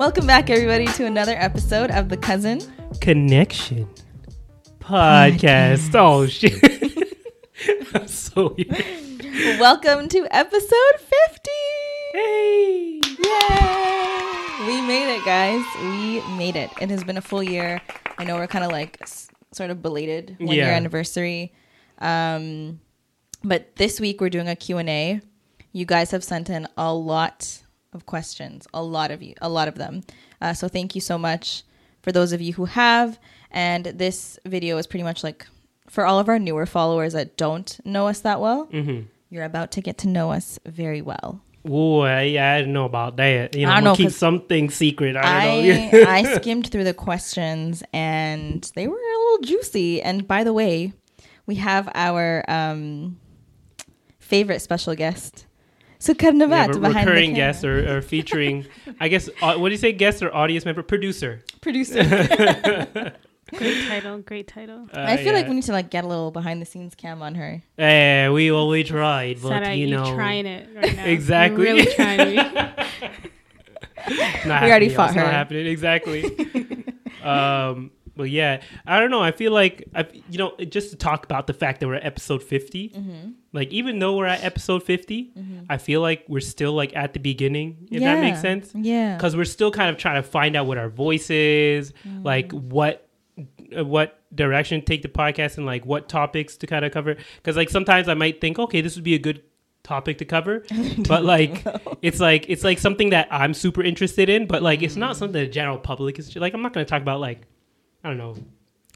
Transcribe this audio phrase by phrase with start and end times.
[0.00, 2.62] Welcome back, everybody, to another episode of The Cousin.
[3.02, 3.86] Connection
[4.78, 5.94] podcast.
[5.94, 6.54] Oh shit.
[7.94, 9.60] I'm so weird.
[9.60, 11.50] Welcome to episode 50.
[12.14, 13.00] Hey.
[13.04, 14.66] Yay!
[14.66, 15.62] We made it, guys.
[15.82, 16.70] We made it.
[16.80, 17.82] It has been a full year.
[18.16, 21.52] I know we're kind of like s- sort of belated one year anniversary.
[21.98, 22.80] Um,
[23.44, 25.20] but this week we're doing a Q&A.
[25.72, 27.60] You guys have sent in a lot
[27.92, 30.02] of questions, a lot of you, a lot of them.
[30.40, 31.62] Uh, so thank you so much
[32.02, 33.18] for those of you who have.
[33.50, 35.46] And this video is pretty much like
[35.88, 38.66] for all of our newer followers that don't know us that well.
[38.66, 39.06] Mm-hmm.
[39.28, 41.42] You're about to get to know us very well.
[41.68, 43.54] Ooh, I, yeah, I don't know about that.
[43.54, 45.14] You know, I know, keep something secret.
[45.16, 46.04] I I don't know.
[46.08, 50.00] I skimmed through the questions and they were a little juicy.
[50.00, 50.94] And by the way,
[51.46, 53.18] we have our um,
[54.18, 55.46] favorite special guest,
[56.00, 58.66] Sukarnavat, Yeah, re- behind recurring the guest or, or featuring,
[58.98, 60.82] I guess, uh, what do you say, guest or audience member?
[60.82, 61.42] Producer.
[61.60, 62.02] producer.
[63.56, 64.86] Great title, great title.
[64.94, 67.20] Uh, I feel like we need to like get a little behind the scenes cam
[67.20, 67.60] on her.
[67.78, 71.04] Eh, we well, we tried, but Sarah, you you know, trying it right now.
[71.04, 71.64] Exactly.
[71.66, 72.34] You're really trying me.
[72.36, 72.78] not
[74.62, 76.24] We already fought It's not happening exactly.
[77.24, 79.22] um, but yeah, I don't know.
[79.22, 82.04] I feel like I, you know, just to talk about the fact that we're at
[82.04, 83.30] episode 50 Mm-hmm.
[83.52, 85.32] Like even though we're at episode 50
[85.68, 87.88] I feel like we're still like at the beginning.
[87.90, 88.70] If that makes sense.
[88.74, 89.16] Yeah.
[89.16, 92.62] Because we're still kind of trying to find out what our voice is, like Mm.
[92.64, 93.08] what
[93.76, 97.16] uh, what direction to take the podcast and like what topics to kind of cover.
[97.36, 99.42] Because like sometimes I might think, okay, this would be a good
[99.82, 100.62] topic to cover,
[101.08, 101.64] but like
[102.02, 104.98] it's like it's like something that I'm super interested in, but like it's Mm.
[104.98, 106.54] not something the general public is like.
[106.54, 107.46] I'm not going to talk about like
[108.04, 108.36] I don't know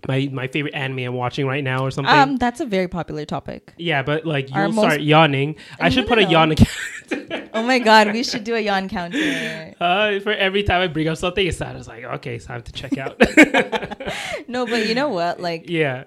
[0.09, 2.13] my my favorite anime I'm watching right now or something.
[2.15, 3.73] Um, that's a very popular topic.
[3.79, 5.57] yeah, but like you'll most- start yawning.
[5.81, 6.71] I should put a yawn account.
[7.57, 9.75] Oh my god, we should do a yawn counter.
[9.81, 11.77] Uh, for every time I bring up something, it's not.
[11.77, 13.21] It's like okay, it's time to check out.
[14.49, 15.41] No, but you know what?
[15.41, 16.05] Like yeah,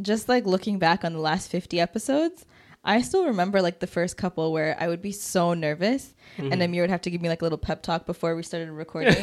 [0.00, 2.46] just like looking back on the last 50 episodes,
[2.84, 6.52] I still remember like the first couple where I would be so nervous Mm-hmm.
[6.52, 8.70] and Amir would have to give me like a little pep talk before we started
[8.70, 9.14] recording.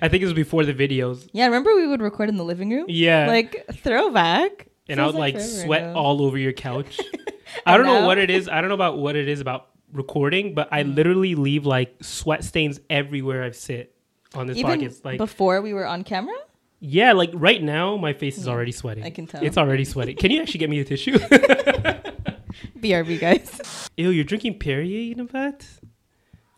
[0.00, 1.28] I think it was before the videos.
[1.32, 2.86] yeah, remember we would record in the living room?
[2.88, 4.68] Yeah, Like throwback.
[4.88, 5.94] and I would like forever sweat ago.
[5.94, 7.00] all over your couch.
[7.66, 8.06] I don't know now?
[8.06, 8.48] what it is.
[8.48, 10.68] I don't know about what it is about recording, but.
[10.70, 13.94] I literally leave like sweat stains everywhere I sit
[14.34, 15.04] on this Even podcast.
[15.04, 16.36] Like, before we were on camera?
[16.80, 19.02] yeah, like right now, my face is already sweating.
[19.02, 19.42] I can tell.
[19.42, 20.16] It's already sweating.
[20.16, 21.18] Can you actually get me a tissue?
[22.78, 23.88] BRB guys.
[23.96, 25.64] Ew, you're drinking Perrier, Navat?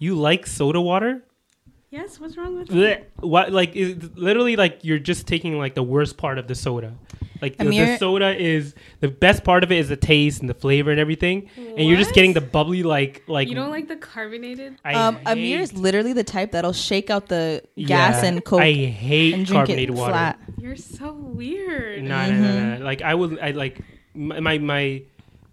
[0.00, 1.22] You like soda water?
[1.93, 3.05] yes, what's wrong with Blech.
[3.19, 6.94] What like is literally like you're just taking like the worst part of the soda.
[7.43, 10.55] Like the, the soda is the best part of it is the taste and the
[10.55, 12.15] flavor and everything, and you're just What?
[12.15, 13.49] getting the bubbly like like.
[13.49, 14.77] You don't like the carbonated?
[14.84, 18.44] I Um, hate, Amir is literally the type that'll shake out the gas Yeah, and
[18.44, 20.12] coke I hate and drink carbonated it water.
[20.12, 20.39] flat.
[20.59, 22.03] You're so weird.
[22.05, 22.84] No, no, no, no.
[22.84, 23.81] Like I would, I like
[24.15, 25.03] my my, my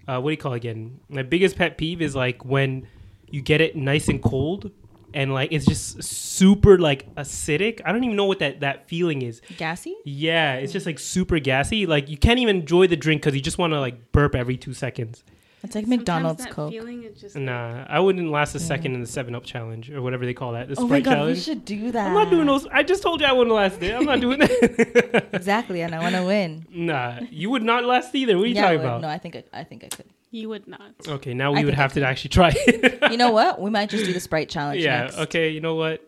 [0.07, 0.99] uh, what do you call it again?
[1.09, 2.85] My biggest pet peeve is like when
[3.29, 4.71] you get it nice and cold.
[5.13, 7.81] And like it's just super like acidic.
[7.85, 9.41] I don't even know what that that feeling is.
[9.57, 9.95] Gassy?
[10.03, 11.85] Yeah, it's just like super gassy.
[11.87, 14.57] Like you can't even enjoy the drink because you just want to like burp every
[14.57, 15.23] two seconds.
[15.63, 16.71] It's like Sometimes McDonald's that Coke.
[16.71, 20.25] Feeling just Nah, I wouldn't last a second in the Seven Up challenge or whatever
[20.25, 20.67] they call that.
[20.69, 21.37] The Oh my god, challenge.
[21.37, 22.07] we should do that.
[22.07, 22.67] I'm not doing those.
[22.67, 23.95] I just told you I wouldn't last it.
[23.95, 25.29] I'm not doing that.
[25.33, 26.65] Exactly, and I want to win.
[26.69, 28.37] nah, you would not last either.
[28.37, 29.01] What are you yeah, talking about?
[29.01, 30.05] No, I think I, I think I could.
[30.31, 30.91] You would not.
[31.07, 33.11] Okay, now I we would have to actually try it.
[33.11, 33.61] You know what?
[33.61, 35.01] We might just do the Sprite challenge yeah.
[35.01, 35.17] next.
[35.17, 35.49] Okay.
[35.49, 36.03] You know what?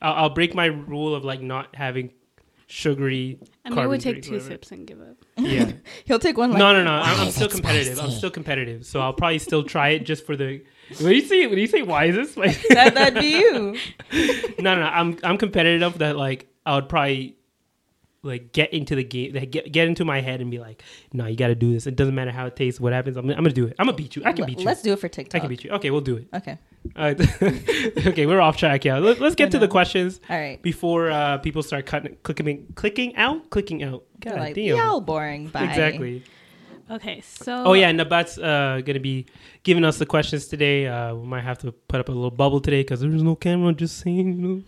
[0.00, 2.12] I'll, I'll break my rule of like not having
[2.66, 3.38] sugary.
[3.64, 4.50] I mean, carbon would take two whatever.
[4.50, 5.16] sips and give up.
[5.38, 5.70] Yeah.
[6.04, 6.50] He'll take one.
[6.50, 6.90] Like, no, no, no.
[6.90, 8.00] I'm, I'm still it competitive.
[8.00, 8.84] I'm still competitive.
[8.84, 10.64] So I'll probably still try it just for the.
[11.00, 12.74] When you say when you say why is this spicy?
[12.74, 13.76] that, that'd be you.
[14.58, 14.82] no, no, no.
[14.82, 17.37] I'm I'm competitive enough that like I would probably
[18.28, 21.26] like get into the game, like, get get into my head and be like, no,
[21.26, 21.86] you got to do this.
[21.86, 23.16] It doesn't matter how it tastes, what happens.
[23.16, 23.74] I'm, I'm gonna do it.
[23.78, 24.22] I'm gonna beat you.
[24.24, 24.64] I can beat you.
[24.64, 25.36] Let's do it for TikTok.
[25.36, 25.70] I can beat you.
[25.72, 26.28] Okay, we'll do it.
[26.32, 26.58] Okay.
[26.94, 27.14] Uh,
[28.06, 28.84] okay, we're off track.
[28.84, 30.62] Yeah, Let, us get to the questions All right.
[30.62, 34.04] before uh, people start cutting, clicking, clicking out, clicking out.
[34.20, 35.04] God They're like, damn.
[35.04, 35.48] boring.
[35.48, 35.64] Bye.
[35.64, 36.22] Exactly.
[36.90, 37.64] Okay, so.
[37.66, 39.26] Oh yeah, Nabat's uh, gonna be
[39.68, 40.86] giving us the questions today.
[40.86, 43.70] Uh, we might have to put up a little bubble today because there's no camera.
[43.74, 44.62] Just saying, you know.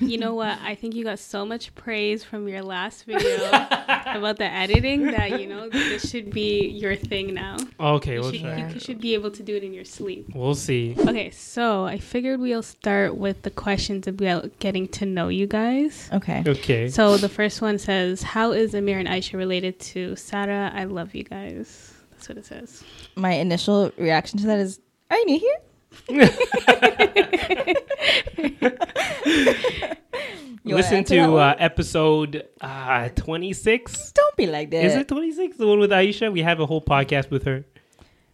[0.00, 0.58] You know what?
[0.62, 5.38] I think you got so much praise from your last video about the editing that,
[5.38, 7.58] you know, this should be your thing now.
[7.78, 8.68] Okay, You we'll should, try.
[8.70, 10.30] you should be able to do it in your sleep.
[10.34, 10.96] We'll see.
[10.98, 16.08] Okay, so I figured we'll start with the questions about getting to know you guys.
[16.14, 16.42] Okay.
[16.46, 16.88] Okay.
[16.88, 20.72] So the first one says, How is Amir and Aisha related to Sarah?
[20.74, 21.92] I love you guys.
[22.26, 22.82] That's what it says.
[23.14, 24.80] My initial reaction to that is,
[25.10, 25.58] are you new here?
[30.64, 34.10] Listen to uh, episode uh, 26.
[34.12, 34.84] Don't be like that.
[34.84, 35.56] Is it 26?
[35.56, 36.32] The one with Aisha?
[36.32, 37.64] We have a whole podcast with her,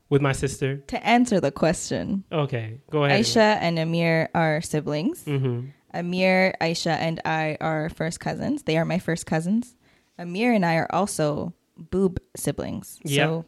[0.09, 0.79] with my sister.
[0.79, 3.21] To answer the question, Okay, go ahead.
[3.21, 5.23] Aisha and Amir are siblings.
[5.25, 5.67] Mm-hmm.
[5.93, 8.62] Amir, Aisha, and I are first cousins.
[8.62, 9.75] They are my first cousins.
[10.19, 12.99] Amir and I are also boob siblings.
[13.05, 13.27] Yeah.
[13.27, 13.44] So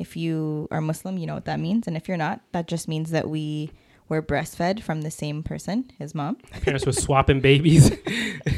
[0.00, 1.86] if you are Muslim, you know what that means.
[1.86, 3.70] And if you're not, that just means that we
[4.08, 6.36] were breastfed from the same person, his mom.
[6.62, 7.90] Parents were swapping babies.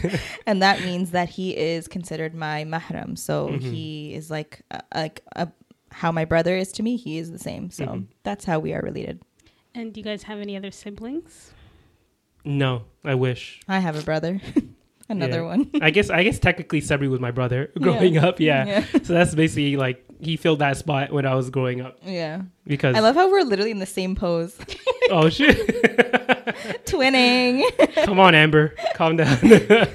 [0.46, 3.18] and that means that he is considered my mahram.
[3.18, 3.62] So Mhm.
[3.70, 5.46] he is like uh, like uh,
[5.90, 6.96] how my brother is to me.
[6.96, 7.70] He is the same.
[7.70, 8.06] So Mhm.
[8.22, 9.20] that's how we are related.
[9.74, 11.52] And do you guys have any other siblings?
[12.44, 13.60] no, I wish.
[13.68, 14.40] I have a brother,
[15.12, 15.56] another Yeah.
[15.56, 15.70] one.
[15.80, 18.40] I guess I guess technically Sebri was my brother growing up.
[18.40, 18.64] Yeah.
[18.66, 22.42] yeah, So that's basically like he filled that spot when I was growing up yeah.
[22.66, 24.56] because I love how we're literally in the same pose,
[25.10, 25.56] oh shit.
[26.86, 27.64] twinning.
[28.04, 29.38] Come on, Amber, calm down.
[29.42, 29.88] I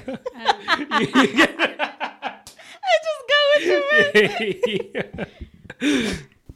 [3.04, 3.36] just go
[4.14, 4.40] with
[5.80, 6.12] you.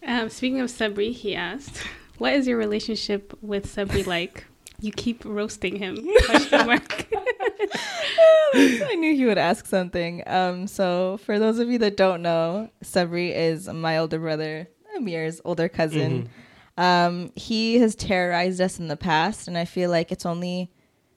[0.07, 1.79] Um, speaking of Sebri, he asked,
[2.19, 4.45] "What is your relationship with Sebri like?
[4.83, 5.95] You keep roasting him."
[6.53, 7.07] Mark.
[8.55, 10.23] I knew he would ask something.
[10.27, 15.41] Um, so for those of you that don't know, Sabri is my older brother, Amir's
[15.45, 16.29] older cousin.
[16.77, 20.71] Um, he has terrorized us in the past, and I feel like it's only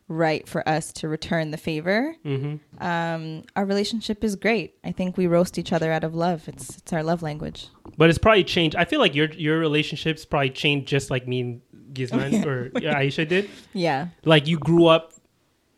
[0.07, 2.15] right for us to return the favor.
[2.23, 4.75] hmm Um, our relationship is great.
[4.83, 6.47] I think we roast each other out of love.
[6.47, 7.69] It's it's our love language.
[7.97, 8.75] But it's probably changed.
[8.75, 11.61] I feel like your your relationships probably changed just like me and
[11.95, 13.49] Gizman or yeah, Aisha did.
[13.73, 15.13] Yeah, Like you grew up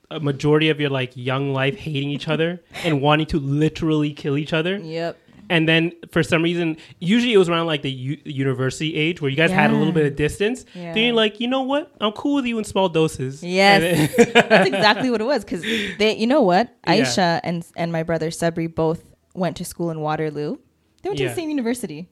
[0.10, 4.38] a majority of your like young life hating each other and wanting to literally kill
[4.38, 4.78] each other.
[4.78, 5.18] yep.
[5.50, 9.32] And then for some reason, usually it was around like the u- university age where
[9.32, 10.66] you guys had a little bit of distance.
[10.76, 10.94] Yeah.
[10.94, 11.90] Then you're like, you know what?
[12.02, 13.42] I'm cool with you in small doses.
[13.42, 13.80] Yes.
[14.18, 15.46] Then- That's exactly what it was.
[15.46, 16.96] Because they, you know what, Yeah.
[16.98, 19.02] Aisha and and my brother Sabri both
[19.36, 20.58] went to school in Waterloo.
[21.02, 21.30] They went to Yeah.
[21.30, 22.10] the same university.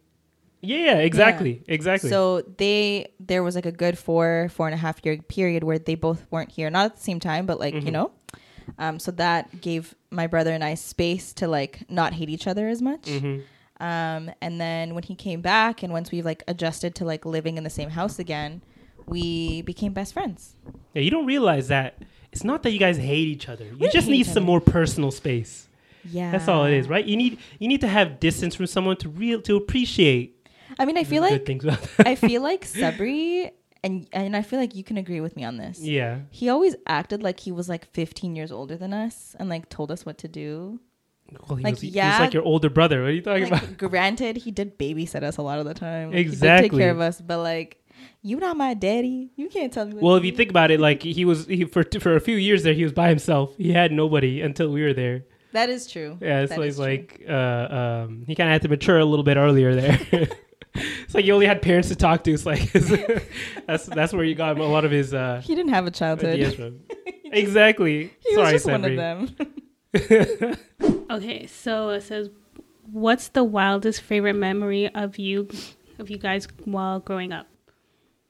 [0.66, 2.10] Yeah, exactly, exactly.
[2.10, 5.80] So they there was like a good four four and a half year period where
[5.80, 7.86] they both weren't here, not at the same time, but like Mhm.
[7.86, 8.12] you know.
[8.80, 12.68] Um, so that gave my brother and I space to like not hate each other
[12.68, 13.08] as much.
[13.10, 13.40] hmm
[13.80, 17.58] Um, and then when he came back, and once we like adjusted to like living
[17.58, 18.62] in the same house again,
[19.06, 20.56] we became best friends.
[20.94, 22.02] Yeah, you don't realize that
[22.32, 23.66] it's not that you guys hate each other.
[23.80, 24.46] You just need some other.
[24.46, 25.68] more personal space.
[26.10, 27.04] Yeah, That's all it is, right?
[27.06, 30.35] You need you need to have distance from someone to real to appreciate.
[30.80, 32.08] I mean, I feel like good things about that.
[32.08, 33.52] I feel like Sabri,
[33.84, 35.80] and and I feel like you can agree with me on this.
[35.80, 36.20] yeah.
[36.32, 39.92] He always acted like he was like 15 years older than us and like told
[39.92, 40.80] us what to do.
[41.48, 42.20] Well, he, Like, was, yeah.
[42.20, 43.02] like your older brother.
[43.02, 43.78] What are you talking about?
[43.90, 46.10] Granted, he did babysit us a lot of the time.
[46.10, 46.70] Like, He did Exactly.
[46.70, 47.82] take care of us, but like,
[48.22, 49.32] you not my daddy.
[49.36, 49.94] You can't tell me.
[49.94, 52.36] What Well, if you think about it, like he was he, for for a few
[52.38, 53.56] years there, he was by himself.
[53.58, 55.26] He had nobody until we were there.
[55.54, 56.18] that is true.
[56.22, 57.34] Yeah, That like, like uh,
[58.04, 60.28] um, he kind of had to mature a little bit earlier there.
[60.76, 62.32] It's like you only had parents to talk to.
[62.34, 62.72] It's like
[63.68, 66.34] that's that's where you got a lot of his uh, he didn't have a childhood.
[66.34, 66.82] ideas from.
[67.26, 68.12] exactly.
[68.20, 69.36] he Sorry, was just one of them.
[71.10, 72.30] Okay, so it says,
[72.92, 75.48] "What's the wildest favorite memory of you,
[76.00, 77.48] of you guys while growing up?"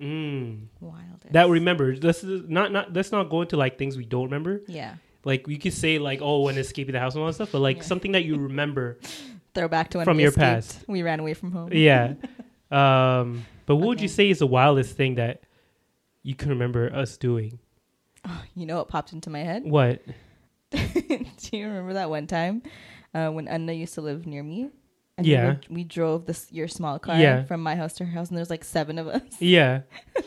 [0.01, 0.67] Mm.
[0.81, 1.31] Wildest.
[1.31, 1.95] That remember.
[1.95, 4.61] Let's not not let's not go into like things we don't remember.
[4.67, 4.95] yeah.
[5.23, 7.59] Like we could say like oh when escaping the house and all that stuff, but
[7.59, 7.83] like Yeah.
[7.83, 8.99] something that you remember.
[9.55, 10.83] Throwback to when From we your past.
[10.87, 11.69] We ran away from home.
[11.73, 12.13] yeah.
[12.71, 15.43] Um, but what would you say is the wildest thing that
[16.23, 17.59] you can remember us doing?
[18.55, 19.63] You know what popped into my head?
[19.63, 20.01] What?
[20.71, 22.63] Do you remember that one time
[23.13, 24.71] uh, when Anna used to live near me?
[25.17, 25.55] And Yeah.
[25.69, 27.43] We, we drove this your small car Yeah.
[27.45, 29.21] from my house to her house, and there's like seven of us.
[29.39, 29.81] Yeah.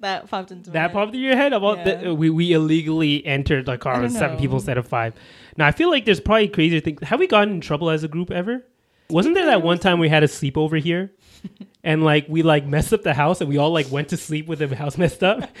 [0.00, 0.92] That popped into my That head.
[0.92, 1.84] popped in your head about Yeah.
[2.02, 5.14] that we we illegally entered the car with seven people instead of five.
[5.56, 7.02] Now I feel like there's probably crazier things.
[7.02, 8.64] Have we gotten in trouble as a group ever?
[9.08, 11.12] Wasn't there that one time we had a sleepover here,
[11.84, 14.46] and like we like messed up the house and we all like went to sleep
[14.46, 15.48] with the house messed up,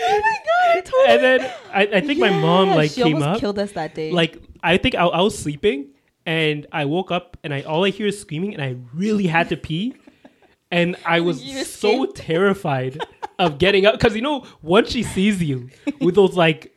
[0.00, 0.36] Oh my
[0.74, 0.84] god!
[0.84, 1.06] Totally.
[1.08, 4.10] and then I, I think my mom like she came up, killed us that day.
[4.12, 5.88] like I think I, I was sleeping
[6.26, 9.48] and I woke up and I all I hear is screaming and I really had
[9.50, 9.94] to pee.
[10.70, 12.98] And I was so terrified
[13.38, 15.70] of getting up because you know once she sees you
[16.00, 16.74] with those like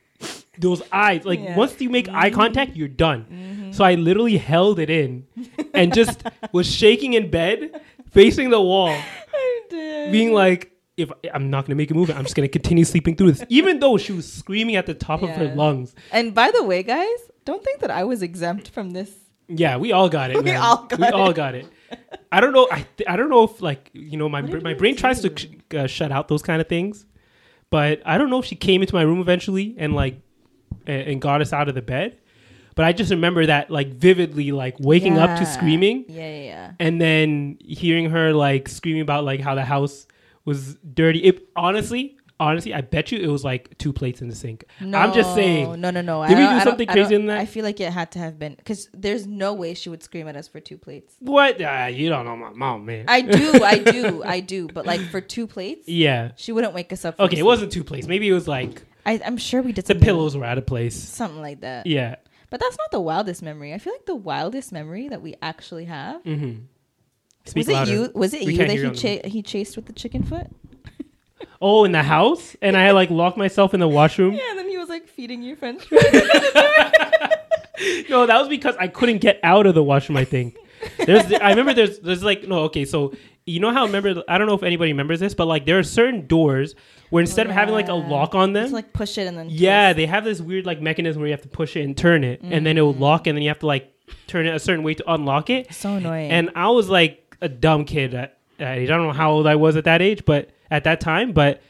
[0.58, 1.48] those eyes, like Yeah.
[1.52, 1.58] Mm-hmm.
[1.60, 3.70] once you make eye contact, you're done.
[3.74, 5.26] So I literally held it in
[5.74, 7.82] and just was shaking in bed,
[8.12, 8.94] facing the wall,
[9.70, 13.32] being like, "If I'm not gonna make a move, I'm just gonna continue sleeping through
[13.34, 15.96] this," even though she was screaming at the top of her lungs.
[16.12, 17.08] And by the way, guys,
[17.46, 19.12] don't think that I was exempt from this.
[19.48, 20.38] Yeah, we all got it.
[20.44, 20.62] We man.
[20.62, 21.14] all got we it.
[21.14, 21.66] all got it.
[22.32, 22.68] I don't know.
[22.72, 25.32] I th- I don't know if like you know my br- my brain tries to
[25.38, 27.06] sh- uh, shut out those kind of things,
[27.70, 30.20] but I don't know if she came into my room eventually and like
[30.86, 32.18] and, and got us out of the bed.
[32.76, 36.72] But I just remember that like vividly, like waking up to screaming Yeah, yeah, yeah.
[36.80, 40.08] and then hearing her like screaming about like how the house
[40.46, 41.20] was dirty.
[41.24, 44.64] It honestly, honestly, I bet you it was like two plates in the sink.
[44.80, 45.80] I'm just saying.
[45.80, 46.26] No, no, no.
[46.28, 47.38] Did I we do something crazy in that?
[47.38, 50.28] I feel like it had to have been because there's no way she would scream
[50.28, 51.16] at us for two plates.
[51.20, 51.62] What?
[51.62, 53.06] Uh, you don't know my mom, man.
[53.08, 54.68] I do, I do, I do.
[54.68, 56.32] But like for two plates, yeah.
[56.36, 57.20] she wouldn't wake us up.
[57.20, 58.08] Okay, it wasn't two plates.
[58.08, 60.96] Maybe it was like I, I'm sure we did the pillows were out of place.
[60.96, 61.88] something like that.
[61.88, 62.16] Yeah.
[62.50, 63.74] But that's not the wildest memory.
[63.74, 66.62] I feel like the wildest memory that we actually have Mm-hmm.
[67.56, 68.12] was it you?
[68.14, 68.92] Was it We you that he
[69.22, 70.48] cha- he chased with the chicken foot?
[71.64, 74.34] Oh, in the house, and I like locked myself in the washroom.
[74.34, 75.86] Yeah, and then he was like feeding you French.
[75.86, 76.04] Fries.
[78.10, 80.18] no, that was because I couldn't get out of the washroom.
[80.18, 80.56] I think.
[81.06, 83.14] There's, I remember there's, there's like no, okay, so
[83.46, 84.24] you know how I remember?
[84.28, 86.76] I don't know if anybody remembers this, but like there are certain doors
[87.10, 89.48] where instead of having like a lock on them, Just like push it and then
[89.50, 89.98] yeah, twist.
[89.98, 92.42] they have this weird like mechanism where you have to push it and turn it,
[92.42, 93.04] and then it will mm-hmm.
[93.04, 93.94] lock, and then you have to like
[94.28, 95.74] turn it a certain way to unlock it.
[95.74, 96.32] so annoying.
[96.32, 98.90] And I was like a dumb kid at that age.
[98.90, 101.62] I don't know how old I was at that age, but at that time, but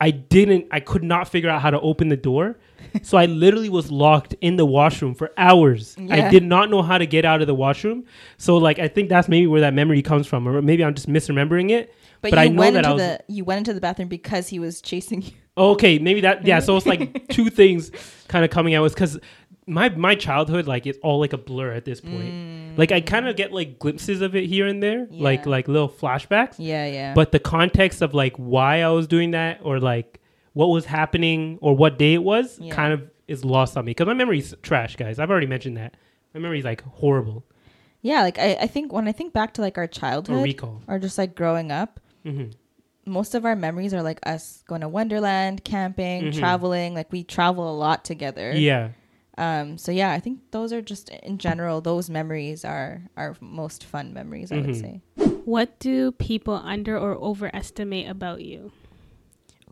[0.00, 0.66] I didn't.
[0.70, 2.58] I could not figure out how to open the door,
[3.02, 5.96] so I literally was locked in the washroom for hours.
[6.10, 8.04] I did not know how to get out of the washroom.
[8.38, 11.08] So like, I think that's maybe where that memory comes from, or maybe I'm just
[11.08, 11.94] misremembering it.
[12.22, 13.80] but, but you I know went that I into was- the you went into the
[13.80, 15.32] bathroom because he was chasing you.
[15.58, 16.46] Okay, maybe that.
[16.46, 17.90] Yeah, so it's like two things
[18.28, 18.82] kind of coming out.
[18.82, 19.18] Was because
[19.66, 22.32] my my childhood like it's all like a blur at this point.
[22.32, 22.78] Mm.
[22.78, 25.88] Like I kind of get like glimpses of it here and there, like like little
[25.88, 26.54] flashbacks.
[26.58, 27.14] Yeah, yeah.
[27.14, 30.19] But the context of like why I was doing that or like
[30.52, 32.74] what was happening or what day it was Yeah.
[32.74, 35.18] kind of is lost on me because my memory's trash, guys.
[35.18, 35.96] I've already mentioned that.
[36.34, 37.44] My memory's like horrible.
[38.02, 40.82] yeah, like I, I think when I think back to like our Or childhood recall.
[40.88, 42.46] or just like growing up, hmm
[43.06, 46.38] most of our memories are like us going to Wonderland, camping, Mhm.
[46.38, 46.94] traveling.
[46.94, 48.52] Like we travel a lot together.
[48.54, 48.90] Yeah.
[49.38, 49.78] Um.
[49.78, 54.12] So yeah, I think those are just in general those memories are our most fun
[54.12, 54.52] memories.
[54.52, 54.80] I would Mhm.
[54.80, 55.00] say.
[55.44, 58.70] What do people under or overestimate about you?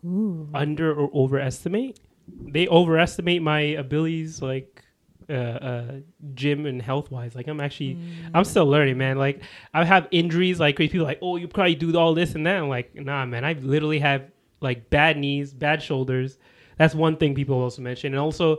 [0.04, 0.48] Ooh.
[0.54, 1.98] Under or overestimate?
[2.40, 4.82] They overestimate my abilities, like
[5.30, 5.92] uh, uh,
[6.34, 7.34] gym and health wise.
[7.34, 8.30] Like I'm actually, Mm.
[8.34, 9.18] I'm still learning, man.
[9.18, 9.42] Like
[9.74, 12.56] I have injuries, like crazy people, like oh, you probably do all this and that.
[12.56, 13.44] I'm like, nah, man.
[13.44, 16.38] I literally have like bad knees, bad shoulders.
[16.76, 18.58] That's one thing people also mention, and also,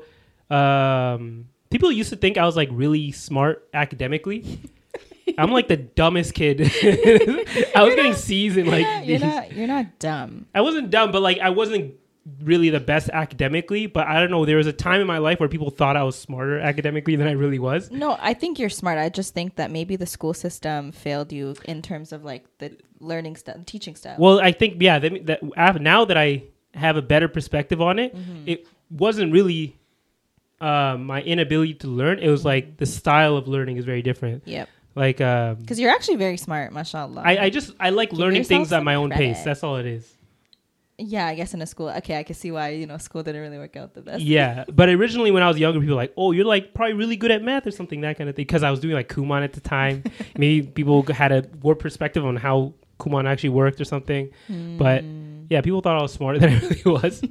[0.49, 4.59] um, people used to think I was like really smart academically.
[5.37, 6.61] I'm like the dumbest kid.
[7.75, 10.45] I was getting C's in like Yeah, you're these- not you're not dumb.
[10.55, 11.95] I wasn't dumb, but like I wasn't
[12.43, 13.87] really the best academically.
[13.87, 14.45] But I don't know.
[14.45, 17.27] There was a time in my life where people thought I was smarter academically than
[17.27, 17.89] I really was.
[17.91, 18.97] No, I think you're smart.
[18.97, 22.77] I just think that maybe the school system failed you in terms of like the
[22.99, 24.19] learning stuff, teaching stuff.
[24.19, 24.99] Well, I think yeah.
[24.99, 26.43] That, that now that I
[26.75, 28.43] have a better perspective on it, Mm-hmm.
[28.47, 29.75] it wasn't really
[30.61, 32.19] uh, my inability to learn.
[32.19, 34.43] It was like the style of learning is very different.
[34.47, 34.67] yep.
[34.99, 37.21] Like um, Because you're actually very smart, mashallah.
[37.25, 39.41] I, I just I like Give learning things at my own pace.
[39.47, 40.05] That's all it is.
[40.97, 41.89] yeah, I guess in a school.
[41.99, 44.21] Okay, I can see why you know school didn't really work out the best.
[44.21, 47.15] Yeah, but originally when I was younger, people were like, "Oh, you're like probably really
[47.15, 49.41] good at math or something that kind of thing." Because I was doing like Kumon
[49.43, 50.03] at the time.
[50.37, 54.29] Maybe people had a warped perspective on how Kumon actually worked or something.
[54.77, 55.45] But Mm.
[55.49, 57.23] yeah, people thought I was smarter than I really was.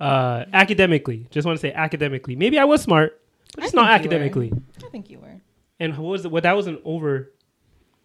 [0.00, 3.20] uh, academically, just want to say academically, maybe I was smart,
[3.56, 4.14] but I it's not think you were.
[4.14, 4.52] academically.
[4.86, 5.40] I think you were.
[5.82, 6.30] And what was it?
[6.30, 7.32] What that was an over.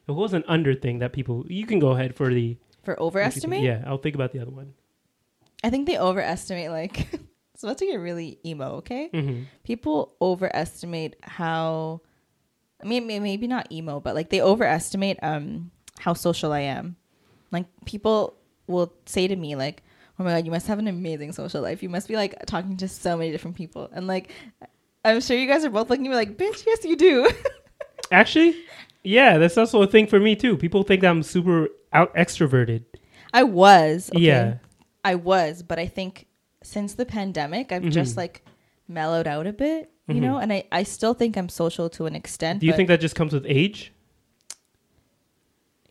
[0.07, 1.45] It was an under thing that people.
[1.47, 3.61] You can go ahead for the For overestimate?
[3.61, 4.73] Yeah, I'll think about the other one.
[5.63, 7.07] I think they overestimate like
[7.53, 9.09] it's about to get really emo, okay?
[9.13, 12.01] hmm People overestimate how
[12.81, 15.69] I mean maybe not emo, but like they overestimate um
[15.99, 16.95] how social I am.
[17.51, 18.33] Like people
[18.65, 19.83] will say to me like,
[20.19, 21.83] "Oh my god, you must have an amazing social life.
[21.83, 24.31] You must be like talking to so many different people." And like
[25.05, 27.29] I'm sure you guys are both looking at me like, "Bitch, yes you do."
[28.11, 28.55] Actually,
[29.03, 30.57] yeah, that's also a thing for me too.
[30.57, 32.83] People think I'm super out extroverted.
[33.33, 34.09] I was.
[34.15, 34.21] okay?
[34.23, 34.53] Yeah.
[35.03, 36.27] I was, but I think
[36.63, 38.17] since the pandemic, I've just Mhm.
[38.17, 38.45] like
[38.87, 40.21] mellowed out a bit, you Mhm.
[40.21, 42.59] know, and I, I still think I'm social to an extent.
[42.61, 43.93] Do you think that just comes with age?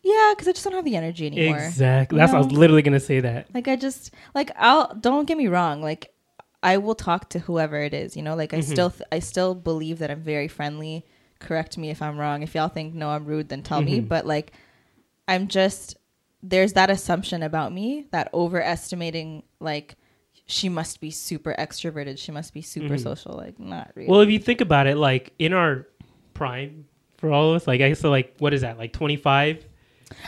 [0.02, 1.56] Yeah, because I just don't have the energy anymore.
[1.58, 2.18] Exactly.
[2.18, 3.48] That's I was literally gonna say that.
[3.52, 6.12] Like I just like I'll don't get me wrong, like
[6.62, 8.34] I will talk to whoever it is, you know.
[8.36, 8.64] Like I Mhm.
[8.64, 11.04] still th- I still believe that I'm very friendly.
[11.38, 12.42] Correct me if I'm wrong.
[12.42, 14.00] If y'all think no, I'm rude, then tell me.
[14.00, 14.08] Mhm.
[14.08, 14.52] But like
[15.28, 15.96] I'm just
[16.42, 19.96] there's that assumption about me that overestimating like
[20.46, 22.18] she must be super extroverted.
[22.18, 23.02] She must be super Mhm.
[23.02, 23.32] social.
[23.32, 24.08] Like not really.
[24.08, 25.86] Well, if you think about it, like in our
[26.34, 26.84] prime
[27.18, 29.64] for all of us, like I guess so like what is that, like 25,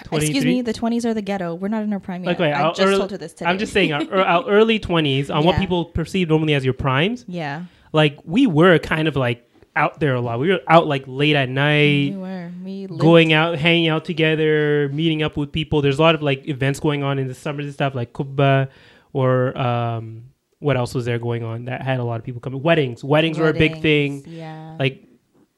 [0.04, 0.18] 23?
[0.28, 1.54] Excuse me, the 20s are the ghetto.
[1.54, 2.40] We're not in our prime yet.
[2.40, 3.48] Like, I just early, told her this today.
[3.48, 7.24] I'm just saying our, our early 20s on what people perceive normally as your primes.
[7.28, 7.64] Yeah.
[7.92, 10.40] like we were kind of like out there a lot.
[10.40, 12.50] We were out like late at We night, were.
[12.64, 15.80] We going out, hanging out together, meeting up with people.
[15.82, 18.68] There's a lot of like events going on in the summers and stuff, like Kubba
[19.12, 20.24] or um,
[20.58, 22.62] what else was there going on that had a lot of people coming?
[22.62, 23.02] Weddings.
[23.04, 24.24] Weddings, were a big thing.
[24.26, 24.76] Yeah.
[24.78, 25.04] Like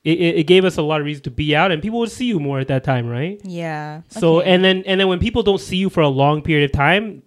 [0.04, 2.26] it, it gave us a lot of reason to be out, and people would see
[2.26, 3.40] you more at that time, right?
[3.44, 4.02] yeah.
[4.08, 4.50] So Okay.
[4.50, 7.22] and then and then when people don't see you for a long period of time,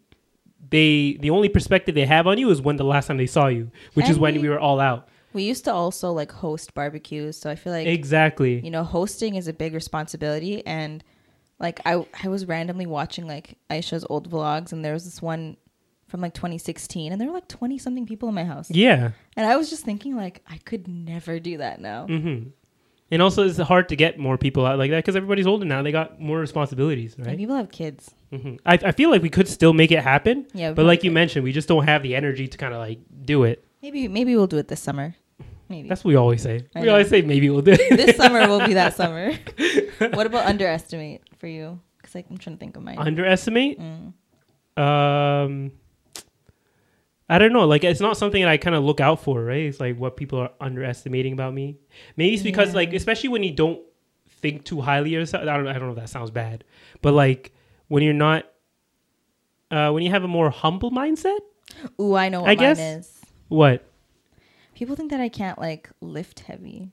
[0.70, 3.48] they the only perspective they have on you is when the last time they saw
[3.48, 5.08] you, which is when we- we were all out.
[5.34, 8.60] We used to also like host barbecues, so I feel like exactly.
[8.64, 11.04] you know hosting is a big responsibility and
[11.60, 15.58] like I I was randomly watching like Aisha's old vlogs and there was this one
[16.08, 18.70] from like 2016 and there were like 20 something people in my house.
[18.70, 19.12] Yeah.
[19.36, 22.06] And I was just thinking like I could never do that now.
[22.08, 22.50] hmm
[23.12, 25.82] And also, it's hard to get more people out like that because everybody's older now.
[25.84, 27.38] They got more responsibilities, And right?
[27.38, 28.12] people have kids.
[28.32, 30.74] hmm I, I feel like we could still make it happen, Yeah.
[30.74, 33.44] but like you mentioned, we just don't have the energy to kind of like do
[33.44, 33.64] it.
[33.82, 35.16] maybe maybe we'll do it this summer.
[35.74, 35.90] Maybe.
[35.90, 36.66] That's what we always say.
[36.76, 36.92] I we know.
[36.94, 37.98] always say maybe we'll do it.
[37.98, 39.32] this summer will be that summer.
[40.14, 41.80] what about underestimate for you?
[42.04, 42.98] Cuz like I'm trying to think of mine.
[43.00, 43.80] Underestimate?
[43.80, 44.14] Mm.
[44.78, 45.72] Um,
[47.30, 47.66] I don't know.
[47.66, 49.62] Like, it's not something that I kind of look out for, right?
[49.66, 51.78] It's like what people are underestimating about me.
[52.18, 52.76] Maybe it's because, Yeah.
[52.76, 53.80] like, especially when you don't
[54.42, 55.44] think too highly of yourself.
[55.44, 56.64] I don't, I don't know if that sounds bad,
[57.02, 57.54] but like
[57.88, 58.46] when you're not,
[59.72, 61.40] uh, when you have a more humble mindset.
[62.00, 63.22] Ooh, I know what I guess- is.
[63.48, 63.84] What?
[64.84, 66.92] People think that I can't like lift heavy.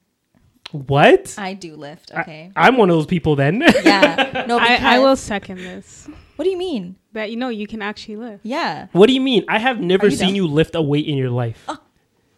[0.70, 1.34] What?
[1.36, 2.52] I do lift, okay?
[2.54, 3.62] I'm one of those people then.
[3.82, 4.44] yeah.
[4.46, 6.08] No, because, I, I will second this.
[6.36, 6.94] What do you mean?
[7.14, 8.46] That you know you can actually lift.
[8.46, 8.86] Yeah.
[8.92, 9.44] what do you mean?
[9.48, 10.36] I have never oh, you seen dumb?
[10.36, 11.64] you lift a weight in your life.
[11.66, 11.78] Oh.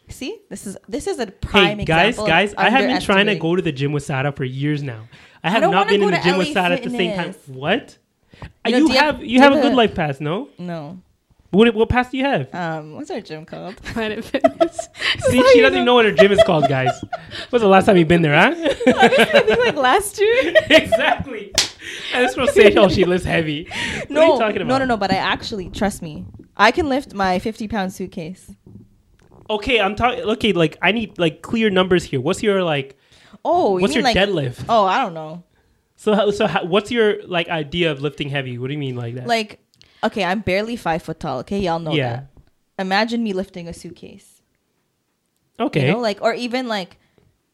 [0.08, 2.24] See, this is this is a prime hey, guys, example.
[2.24, 4.82] of guys, I have been trying to go to the gym with Sada for years
[4.82, 5.06] now.
[5.44, 7.34] I have don't been in the to gym with LA Sada at the same time.
[7.48, 7.98] What?
[8.64, 10.48] You know, You, do you have- have you you have a GoodLife pass, no?
[10.58, 11.02] No.
[11.52, 12.52] What what pass do you have?
[12.54, 13.76] Um, what's our gym called?
[13.82, 14.88] Planet Fitness.
[15.18, 16.90] See, she doesn't even know what her gym is called, guys.
[17.50, 18.54] When's the last time you've been there, huh?
[18.96, 19.08] I
[19.42, 20.54] think like last year.
[20.70, 21.52] exactly.
[22.14, 24.68] And this girl saying, "Oh, she lifts heavy." What no, are you talking about?
[24.68, 24.96] no, no, no.
[24.96, 26.24] But I actually trust me.
[26.56, 28.50] I can lift my fifty pound suitcase.
[29.50, 30.24] Okay, I'm talking.
[30.24, 32.20] Okay, like I need like clear numbers here.
[32.22, 32.96] What's your like?
[33.44, 34.16] Oh, you What's mean your like?
[34.16, 34.64] deadlift?
[34.70, 35.44] Oh, I don't know.
[35.96, 38.58] So, so how, what's your like idea of lifting heavy?
[38.58, 39.26] What do you mean like that?
[39.26, 39.60] Like,
[40.04, 41.38] okay, I'm barely five foot tall.
[41.40, 42.08] Okay, y'all know Yeah.
[42.10, 42.26] that.
[42.78, 44.40] Imagine me lifting a suitcase.
[45.60, 46.96] okay, You know, like, or even like,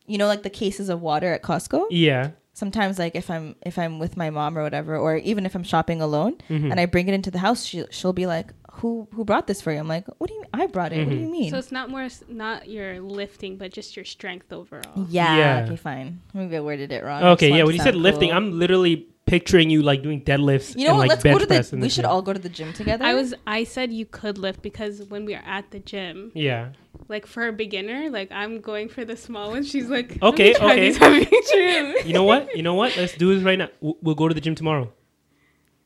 [0.07, 1.87] you know, like the cases of water at Costco.
[1.91, 5.55] yeah, sometimes like if i'm if i'm with my mom or whatever or even if
[5.55, 6.73] i'm shopping alone Mhm.
[6.73, 9.61] and i bring it into the house she, she'll be like who who brought this
[9.63, 11.31] for you i'm like what do you mean i brought it what do you Mhm.
[11.31, 15.07] mean So it's not more not your lifting, but just your strength overall.
[15.09, 15.65] yeah, Yeah.
[15.67, 17.63] okay fine maybe i worded it wrong okay, yeah.
[17.63, 18.39] When you said sound lifting, cool.
[18.39, 21.38] I'm literally picturing you like doing deadlifts you know and what like let's bench go
[21.38, 22.11] to press the in we the should gym.
[22.11, 25.25] all go to the gym together I was I said you could lift because when
[25.25, 26.71] we are at the gym, Yeah.
[27.09, 29.64] like for a beginner, like I'm going for the small one.
[29.64, 30.81] She's like, Okay, okay.
[30.81, 32.57] these heavy." true You know what?
[32.57, 32.97] You know what?
[32.97, 33.69] Let's do this right now.
[33.81, 34.93] W- We'll go to the gym tomorrow.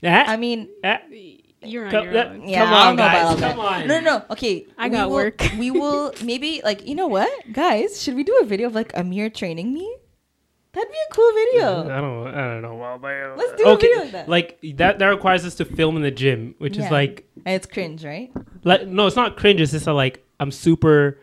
[0.04, 0.98] Ah, i mean ah.
[1.64, 2.48] You're on Come- your own.
[2.48, 3.86] yeah Come I on, don't know about guys, all come on.
[3.86, 5.38] no no no okay I we got will- work.
[5.62, 8.90] we will maybe like you know what guys should we do a video of like
[8.98, 9.86] amir training me
[10.72, 11.94] that'd be a cool video.
[11.96, 12.26] I don't.
[12.28, 12.74] I don't know.
[12.76, 14.28] Well, but, uh, Let's do a video like that.
[14.28, 14.98] Like that.
[14.98, 16.86] That requires us to film in the gym, which Yeah.
[16.86, 18.30] is like, And it's cringe right
[18.64, 19.60] like no, it's not cringe.
[19.60, 21.18] It's just a, like I'm super.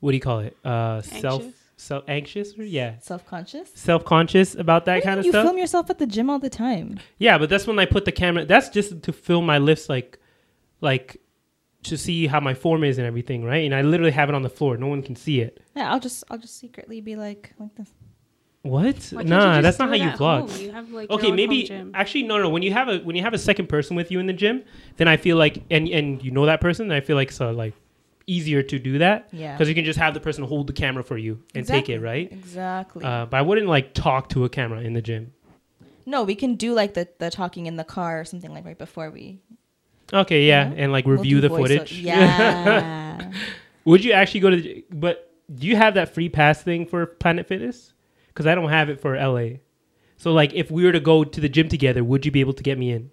[0.00, 0.56] What do you call it?
[0.64, 1.60] Uh, self, Anxious?
[1.76, 2.54] self anxious.
[2.58, 5.26] Yeah, self-conscious self conscious about that What do you kind of mean?
[5.26, 5.44] you stuff.
[5.46, 8.12] film yourself at the gym all the time Yeah, but that's when I put the
[8.12, 8.44] camera.
[8.44, 10.18] That's just to film my lifts, like,
[10.80, 11.18] like
[11.84, 13.64] to see how my form is and everything, right?
[13.64, 14.76] And I literally have it on the floor.
[14.76, 15.60] No one can see it.
[15.76, 17.90] Yeah, I'll just I'll just secretly be like like this.
[18.62, 19.10] What?
[19.12, 20.60] Nah, you that's not how you vlog.
[20.60, 22.48] You have like Okay, maybe actually no, no.
[22.48, 24.62] When you have a when you have a second person with you in the gym,
[24.98, 27.40] then I feel like and and you know that person, then I feel like it's
[27.40, 27.74] uh, like
[28.28, 29.52] easier to do that Yeah.
[29.52, 31.98] because you can just have the person hold the camera for you and take it,
[31.98, 32.30] right?
[32.30, 33.04] Exactly.
[33.04, 35.32] Uh, but I wouldn't like talk to a camera in the gym.
[36.06, 38.78] no, we can do like the the talking in the car or something like right
[38.78, 39.40] before we
[40.12, 40.74] Okay, yeah, Yeah.
[40.84, 41.92] and like we'll review the voice o- footage.
[42.00, 43.32] Yeah.
[43.86, 44.56] Would you actually go to?
[44.62, 47.92] The, but do you have that free pass thing for Planet Fitness?
[48.42, 49.58] Because I don't have it for LA.
[50.16, 52.54] So like, if we were to go to the gym together, would you be able
[52.54, 53.10] to get me in?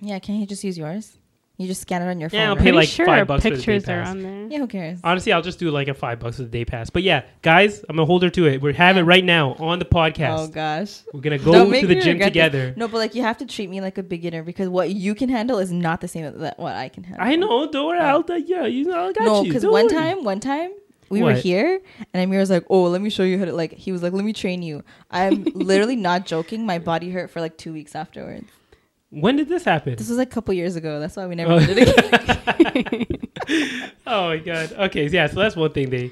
[0.00, 1.16] yeah, can't you just use yours?
[1.56, 2.40] You just scan it on your phone.
[2.40, 2.58] Yeah, I'll right?
[2.58, 4.08] pay Pretty like sure five bucks for the day pictures are pass.
[4.08, 4.46] on there.
[4.48, 4.98] Yeah, who cares?
[5.04, 6.90] Honestly, I'll just do like a five bucks for the day pass.
[6.90, 8.60] But yeah, guys, I'm gonna hold her to it.
[8.60, 10.38] We're having it right now on the podcast.
[10.38, 11.02] Oh gosh.
[11.12, 12.26] We're gonna go to the gym regret this.
[12.26, 12.74] together.
[12.76, 15.28] No, but like you have to treat me like a beginner because what you can
[15.28, 17.24] handle is not the same that what I can handle.
[17.24, 17.70] I know.
[17.70, 18.00] Don't worry.
[18.00, 19.42] I'll uh, yeah, you know, I got no, you.
[19.42, 20.72] No, because one time, one time
[21.10, 21.80] we were here
[22.12, 24.12] and Amir was like, "Oh, let me show you how to like." He was like,
[24.12, 26.64] "Let me train you." I'm literally not joking.
[26.66, 28.46] My body hurt for like two weeks afterwards.
[29.10, 29.94] When did this happen?
[29.96, 30.98] This was like a couple years ago.
[30.98, 31.60] That's why we never Oh.
[31.60, 31.88] did it
[33.48, 33.90] again.
[34.06, 34.72] oh my god.
[34.72, 35.26] Okay, yeah.
[35.28, 36.10] So that's one thing they.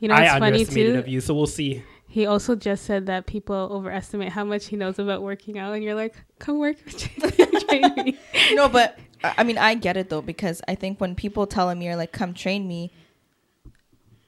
[0.00, 0.98] You know I what's funny underestimated too?
[0.98, 1.82] of you, so we'll see.
[2.08, 5.84] He also just said that people overestimate how much he knows about working out, and
[5.84, 6.96] you're like, come work with
[7.68, 8.18] train me.
[8.54, 11.68] no, but I I mean, I get it though because I think when people tell
[11.70, 12.90] Amir like, "Come train me,"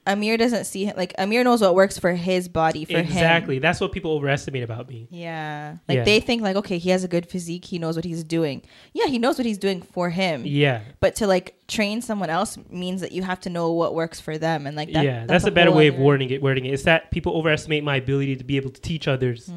[0.05, 3.05] Amir doesn't see him like Amir knows what works for his body for him.
[3.05, 3.59] exactly.
[3.59, 5.07] That's what people overestimate about me.
[5.09, 6.03] Yeah, like Yeah.
[6.03, 7.65] they think like, okay, he has a good physique.
[7.65, 8.63] He knows what he's doing.
[8.93, 10.43] Yeah, he knows what he's doing for him.
[10.45, 10.81] Yeah.
[10.99, 14.37] But to like train someone else means that you have to know what works for
[14.37, 16.41] them, and like that, yeah, that's, a better way of wording it.
[16.41, 16.73] Wording it.
[16.73, 19.47] It's that people overestimate my ability to be able to teach others.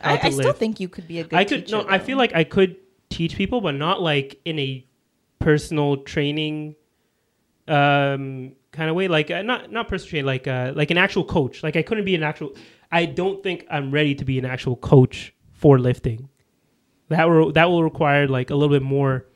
[0.00, 1.36] how I, to I still think you could be a good.
[1.38, 1.86] I could no.
[1.88, 2.76] I feel like I could
[3.10, 4.86] teach people, but not like in a
[5.38, 6.76] personal training
[7.68, 9.08] um kind of way.
[9.08, 11.62] Like uh, not not personal training, like uh like an actual coach.
[11.62, 12.54] Like I couldn't be an actual.
[12.90, 16.28] I don't think I'm ready to be an actual coach for lifting.
[17.08, 19.26] That will that will require like a little bit more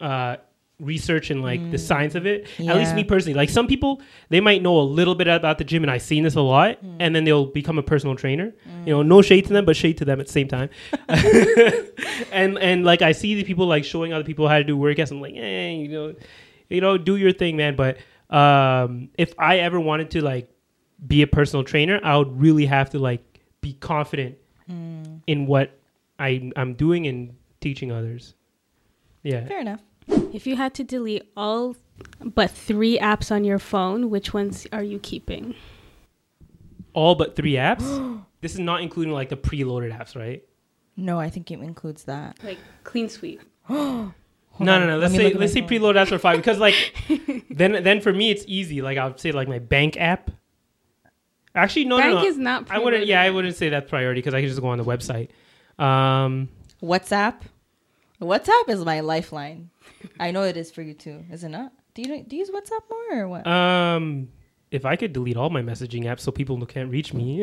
[0.00, 0.36] uh
[0.80, 2.48] research and like the science of it.
[2.58, 3.34] At least me personally.
[3.34, 6.24] Like some people, they might know a little bit about the gym, and I've seen
[6.24, 8.52] this a lot, and then they'll become a personal trainer.
[8.84, 10.70] You know, no shade to them, but shade to them at the same time.
[12.32, 15.10] and and like I see the people like showing other people how to do workouts.
[15.10, 16.14] I'm like, eh, you know,
[16.68, 17.76] you know, do your thing, man.
[17.76, 17.98] But
[18.32, 20.50] um, if I ever wanted to like
[21.06, 23.22] be a personal trainer, I would really have to like
[23.60, 24.38] be confident
[25.26, 25.78] in what
[26.18, 28.34] I I'm doing and teaching others.
[29.22, 29.46] Yeah.
[29.46, 29.80] fair enough.
[30.32, 31.76] If you had to delete all
[32.20, 35.54] but three apps on your phone, which ones are you keeping?
[36.94, 38.24] All but three apps.
[38.40, 40.42] this is not including like the preloaded apps, right?
[40.96, 42.38] No, I think it includes that.
[42.42, 43.42] Like clean sweep.
[44.52, 44.92] Hold no, on, no, no.
[44.98, 45.68] let Let's me say let's my say phone.
[45.68, 46.74] preload apps are fine because like
[47.50, 48.82] then then for me it's easy.
[48.82, 50.30] Like I'll say like my bank app.
[51.54, 52.26] Actually, no, Bank no, no.
[52.26, 52.70] is not.
[52.70, 53.06] I wouldn't.
[53.06, 55.28] Yeah, I wouldn't say that's priority because I could just go on the website.
[55.78, 56.48] Um,
[56.82, 57.40] WhatsApp.
[58.22, 59.68] WhatsApp is my lifeline.
[60.18, 61.72] I know it is for you too, is it not?
[61.94, 63.46] Do you do you use WhatsApp more or what?
[63.46, 64.28] um,
[64.70, 67.42] if I could delete all my messaging apps so people can't reach me,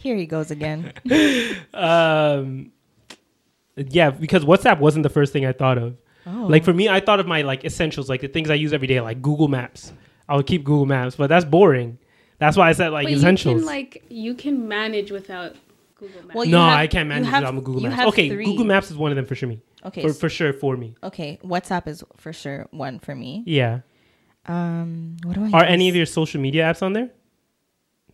[0.00, 0.92] Here he goes again.
[1.74, 2.70] um,
[3.76, 5.96] yeah, because WhatsApp wasn't the first thing I thought of.
[6.26, 6.46] Oh.
[6.48, 8.86] Like for me, I thought of my like essentials, like the things I use every
[8.86, 9.92] day, like Google Maps.
[10.28, 11.98] I would keep Google Maps, but that's boring.
[12.38, 13.54] That's why I said like But essentials.
[13.54, 15.56] you can like you can manage without
[15.96, 16.34] Google Maps.
[16.34, 18.02] Well, no, have- I can't manage have- without Google Maps.
[18.08, 18.44] Okay, three.
[18.44, 19.48] Google Maps is one of them for sure.
[19.48, 20.02] Me, okay.
[20.02, 20.94] for, for sure for me.
[21.02, 21.38] okay.
[21.44, 23.42] WhatsApp is for sure one for me.
[23.46, 23.80] Yeah.
[24.46, 25.50] Um, what do I?
[25.52, 25.72] Are use?
[25.72, 27.10] any of your social media apps on there?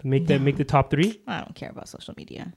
[0.00, 1.20] To make that make the top three.
[1.26, 2.52] I don't care about social media.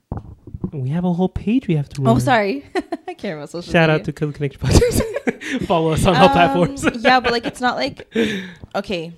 [0.72, 2.02] We have a whole page we have to.
[2.06, 2.64] Oh, sorry.
[3.08, 4.00] I care about social Shout media.
[4.00, 5.66] out to Kill Connection Podcast.
[5.66, 6.84] Follow us on all Um, platforms.
[7.04, 8.06] yeah, but like it's not like
[8.74, 9.12] okay.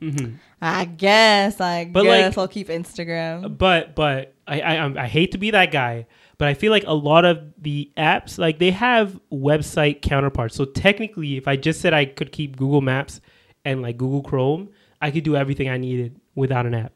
[0.00, 0.38] Mhm.
[0.60, 3.56] I guess I But, guess like- I'll keep Instagram.
[3.56, 6.06] But but I, I I hate to be that guy,
[6.38, 10.54] but I feel like a lot of the apps like they have website counterparts.
[10.54, 13.20] So technically, if I just said I could keep Google Maps
[13.64, 16.92] and like Google Chrome, I could do everything I needed without an app.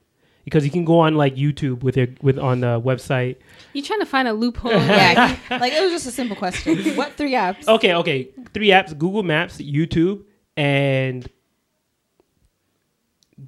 [0.49, 3.37] Because you can go on like YouTube with your with on the website.
[3.75, 4.73] You trying to find a loophole?
[4.73, 6.79] yeah, like it was just a simple question.
[6.97, 7.69] What three apps?
[7.69, 10.25] Okay, okay, three apps: Google Maps, YouTube,
[10.57, 11.29] and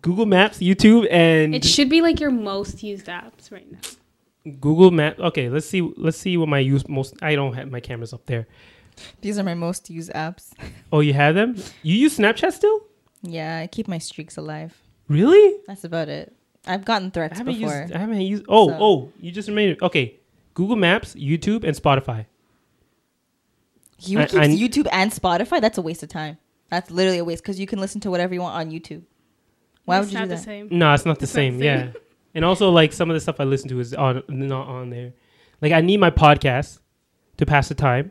[0.03, 3.79] Google Maps, YouTube, and It should be like your most used apps right now.
[4.61, 5.19] Google Map.
[5.19, 5.81] Okay, let's see.
[5.97, 7.15] Let's see what my use most.
[7.23, 8.47] I don't have my cameras up there.
[9.23, 10.51] These are my most used apps.
[10.93, 11.55] Oh, you have them?
[11.85, 12.81] You use Snapchat still?
[13.23, 14.77] Yeah, I keep my streaks alive.
[15.07, 15.57] Really?
[15.69, 16.35] That's about it.
[16.67, 17.81] I've gotten I Threads haven't before.
[17.81, 17.93] used.
[17.95, 18.45] I haven't used.
[18.49, 19.81] Oh, So- oh, you just reminded.
[19.81, 19.87] me.
[19.87, 20.15] Okay,
[20.55, 22.27] Google Maps, YouTube, and Spotify.
[24.01, 25.61] You I- keep I- YouTube and Spotify.
[25.61, 26.39] That's a waste of time.
[26.71, 29.03] That's literally a waste because you can listen to whatever you want on YouTube.
[29.85, 30.45] Why It's would you not do the that?
[30.45, 30.69] same.
[30.71, 31.63] No, it's not the It's not same.
[31.63, 31.93] Yeah,
[32.35, 35.13] and also like some of the stuff I listen to is on not on there.
[35.61, 36.79] Like I need my podcast
[37.39, 38.11] to pass the time.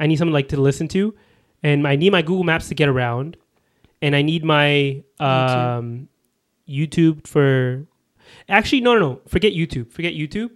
[0.00, 1.14] I need something like to listen to,
[1.62, 3.36] and I need my Google Maps to get around,
[4.02, 6.08] and I need my um,
[6.68, 7.26] YouTube.
[7.26, 7.86] for.
[8.48, 9.20] Actually, no, no, no.
[9.28, 9.92] Forget YouTube.
[9.92, 10.50] Forget YouTube.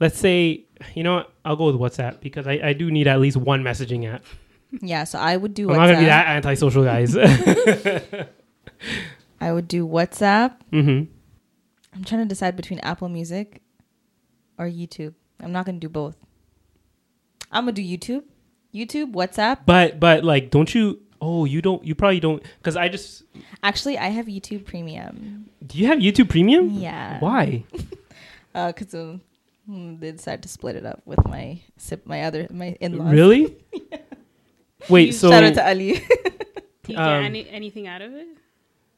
[0.00, 1.32] Let's say you know what?
[1.44, 4.24] I'll go with WhatsApp because I, I do need at least one messaging app.
[4.82, 5.78] Yeah, so I would do I'm WhatsApp.
[5.78, 7.16] not gonna be that antisocial, guys.
[9.40, 10.56] I would do WhatsApp.
[10.70, 11.02] hmm
[11.94, 13.62] I'm trying to decide between Apple Music
[14.58, 15.14] or YouTube.
[15.40, 16.16] I'm not gonna do both.
[17.50, 18.24] I'm gonna do YouTube,
[18.74, 19.60] YouTube, WhatsApp.
[19.64, 21.00] But but like, don't you?
[21.20, 21.84] Oh, you don't.
[21.84, 22.42] You probably don't.
[22.58, 23.22] Because I just.
[23.62, 25.46] Actually, I have YouTube Premium.
[25.66, 26.70] Do you have YouTube Premium?
[26.70, 27.18] Yeah.
[27.20, 27.64] Why?
[28.54, 29.20] Uh, cause um,
[29.66, 33.12] hmm, they decided to split it up with my sip, my other, my in-laws.
[33.12, 33.54] Really?
[33.70, 33.98] yeah.
[34.88, 35.92] Wait, You- so Shout out to Ali.
[35.92, 35.98] Do
[36.92, 38.28] you get Um, any, anything out of it?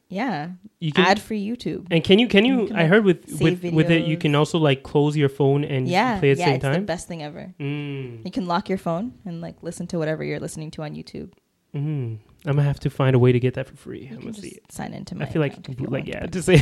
[0.07, 1.87] yeah, you can ad free YouTube.
[1.91, 2.61] and can you can you?
[2.61, 5.27] You can, I heard with save with with it you can also like close your
[5.29, 7.53] phone and Yeah, play at the yeah, same it's the best thing ever.
[7.59, 8.23] Mm.
[8.23, 11.31] You can lock your phone and like listen to whatever you're listening to on YouTube.
[11.75, 12.17] Mm.
[12.45, 14.07] I'm gonna have to find a way to get that for free.
[14.09, 14.71] You I'm gonna see it.
[14.71, 15.25] sign into my.
[15.25, 16.61] I feel like like yeah, to say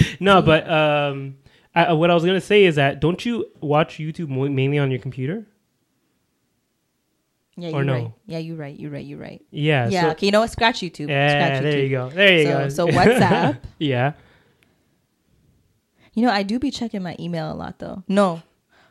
[0.20, 1.36] no, but um,
[1.74, 4.90] I, uh, what I was gonna say is that don't you watch YouTube mainly on
[4.90, 5.46] your computer?
[7.56, 7.92] Yeah, or you're no?
[7.94, 8.12] right.
[8.26, 8.78] Yeah, you're right.
[8.78, 9.04] You're right.
[9.04, 9.44] You're right.
[9.50, 9.88] Yeah.
[9.88, 10.02] Yeah.
[10.02, 10.26] So, okay.
[10.26, 10.50] You know what?
[10.50, 11.08] Scratch YouTube.
[11.10, 11.28] yeah.
[11.28, 11.82] Scratch There YouTube.
[11.82, 12.08] you go.
[12.08, 12.68] There you So- go.
[12.68, 13.58] so WhatsApp.
[13.78, 14.12] yeah.
[16.14, 18.02] You know, I do be checking my email a lot though.
[18.08, 18.42] No,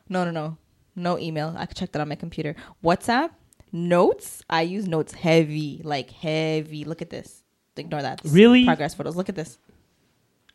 [0.10, 0.58] no, no, no,
[0.96, 1.54] no email.
[1.58, 2.56] I can check that on my computer.
[2.84, 3.30] WhatsApp,
[3.72, 4.44] notes.
[4.50, 6.84] I use notes heavy, like heavy.
[6.86, 7.44] Look at this.
[7.78, 8.22] Ignore that.
[8.22, 8.66] This Really?
[8.66, 9.16] Progress photos.
[9.16, 9.58] Look at this.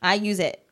[0.03, 0.63] I use it.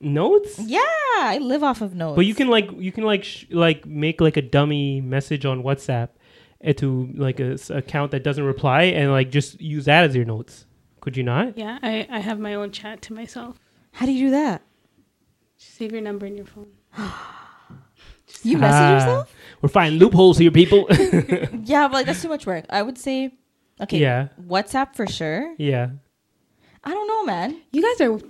[0.00, 0.58] Notes.
[0.58, 0.80] Yeah,
[1.16, 2.16] I live off of notes.
[2.16, 5.62] But you can like you can like sh- like make like a dummy message on
[5.62, 6.10] WhatsApp
[6.64, 10.14] uh, to like a s- account that doesn't reply and like just use that as
[10.14, 10.66] your notes.
[11.00, 11.56] Could you not?
[11.56, 13.58] Yeah, I, I have my own chat to myself.
[13.92, 14.62] How do you do that?
[15.58, 16.68] Just save your number in your phone.
[18.42, 19.34] You message Ah, yourself?
[19.62, 20.86] We're finding loopholes here, people.
[21.64, 22.66] Yeah, but like that's too much work.
[22.68, 23.32] I would say,
[23.80, 24.28] okay, Yeah.
[24.40, 25.54] WhatsApp for sure.
[25.58, 25.90] yeah.
[26.86, 27.56] I don't know, man.
[27.72, 28.20] You guys are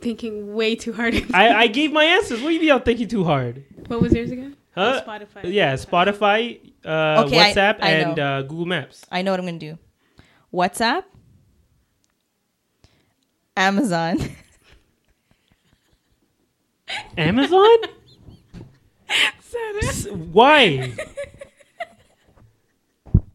[0.00, 1.14] thinking way too hard.
[1.34, 2.42] I, I gave my answers.
[2.42, 3.62] What do you mean I'm thinking too hard?
[3.86, 4.56] what was yours again?
[4.74, 5.00] Huh?
[5.04, 5.52] Oh, Spotify.
[5.52, 9.06] Yeah, Spotify, uh, Okay, WhatsApp, I and uh, Google Maps.
[9.12, 9.78] I know what I'm gonna do.
[10.52, 11.04] WhatsApp,
[13.56, 14.18] Amazon.
[17.16, 17.76] Amazon?
[20.32, 20.92] Why?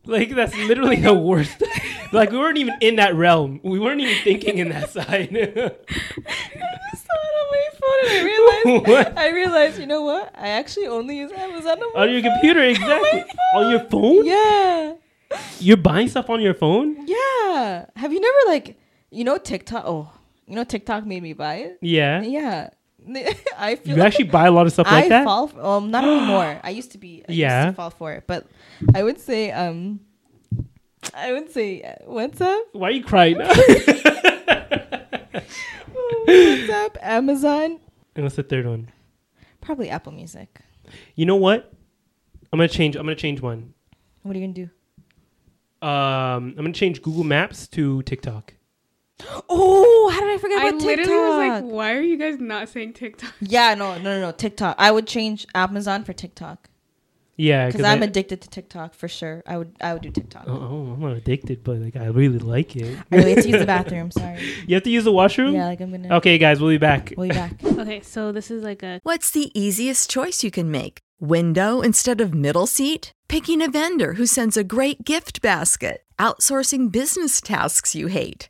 [0.05, 1.61] like that's literally the worst.
[2.13, 3.59] like we weren't even in that realm.
[3.63, 5.29] We weren't even thinking in that side.
[5.31, 8.23] I saw it on my phone and I
[8.73, 8.87] realized.
[8.87, 9.17] What?
[9.17, 9.79] I realized.
[9.79, 10.33] You know what?
[10.35, 12.31] I actually only use Amazon on, my on your phone.
[12.33, 13.23] computer, exactly.
[13.55, 14.25] On your phone?
[14.25, 14.93] Yeah,
[15.59, 17.05] You're buying stuff on your phone?
[17.07, 17.85] yeah.
[17.95, 18.77] Have you never like,
[19.11, 19.83] you know, TikTok?
[19.85, 20.11] Oh,
[20.47, 21.77] you know, TikTok made me buy it.
[21.81, 22.21] Yeah.
[22.21, 22.69] Yeah,
[23.57, 23.97] I feel.
[23.97, 25.23] You actually buy a lot of stuff like I that?
[25.23, 25.47] fall.
[25.47, 26.59] For, um, not anymore.
[26.63, 27.23] I used to be.
[27.27, 27.65] I Yeah.
[27.65, 28.47] Used to fall for it, but
[28.93, 30.01] I would say um.
[31.13, 32.65] I would say uh, up?
[32.73, 33.49] Why are you crying now?
[36.71, 36.97] up?
[37.01, 37.79] Amazon,
[38.15, 38.91] and what's the third one?
[39.62, 40.59] probably Apple Music.
[41.15, 41.71] You know what?
[42.51, 42.95] I'm gonna change.
[42.95, 43.73] I'm gonna change one.
[44.23, 44.69] What are you gonna do?
[45.88, 48.53] Um, I'm gonna change Google Maps to TikTok.
[49.49, 52.39] Oh, how did I forget about I about literally was like, why are you guys
[52.39, 53.34] not saying TikTok?
[53.41, 54.75] yeah, no, no, no, no, TikTok.
[54.79, 56.69] I would change Amazon for TikTok
[57.36, 59.43] Yeah, because I'm I- addicted to TikTok for sure.
[59.45, 60.45] I would, I would do TikTok.
[60.47, 62.97] Oh, oh, I'm not addicted, but like I really like it.
[63.12, 64.12] I really have to use the bathroom.
[64.12, 64.39] Sorry.
[64.67, 65.53] You have to use the washroom.
[65.53, 66.15] Yeah, like I'm gonna.
[66.17, 67.13] Okay, guys, we'll be back.
[67.17, 67.53] We'll be back.
[67.79, 70.99] Okay, so this is like a What's the easiest choice you can make?
[71.21, 73.13] Window instead of middle seat?
[73.29, 76.03] Picking a vendor who sends a great gift basket?
[76.19, 78.49] Outsourcing business tasks you hate?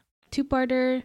[0.31, 1.03] Two-parter.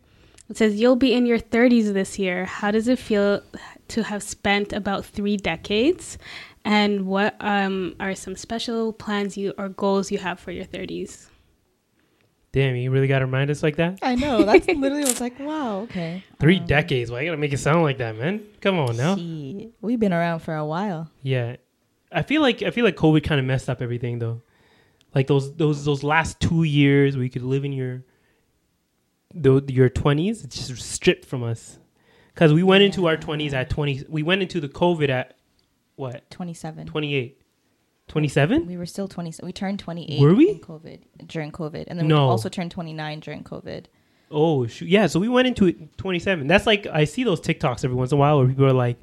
[0.48, 2.44] It says you'll be in your 30s this year.
[2.44, 3.42] How does it feel
[3.88, 6.18] to have spent about three decades?
[6.64, 11.28] And what um, are some special plans you or goals you have for your 30s?
[12.52, 13.98] Damn, you really got to remind us like that?
[14.00, 14.42] I know.
[14.44, 15.02] That's literally.
[15.02, 15.80] I was like, wow.
[15.80, 16.24] Okay.
[16.40, 17.10] Three decades.
[17.10, 18.46] Why you gotta make it sound like that, man?
[18.62, 19.16] Come on now.
[19.16, 19.72] Shit.
[19.82, 21.10] We've been around for a while.
[21.22, 21.56] Yeah,
[22.10, 24.40] I feel like I feel like COVID kind of messed up everything though.
[25.14, 28.04] Like those those those last two years where you could live in your
[29.34, 31.78] the, your twenties, it's just stripped from us.
[32.34, 34.04] Because we went into our twenties at twenty.
[34.08, 35.36] We went into the COVID at
[35.96, 36.86] what 27.
[36.86, 37.40] 28,
[38.08, 38.66] 27?
[38.66, 39.32] We were still 20.
[39.42, 40.50] We turned 28 Were we?
[40.50, 42.26] in COVID during COVID, and then No.
[42.26, 43.86] we also turned 29 during COVID.
[44.30, 44.88] Oh shoot!
[44.88, 46.46] Yeah, so we went into it 27.
[46.48, 48.98] That's like I see those TikToks every once in a while where people are like,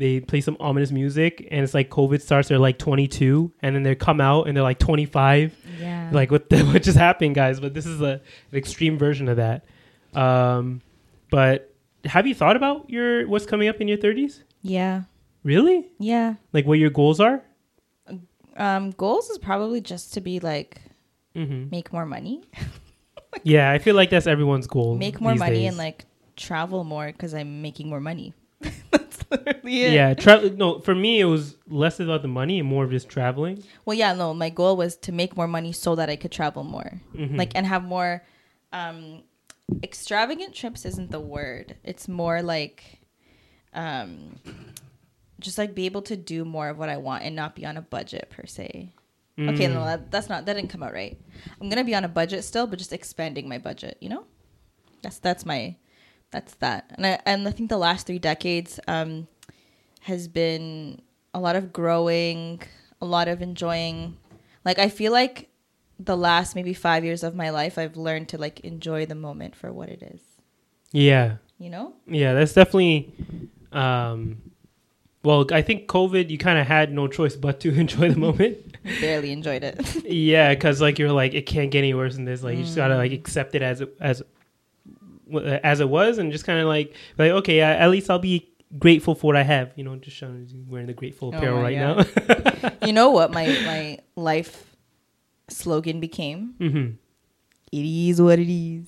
[0.00, 2.48] they play some ominous music and it's like COVID starts.
[2.48, 5.56] They're like 22, and then they come out and they're like 25.
[5.78, 6.10] Yeah.
[6.12, 6.48] Like what?
[6.50, 7.60] The, what just happened, guys?
[7.60, 9.64] But this is a, an extreme version of that.
[10.14, 10.80] Um,
[11.30, 11.72] but
[12.04, 14.42] have you thought about your what's coming up in your 30s?
[14.62, 15.02] yeah.
[15.42, 15.88] Really?
[15.98, 16.34] Yeah.
[16.52, 17.42] Like what your goals are?
[18.56, 20.80] Um, goals is probably just to be like
[21.36, 21.70] Mm-hmm.
[21.70, 22.42] make more money,
[23.44, 24.96] Yeah, I feel like that's everyone's goal.
[24.96, 25.68] make more money, days.
[25.68, 26.04] and like
[26.36, 28.34] travel more because I'm making more money.
[29.30, 29.92] Literally it.
[29.92, 33.08] Yeah, tra- no, for me it was less about the money and more of just
[33.08, 33.62] traveling.
[33.84, 36.64] Well, yeah, no, my goal was to make more money so that I could travel
[36.64, 37.00] more.
[37.14, 37.36] Mhm.
[37.38, 38.22] Like and have more
[38.72, 39.22] um
[39.82, 41.76] extravagant trips isn't the word.
[41.84, 43.00] It's more like
[43.74, 44.36] um
[45.38, 47.76] just like be able to do more of what I want and not be on
[47.76, 48.92] a budget per se.
[49.38, 49.72] Okay, Mm.
[49.72, 51.16] no, that, that's not that didn't come out right.
[51.60, 53.96] I'm gonna be on a budget still, but just expanding my budget.
[54.00, 54.24] You know,
[55.02, 55.76] that's that's my
[56.30, 56.90] that's that.
[56.96, 59.26] And I and I think the last three decades um,
[60.02, 61.02] has been
[61.34, 62.60] a lot of growing,
[63.00, 64.16] a lot of enjoying.
[64.64, 65.48] Like I feel like
[65.98, 69.54] the last maybe five years of my life, I've learned to like enjoy the moment
[69.56, 70.20] for what it is.
[70.92, 71.94] Yeah, You know?
[72.06, 73.12] yeah, that's definitely.
[73.72, 74.42] Um,
[75.22, 78.76] well, I think COVID, you kind of had no choice but to enjoy the moment.
[79.00, 80.04] Barely enjoyed it.
[80.04, 82.42] yeah, because like you're like it can't get any worse than this.
[82.42, 83.18] Like you just gotta like Mm.
[83.18, 84.22] accept it as as
[85.62, 88.48] as it was, and just kind of like like okay, I, at least I'll be
[88.78, 89.72] grateful for what I have.
[89.76, 92.56] You know, just showing wearing the grateful Oh apparel my right God.
[92.62, 92.72] now.
[92.86, 94.76] you know what my my life
[95.48, 96.54] slogan became?
[96.58, 96.90] hmm
[97.72, 98.86] It is what it is.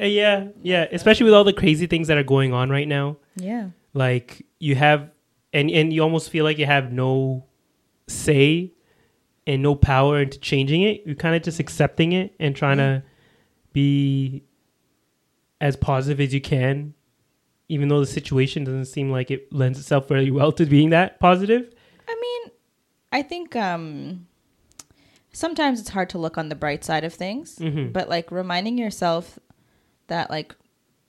[0.00, 0.86] Uh, yeah, yeah.
[0.92, 3.16] Especially with all the crazy things that are going on right now.
[3.36, 3.70] Yeah.
[3.92, 5.10] Like you have,
[5.52, 7.44] and and you almost feel like you have no
[8.08, 8.72] say
[9.46, 11.02] and no power into changing it.
[11.06, 13.02] You're kind of just accepting it and trying to
[13.72, 14.42] be
[15.64, 16.92] as positive as you can,
[17.70, 21.18] even though the situation doesn't seem like it lends itself very well to being that
[21.18, 21.72] positive.
[22.06, 22.52] I mean,
[23.10, 24.26] I think um
[25.32, 27.94] sometimes it's hard to look on the bright side of things, Mhm.
[27.94, 29.38] but like reminding yourself
[30.08, 30.54] that like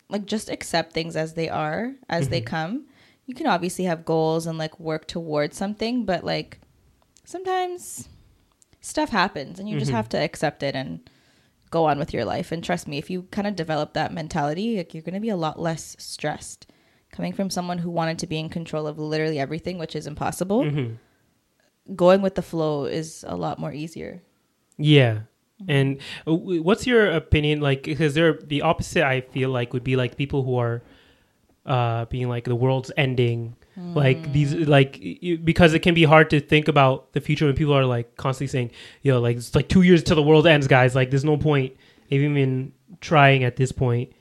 [0.08, 2.86] like just accept things as they are, as they come.
[3.26, 6.60] You can obviously have goals and like work towards something, but like
[7.26, 8.08] sometimes
[8.80, 9.96] stuff happens and you just Mhm.
[9.96, 11.00] have to accept it and
[11.76, 12.52] go on with your life.
[12.54, 15.34] And trust me, if you kind of develop that mentality, like you're going to be
[15.38, 16.62] a lot less stressed.
[17.12, 20.64] Coming from someone who wanted to be in control of literally everything, which is impossible,
[20.64, 20.98] Mhm.
[21.96, 24.22] going with the flow is a lot more easier.
[24.78, 25.16] Yeah.
[25.68, 26.34] And uh,
[26.68, 30.44] what's your opinion like because they're the opposite I feel like would be like people
[30.44, 30.82] who are
[31.66, 36.30] uh being like the world's ending like these like y- because it can be hard
[36.30, 39.54] to think about the future when people are like constantly saying you know, like it's
[39.54, 41.74] like 2 years till the world ends guys like there's no point
[42.10, 44.12] even in trying at this point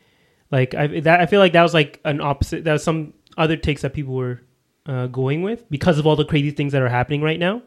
[0.51, 3.57] like I that I feel like that was like an opposite that was some other
[3.57, 4.41] takes that people were
[4.87, 7.63] uh, going with because of all the crazy things that are happening right now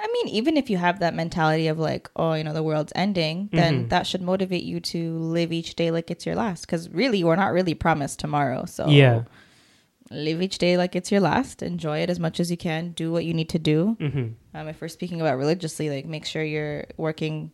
[0.00, 2.92] I mean, even if you have that mentality of like, oh, you know, the world's
[2.94, 3.88] ending, then Mhm.
[3.88, 6.66] that should motivate you to live each day like it's your last.
[6.66, 8.64] Because really, we're not really promised tomorrow.
[8.64, 9.22] So Yeah.
[10.10, 11.62] Live each day like it's your last.
[11.62, 12.92] Enjoy it as much as you can.
[12.92, 13.96] Do what you need to do.
[14.00, 17.52] mhm Um, if we're speaking about religiously, like make sure you're working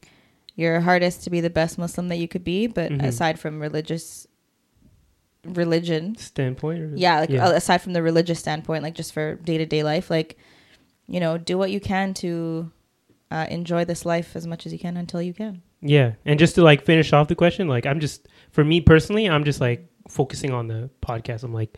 [0.56, 2.66] your hardest to be the best Muslim that you could be.
[2.68, 3.02] But Mhm.
[3.04, 4.26] aside from religious
[5.44, 9.58] religion, standpoint or yeah, like uh, aside from the religious standpoint, like just for day
[9.58, 10.36] to day life, like
[11.06, 12.70] you know, do what you can to
[13.30, 15.60] uh, enjoy this life as much as you can until you can.
[15.82, 19.28] Yeah, and just to like finish off the question, like I'm just for me personally,
[19.28, 21.42] I'm just like focusing on the podcast.
[21.44, 21.76] I'm like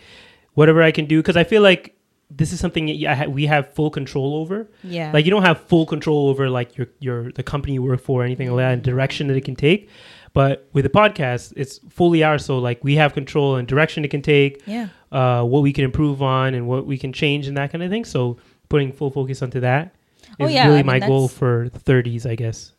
[0.57, 1.93] whatever I can do because I feel like
[2.29, 4.69] this is something that I ha- we have full control over.
[4.83, 8.01] Yeah, Like you don't have full control over like your your the company you work
[8.01, 9.89] for or anything like that and direction that it can take.
[10.33, 12.45] But with the podcast, it's fully ours.
[12.45, 15.85] So like we have control and direction it can take, yeah, uh, what we can
[15.85, 18.05] improve on and what we can change and that kind of thing.
[18.05, 18.37] So
[18.69, 21.79] putting full focus onto that is Oh, yeah, really I mean, my goal for the
[21.79, 22.73] 30s, I guess.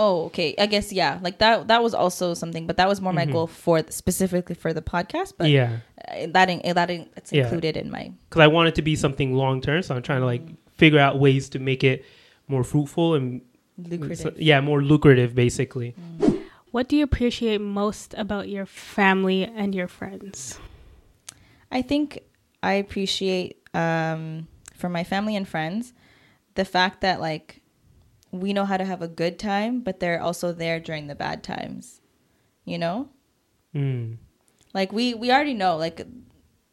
[0.00, 0.54] Oh, okay.
[0.58, 1.18] I guess yeah.
[1.20, 1.66] Like that.
[1.66, 3.32] That was also something, but that was more my Mhm.
[3.32, 5.32] goal for specifically for the podcast.
[5.36, 5.78] But yeah.
[6.06, 7.42] uh, that in, that in, it's Yeah.
[7.42, 8.12] included in my.
[8.28, 9.82] because I want it to be something long term.
[9.82, 10.42] So I'm trying to like
[10.76, 12.04] figure out ways to make it
[12.46, 13.42] more fruitful and
[13.76, 14.18] Lucrative.
[14.18, 15.94] so- yeah, more lucrative, basically.
[16.70, 20.58] What do you appreciate most about your family and your friends?
[21.72, 22.20] I think
[22.62, 25.92] I appreciate um, for my family and friends
[26.54, 27.57] the fact that like
[28.30, 31.42] we know how to have a good time, but they're also there during the bad
[31.42, 32.00] times.
[32.64, 33.08] You know,
[33.74, 34.16] Mm.
[34.74, 36.06] like we we already know like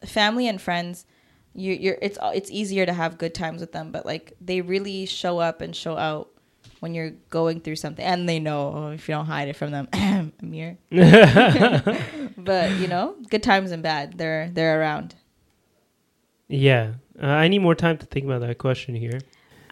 [0.05, 1.05] family and friends.
[1.53, 5.05] You, you're it's it's easier to have good times with them, but like they really
[5.05, 6.29] show up and show out
[6.81, 9.71] when you're going through something, and they know oh, if you don't hide it from
[9.71, 9.87] them.
[10.41, 10.77] Amir,
[12.37, 15.15] but you know, good times and bad, they're they're around.
[16.47, 19.19] Yeah, uh, I need more time to think about that question here.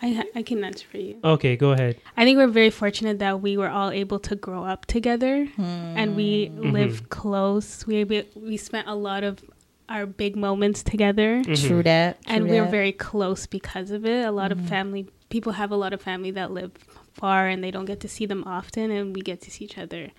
[0.03, 1.15] I ha- I can answer for you.
[1.23, 1.95] Okay, go ahead.
[2.17, 6.15] I think we're very fortunate that we were all able to grow up together and
[6.15, 6.71] we Mm-hmm.
[6.71, 7.87] live close.
[7.87, 9.39] We able, we spent a lot of
[9.87, 11.41] our big moments together.
[11.43, 11.67] Mhm.
[11.67, 12.17] True that.
[12.27, 12.71] and we're that.
[12.79, 14.25] very close because of it.
[14.25, 14.63] A lot Mm-hmm.
[14.63, 16.71] of family people have a lot of family that live
[17.13, 19.77] far and they don't get to see them often, and we get to see each
[19.77, 20.11] other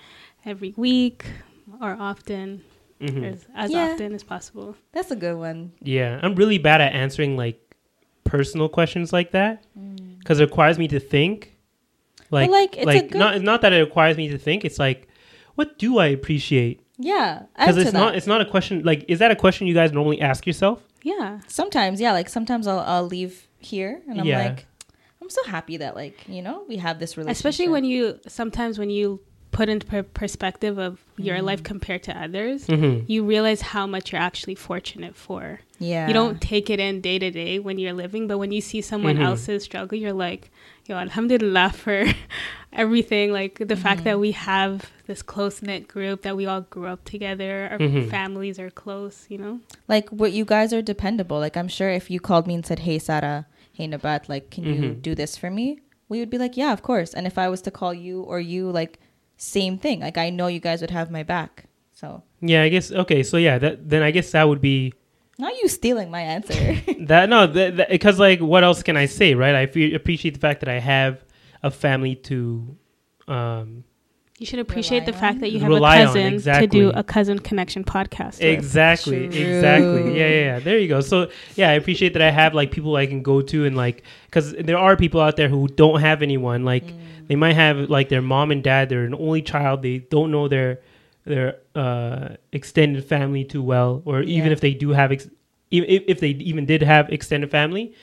[0.46, 1.24] every week
[1.80, 2.62] or often.
[3.00, 3.24] Mhm.
[3.32, 3.90] as, as Yeah.
[3.92, 4.76] often as possible.
[4.92, 5.72] That's a good one.
[5.82, 7.60] Yeah, I'm really bad at answering like
[8.24, 9.64] personal questions like that
[10.18, 11.56] because it requires me to think.
[12.30, 14.64] Like, like, it's a like good- not not that it requires me to think.
[14.64, 15.08] It's like,
[15.54, 16.80] what do I appreciate?
[16.96, 18.82] Yeah, Because it's to not it's not a question.
[18.84, 20.82] Like, is that a question you guys normally ask yourself?
[21.02, 21.40] Yeah.
[21.48, 24.38] sometimes yeah like sometimes I'll, I'll leave here and i'm Yeah.
[24.46, 24.66] like
[25.20, 28.78] i'm so happy that like you know we have this relationship Especially when you sometimes
[28.78, 29.20] when you
[29.58, 33.04] put into per- perspective of your life compared to others, Mm-hmm.
[33.12, 35.42] you realize how much you're actually fortunate for.
[35.78, 38.60] yeah You don't take it in day to day when you're living, but when you
[38.70, 39.24] see someone Mhm.
[39.28, 40.42] else's struggle, you're like,
[40.88, 41.98] yo, alhamdulillah for
[42.72, 43.32] everything.
[43.32, 47.04] Like the fact that we have this close knit group, that we all grew up
[47.04, 48.10] together, our Mhm.
[48.10, 49.60] families are close, you know?
[49.88, 52.78] like what you guys are dependable like i'm sure if you called me and said
[52.88, 53.44] hey sarah
[53.76, 55.78] hey nabat like can you do this for me
[56.08, 58.40] we would be like yeah of course and if i was to call you or
[58.40, 58.98] you like
[59.36, 62.90] same thing like i know you guys would have my back so Yeah, I guess.
[62.92, 64.92] Okay, so yeah, that then I guess that would be
[65.38, 66.74] not you stealing my answer
[67.06, 67.28] that.
[67.28, 67.46] No,
[67.88, 69.54] because like, what else can I say, right?
[69.54, 69.60] I
[69.94, 71.24] appreciate the fact that I have
[71.62, 72.76] a family to.
[73.26, 73.84] Um,
[74.38, 77.04] You should appreciate the fact that you have Rely a on, cousin to do a
[77.04, 78.40] cousin connection podcast.
[78.40, 78.42] with.
[78.42, 79.40] exactly, True.
[79.40, 80.18] exactly.
[80.18, 80.58] Yeah, yeah, yeah.
[80.58, 81.00] There you go.
[81.00, 84.02] So yeah, I appreciate that I have like people I can go to and like
[84.26, 86.64] because there are people out there who don't have anyone.
[86.64, 86.82] Like
[87.28, 88.88] they might have like their mom and dad.
[88.88, 89.82] They're an only child.
[89.82, 90.80] They don't know their
[91.24, 94.52] their uh, extended family too well, or even Yeah.
[94.52, 95.28] if they do have, ex-
[95.70, 97.94] even if, if they even did have extended family,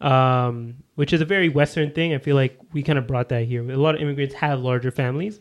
[0.00, 2.14] um, which is a very Western thing.
[2.14, 3.68] I feel like we kind of brought that here.
[3.70, 5.40] A lot of immigrants have larger families,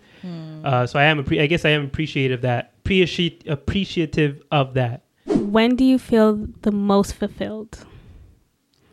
[0.64, 1.24] uh, so I am.
[1.24, 5.04] Appre- I guess I am appreciative of that appreciate appreciative of that.
[5.26, 7.86] When do you feel the most fulfilled?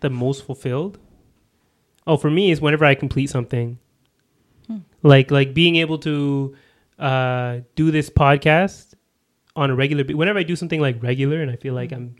[0.01, 0.99] The most fulfilled.
[2.07, 3.79] Oh, for me is whenever I complete something,
[5.03, 6.55] like like being able to
[6.99, 8.95] uh, do this podcast
[9.57, 10.05] on a regular.
[10.05, 12.17] ba- Whenever I do something like regular, and I feel like I'm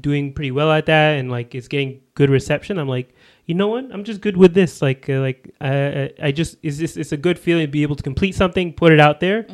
[0.00, 3.14] doing pretty well at that, and like it's getting good reception, I'm like,
[3.46, 3.86] you know what?
[3.92, 4.80] I'm just good with this.
[4.82, 7.96] Like uh, like I I- just is this it's a good feeling to be able
[7.96, 9.46] to complete something, put it out there.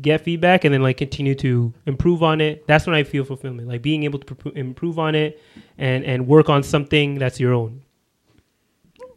[0.00, 2.66] Get feedback and then like continue to improve on it.
[2.66, 5.40] That's when I feel fulfillment, like being able to pr- improve on it
[5.78, 7.82] and and work on something that's your own.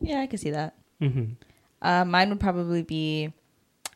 [0.02, 1.34] yeah i can see that hmm
[1.82, 3.32] Uh, mine would probably be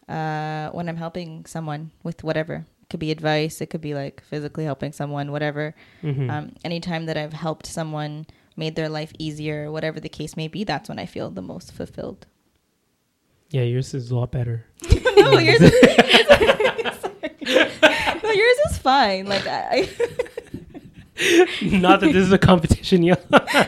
[0.08, 2.66] uh, when I'm helping someone with whatever.
[2.84, 3.60] It could be advice.
[3.62, 5.74] It could be like physically helping someone, whatever.
[6.02, 10.48] hmm Um, anytime that I've helped someone, made their life easier, whatever the case may
[10.48, 12.28] be, that's when I feel the most fulfilled.
[13.50, 14.66] yeah, yours is a lot better.
[15.18, 15.72] no, yours is,
[18.24, 19.26] no, yours is fine.
[19.26, 19.90] Like I,
[21.62, 23.16] Not that this is a competition, yeah.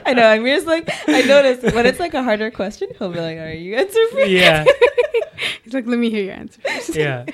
[0.05, 0.27] I know.
[0.27, 3.45] I'm just like I notice when it's like a harder question, he'll be like, "All
[3.45, 4.65] right, you answer for me." yeah,
[5.63, 6.59] He's like, let me hear your answer.
[6.61, 7.25] first." yeah.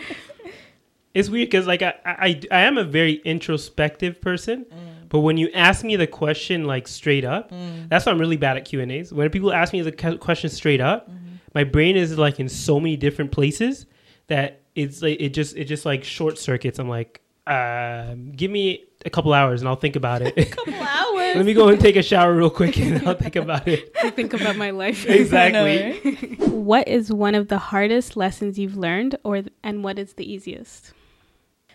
[1.13, 5.09] It's weird because like I, I I am a very introspective person, mm.
[5.09, 7.89] but when you ask me the question like straight up, mm.
[7.89, 9.11] that's why I'm really bad at Q and A's.
[9.11, 11.35] When people ask me the question straight up, mm-hmm.
[11.53, 13.85] my brain is like in so many different places
[14.27, 16.79] that it's like it just it just like short circuits.
[16.79, 20.35] I'm like, um, give me a couple hours and I'll think about it.
[20.51, 21.35] couple hours.
[21.35, 23.91] Let me go and take a shower real quick and I'll think about it.
[24.03, 25.05] I think about my life.
[25.21, 26.15] Exactly.
[26.47, 30.93] What is one of the hardest lessons you've learned, or and what is the easiest?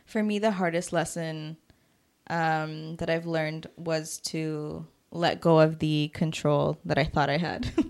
[0.06, 1.58] For me, the hardest lesson
[2.30, 7.36] um, that I've learned was to let go of the control that I thought I
[7.38, 7.70] had.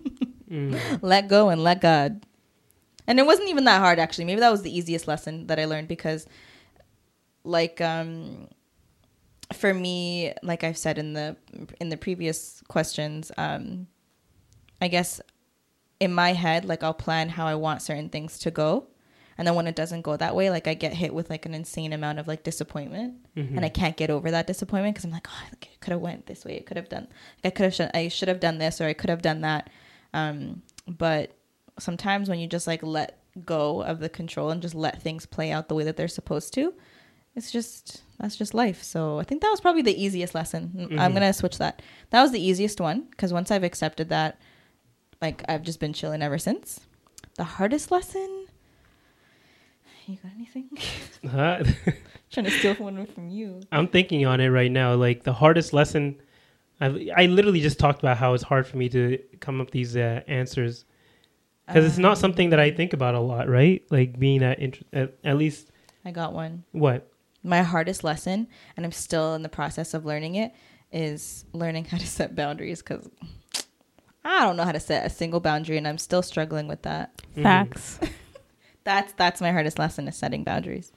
[0.49, 1.01] Mm.
[1.03, 2.25] let go and let God.
[3.09, 4.27] And it wasn't even that hard actually.
[4.27, 6.25] Maybe that was the easiest lesson that I learned because
[7.43, 8.47] like um
[9.53, 11.37] for me, like I've said in the
[11.81, 13.89] in the previous questions, um
[14.81, 15.21] I guess
[15.99, 18.87] in my head like I'll plan how I want certain things to go.
[19.39, 21.53] And then when it doesn't go that way, like I get hit with like an
[21.55, 25.26] insane amount of like disappointment, and I can't get over that disappointment because I'm like,
[25.28, 26.55] oh, I could have went this way.
[26.57, 27.07] it could have done,
[27.45, 29.43] like, I could have, sh- I should have done this, or I could have done
[29.43, 29.68] that.
[30.14, 31.32] Um, but
[31.78, 35.53] sometimes when you just like let go of the control and just let things play
[35.53, 36.72] out the way that they're supposed to,
[37.34, 38.82] it's just that's just life.
[38.82, 40.89] So I think that was probably the easiest lesson.
[40.99, 41.14] I'm Mhm.
[41.14, 41.82] gonna switch that.
[42.09, 44.41] That was the easiest one because once I've accepted that,
[45.20, 46.80] like I've just been chilling ever since.
[47.34, 48.46] The hardest lesson.
[50.07, 50.69] You got anything?
[51.29, 51.65] Huh?
[52.31, 53.61] Trying to steal one from you.
[53.73, 54.95] I'm thinking on it right now.
[54.95, 56.21] Like the hardest lesson,
[56.81, 59.97] I, I literally just talked about how it's hard for me to come up these
[59.97, 60.85] uh, answers
[61.67, 63.83] because it's not something that I think about a lot, right?
[63.91, 65.71] Like being that int- at, at least
[66.05, 66.63] I got one.
[66.73, 67.11] what
[67.43, 68.47] My hardest lesson,
[68.77, 70.53] and I'm still in the process of learning it,
[70.93, 73.09] is learning how to set boundaries because
[74.25, 77.21] I don't know how to set a single boundary, and I'm still struggling with that.
[77.35, 77.99] Facts.
[78.87, 80.93] That's that's my hardest lesson is setting boundaries.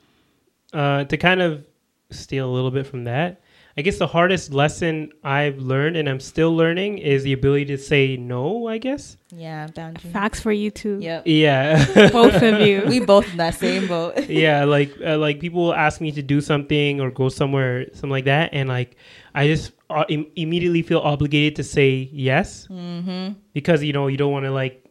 [0.73, 1.65] uh, to kind of
[2.11, 3.41] steal a little bit from that.
[3.77, 7.77] I guess the hardest lesson I've learned and I'm still learning is the ability to
[7.77, 9.15] say no, I guess.
[9.33, 10.11] Yeah, boundary.
[10.11, 10.99] Facts for you too.
[11.01, 11.23] Yep.
[11.25, 12.09] Yeah.
[12.11, 12.83] Both of you.
[12.87, 14.29] we both in that same boat.
[14.29, 18.09] yeah, like uh, like people will ask me to do something or go somewhere, something
[18.09, 18.97] like that, and like
[19.33, 23.33] I just uh, Im- immediately feel obligated to say yes mm-hmm.
[23.53, 24.85] because you know you don't want to like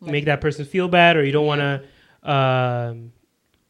[0.00, 1.82] make that person feel bad or you don't want to
[2.28, 3.12] um,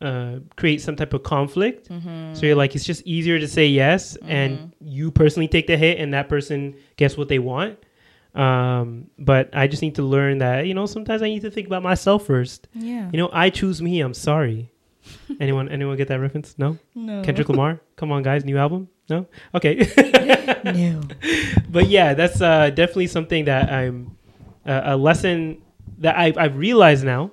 [0.00, 1.88] uh, create some type of conflict.
[1.88, 2.34] Mm-hmm.
[2.34, 5.98] So you're like, it's just easier to say yes, and you personally take the hit,
[5.98, 7.78] and that person gets what they want.
[8.34, 11.66] Um, but I just need to learn that you know sometimes I need to think
[11.66, 12.68] about myself first.
[12.74, 13.10] Yeah.
[13.12, 14.00] You know, I choose me.
[14.00, 14.70] I'm sorry.
[15.40, 16.54] anyone anyone get that reference?
[16.58, 16.78] No.
[16.94, 17.22] no.
[17.22, 17.80] Kendrick Lamar.
[17.96, 18.88] Come on, guys, new album.
[19.08, 19.26] No.
[19.54, 19.88] Okay.
[20.64, 21.00] No.
[21.70, 24.16] but yeah, that's uh, definitely something that I'm
[24.66, 25.62] uh, a lesson
[25.98, 27.30] that I've, I've realized now.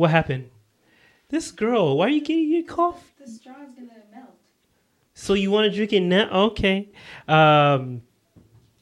[0.00, 0.48] What happened?
[1.28, 3.04] This girl, why are you getting your cough?
[3.20, 4.30] The straw's gonna melt.
[5.12, 6.30] So you want to drink it now?
[6.48, 6.88] Okay.
[7.28, 8.00] Um,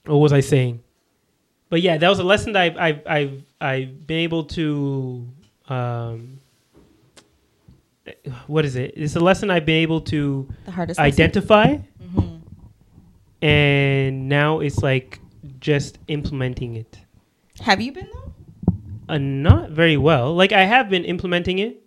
[0.06, 0.80] what was I saying?
[1.70, 5.26] But yeah, that was a lesson that I've I've I've, I've been able to.
[5.68, 6.38] Um,
[8.46, 8.92] what is it?
[8.96, 11.00] It's a lesson I've been able to The hardest.
[11.00, 13.44] identify, Mm-hmm.
[13.44, 15.18] and now it's like
[15.58, 16.96] just implementing it.
[17.60, 18.27] Have you been though?
[19.08, 20.34] Uh, not very well.
[20.34, 21.82] Like I have been implementing it,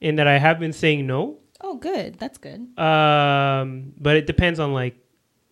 [0.00, 1.36] in that I have been saying no.
[1.60, 2.18] Oh, good.
[2.18, 2.60] That's good.
[2.78, 4.96] Um, but it depends on like,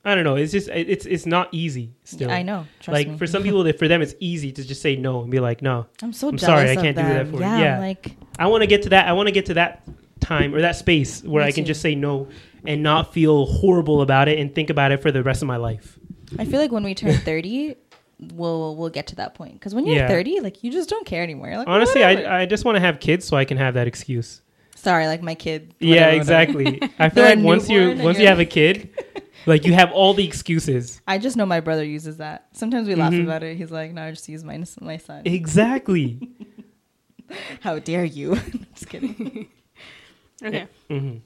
[0.05, 0.37] I don't know.
[0.37, 1.93] It's just it- it's it's not easy.
[2.05, 2.67] Still, Yeah, I know.
[2.81, 3.19] Trust like me.
[3.19, 5.61] for some people, that for them it's easy to just say no and be like,
[5.61, 7.31] no, I'm so I'm sorry, I can't do that them.
[7.31, 7.41] for you.
[7.43, 7.75] yeah, Yeah.
[7.77, 9.07] I'm like I want to get to that.
[9.07, 9.87] I want to get to that
[10.21, 11.69] time or that space where I can too.
[11.69, 12.29] just say no
[12.65, 15.57] and not feel horrible about it and think about it for the rest of my
[15.57, 15.99] life.
[16.39, 17.75] I feel like when we turn 30,
[18.35, 19.55] we'll we'll get to that point.
[19.55, 20.09] Because when you're Yeah.
[20.09, 21.57] 30, like you just don't care anymore.
[21.57, 22.29] Like, Honestly, whatever.
[22.29, 24.43] I I just want to have kids so I can have that excuse.
[24.77, 25.75] sorry, like my kid.
[25.81, 26.61] yeah, whatever, whatever.
[26.61, 26.91] exactly.
[26.99, 28.91] I feel like once you once you you're- have a kid,
[29.47, 31.01] like you have all the excuses.
[31.07, 32.47] I just know my brother uses that.
[32.53, 33.25] Sometimes we laugh Mhm.
[33.25, 33.57] about it.
[33.57, 36.19] He's like, "No, I just use my my son." Exactly.
[37.61, 38.37] How dare you?
[38.75, 39.49] just kidding.
[40.43, 40.67] Okay.
[40.89, 41.17] hmm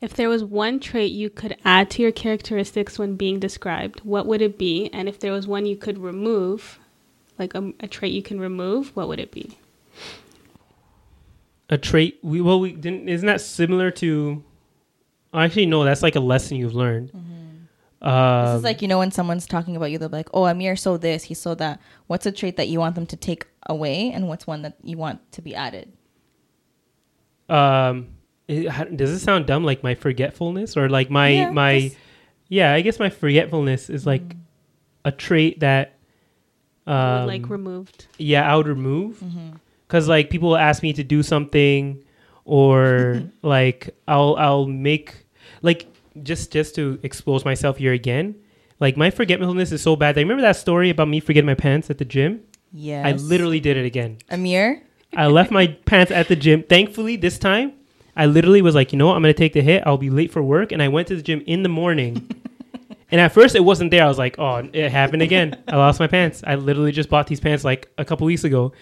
[0.00, 4.26] If there was one trait you could add to your characteristics when being described, what
[4.26, 4.88] would it be?
[4.92, 6.78] And if there was one you could remove,
[7.38, 9.58] like a, a trait you can remove, what would it be?
[11.68, 12.18] A trait.
[12.22, 13.08] We well, we didn't.
[13.08, 14.44] Isn't that similar to?
[15.34, 15.84] Actually, no.
[15.84, 17.08] That's like a lesson you've learned.
[17.08, 20.46] this Um, is like you know when someone's talking about you, they'll be like, "Oh,
[20.46, 23.46] Amir so this, he so that." What's a trait that you want them to take
[23.66, 25.92] away, and what's one that you want to be added?
[27.48, 28.08] um,
[28.48, 29.64] it, does it sound dumb?
[29.64, 31.80] Like my forgetfulness, or like my Yeah, my?
[31.80, 31.96] just-
[32.48, 34.22] Yeah, I guess my forgetfulness is like
[35.04, 35.94] a trait that.
[36.86, 38.06] Um, like removed.
[38.16, 39.56] yeah, I would remove Mm-hmm.
[39.88, 42.02] because like people ask me to do something,
[42.44, 45.26] or like I'll I'll make
[45.62, 45.88] like
[46.22, 48.36] just just to expose myself here again.
[48.78, 50.14] Like my forgetfulness is so bad.
[50.14, 52.42] that remember that story about me forgetting my pants at the gym?
[52.72, 54.18] Yeah, I literally did it again.
[54.30, 54.82] Amir.
[55.16, 56.62] I left my pants at the gym.
[56.62, 57.72] Thankfully, this time,
[58.16, 59.16] I literally was like, you know what?
[59.16, 59.82] I'm going to take the hit.
[59.86, 60.72] I'll be late for work.
[60.72, 62.28] And I went to the gym in the morning.
[63.10, 64.04] and at first, it wasn't there.
[64.04, 65.62] I was like, oh, it happened again.
[65.68, 66.42] I lost my pants.
[66.46, 68.72] I literally just bought these pants like a couple weeks ago.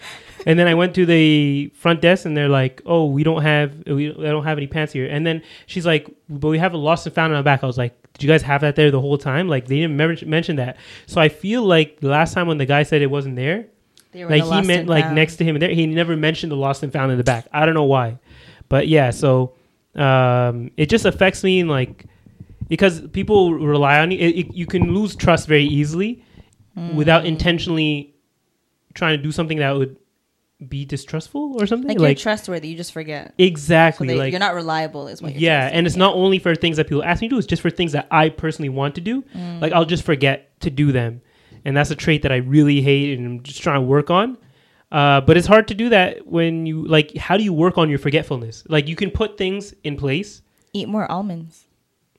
[0.45, 3.83] And then I went to the front desk and they're like, oh, we don't have,
[3.87, 5.07] we I don't have any pants here.
[5.07, 7.63] And then she's like, but we have a lost and found on the back.
[7.63, 9.49] I was like, did you guys have that there the whole time?
[9.49, 10.77] Like, they didn't mention that.
[11.07, 13.67] So I feel like the last time when the guy said it wasn't there,
[14.15, 15.15] like he meant like found.
[15.15, 17.65] next to him there he never mentioned the lost and found in the back i
[17.65, 18.17] don't know why
[18.69, 19.53] but yeah so
[19.95, 22.05] um it just affects me in like
[22.67, 26.23] because people rely on you it, it- you can lose trust very easily
[26.93, 27.27] without Mm.
[27.27, 28.13] intentionally
[28.93, 29.95] trying to do something that would
[30.67, 33.27] be distrustful or something Like, like, you're trustworthy, you just forget.
[33.27, 35.77] So exactly they, like you're not reliable, is what you're yeah trying to say.
[35.77, 37.69] and it's not only for things that people ask me to do it's just for
[37.69, 39.61] things that i personally want to do Mm.
[39.61, 41.21] like i'll just forget to do them
[41.65, 44.37] and that's a trait that i really hate and i'm just trying to work on
[44.91, 47.89] uh, but it's hard to do that when you like how do you work on
[47.89, 48.63] your forgetfulness?
[48.69, 50.41] Like you can put things in place.
[50.73, 51.65] Eat more almonds.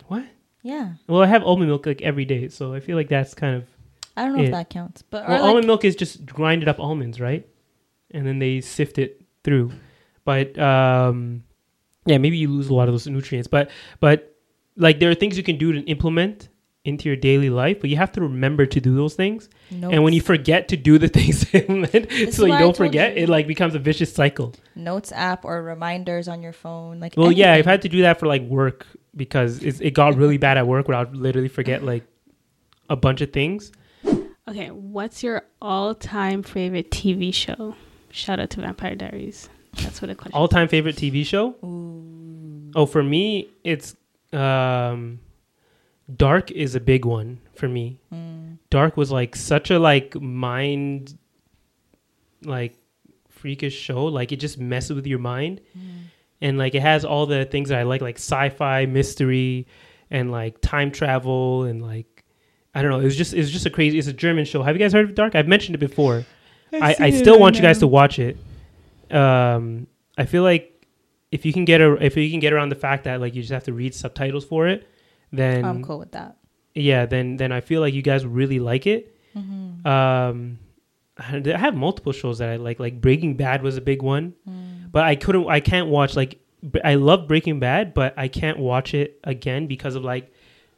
[0.08, 0.24] what?
[0.62, 3.54] Yeah, well i have almond milk like every day so i feel like that's kind
[3.54, 3.64] of
[4.16, 4.46] I don't know Yeah.
[4.48, 7.46] if that counts, but well like, almond milk is just grinded up almonds right?
[8.10, 9.70] And then they sift it through.
[10.24, 11.44] But um
[12.06, 13.46] yeah maybe you lose a lot of those nutrients.
[13.46, 14.34] But but
[14.76, 16.48] like there are things you can do to implement
[16.86, 20.12] into your daily life but you have to remember to do those things and when
[20.12, 23.24] you forget to do the things to implement is so you don't forget you.
[23.24, 27.32] it like becomes a vicious cycle notes app or reminders on your phone, like well
[27.32, 30.56] yeah i've had to do that for like work because it's, it got really bad
[30.56, 32.04] at work where i would literally forget like
[32.88, 33.72] a bunch of things
[34.48, 37.74] Okay, what's your all-time favorite TV show?
[38.12, 39.48] Shout out to Vampire Diaries.
[39.82, 40.34] That's what the question.
[40.38, 41.56] all-time favorite tv show
[42.76, 43.96] oh for me it's
[44.32, 45.18] Um,
[46.14, 48.00] Dark is a big one for me.
[48.12, 48.58] Mm.
[48.70, 51.18] Dark was like such a like mind,
[52.44, 52.76] like
[53.28, 54.04] freakish show.
[54.04, 55.60] Like it just messes with your mind,
[56.40, 59.66] and like it has all the things that I like, like sci-fi, mystery,
[60.10, 62.24] and like time travel, and like
[62.74, 63.00] I don't know.
[63.00, 63.98] It was just it was just a crazy.
[63.98, 64.62] It's a German show.
[64.62, 65.34] Have you guys heard of Dark?
[65.34, 66.24] I've mentioned it before.
[66.72, 68.36] I, I still want you guys to watch it.
[69.10, 69.86] Um,
[70.18, 70.86] I feel like
[71.30, 73.42] if you can get a if you can get around the fact that like you
[73.42, 74.88] just have to read subtitles for it,
[75.32, 76.36] then I'm cool with that.
[76.74, 79.14] yeah, then then I feel like you guys really like it.
[79.36, 79.86] Mm-hmm.
[79.86, 80.58] Um,
[81.18, 82.78] I have multiple shows that I like.
[82.80, 84.90] Like Breaking Bad was a big one, Mm.
[84.92, 85.48] but I couldn't.
[85.48, 86.38] I can't watch like
[86.84, 90.32] I love Breaking Bad, but I can't watch it again because of like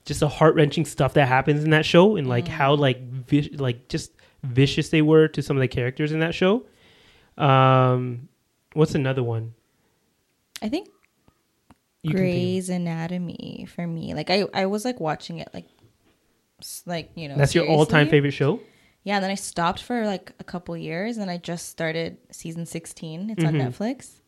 [0.05, 2.81] just the heart wrenching stuff that happens in that show and like how Mm.
[2.81, 4.13] like vi- like just
[4.45, 6.65] vicious they were to some of the characters in that show.
[7.37, 8.29] Um,
[8.75, 9.55] what's another one?
[10.63, 10.89] I think
[12.03, 14.15] You Grey's Anatomy for me.
[14.15, 15.67] Like I, I was like watching it like,
[16.87, 17.37] like you know.
[17.37, 18.61] That's your all time favorite show.
[19.05, 22.67] Yeah, and then I stopped for like a couple years, and I just started season
[22.67, 23.31] sixteen.
[23.31, 23.69] It's on Mhm.
[23.73, 24.21] Netflix,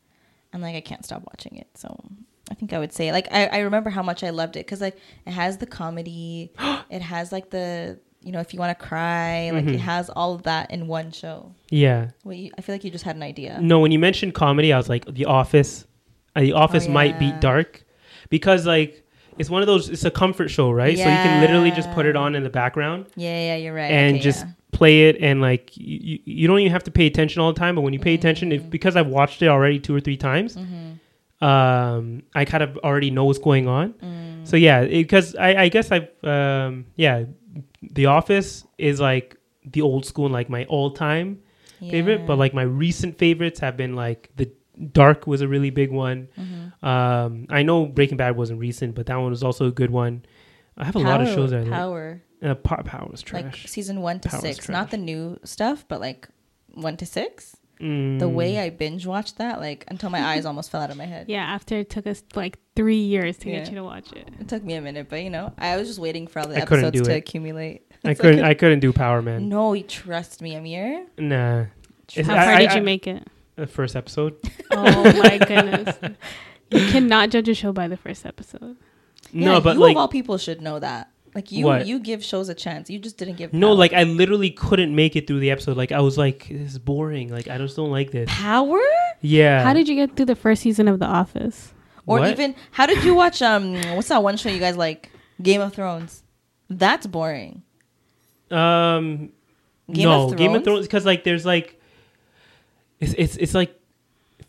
[0.52, 1.68] and like I can't stop watching it.
[1.74, 2.02] So
[2.50, 4.80] I think I would say like I, I remember how much I loved it because
[4.80, 4.96] like
[5.26, 6.52] it has the comedy,
[6.90, 9.74] it has like the you know if you want to cry, like Mhm.
[9.74, 11.54] it has all of that in one show.
[11.70, 12.10] Yeah.
[12.24, 13.58] Well, you, I feel like you just had an idea.
[13.60, 15.84] No, when you mentioned comedy, I was like, The Office.
[16.37, 17.18] The Office might yeah.
[17.18, 17.85] beat Dark
[18.28, 19.05] because like
[19.39, 19.89] it's one of those.
[19.89, 20.97] It's a comfort show, right?
[20.97, 21.05] yeah.
[21.05, 23.91] So you can literally just put it on in the background Yeah, yeah, you're right.
[23.91, 24.53] and Okay, just yeah.
[24.72, 27.74] play it, and like you, you don't even have to pay attention all the time.
[27.74, 28.64] But when you pay attention, Mm-hmm.
[28.66, 30.57] if because I've watched it already two or three times,
[31.41, 33.95] um, I kind of already know what's going on.
[33.95, 34.47] Mm.
[34.47, 37.24] So yeah, because I, I guess I've um, yeah,
[37.83, 41.41] The Office is like the old school, and like my all time
[41.81, 44.51] favorite, but like my recent favorites have been like the
[44.93, 46.28] Dark was a really big one.
[46.39, 46.87] Mm-hmm.
[46.87, 50.24] Um, I know Breaking Bad wasn't recent, but that one was also a good one.
[50.76, 51.70] I have a lot of shows that I like.
[51.72, 52.22] Power.
[52.43, 53.66] Uh, Power, Power was like trash.
[53.66, 56.28] season one to Power's six, not the new stuff, but like
[56.72, 57.57] one to six.
[57.78, 58.33] The Mm.
[58.35, 61.26] way I binge watched that, like until my eyes almost fell out of my head.
[61.31, 63.59] Yeah, after it took us like three years to Yeah.
[63.61, 64.28] get you to watch it.
[64.39, 66.57] It took me a minute, but you know, I was just waiting for all the
[66.57, 67.16] I episodes do to it.
[67.18, 67.91] accumulate.
[68.05, 68.41] I couldn't.
[68.43, 69.49] like I couldn't do Power Man.
[69.49, 71.07] no, you trust me, Amir.
[71.18, 71.64] Nah.
[72.16, 73.26] How I- far I- did I- you make it?
[73.61, 74.36] The first episode.
[74.72, 75.96] Oh my goodness.
[76.70, 78.76] You cannot judge a show by the first episode.
[79.32, 81.11] no, but you like of all people should know that.
[81.34, 81.86] Like you, What?
[81.86, 82.88] you give shows a chance.
[82.88, 83.52] You just didn't give.
[83.52, 83.76] no, Power.
[83.76, 85.76] like I literally couldn't make it through the episode.
[85.76, 87.28] Like I was like, this is boring.
[87.30, 88.28] Like I just don't like this.
[88.32, 88.80] power,
[89.20, 89.62] Yeah.
[89.62, 91.72] How did you get through the first season of The Office?
[92.06, 92.30] or What?
[92.30, 93.42] even how did you watch?
[93.42, 95.11] Um, what's that one show you guys like?
[95.42, 96.22] Game of Thrones.
[96.68, 97.62] That's boring.
[98.50, 99.32] Um,
[99.92, 100.64] Game no, of Game of Thrones?
[100.64, 101.80] Thrones because like there's like,
[103.01, 103.74] it's it's it's like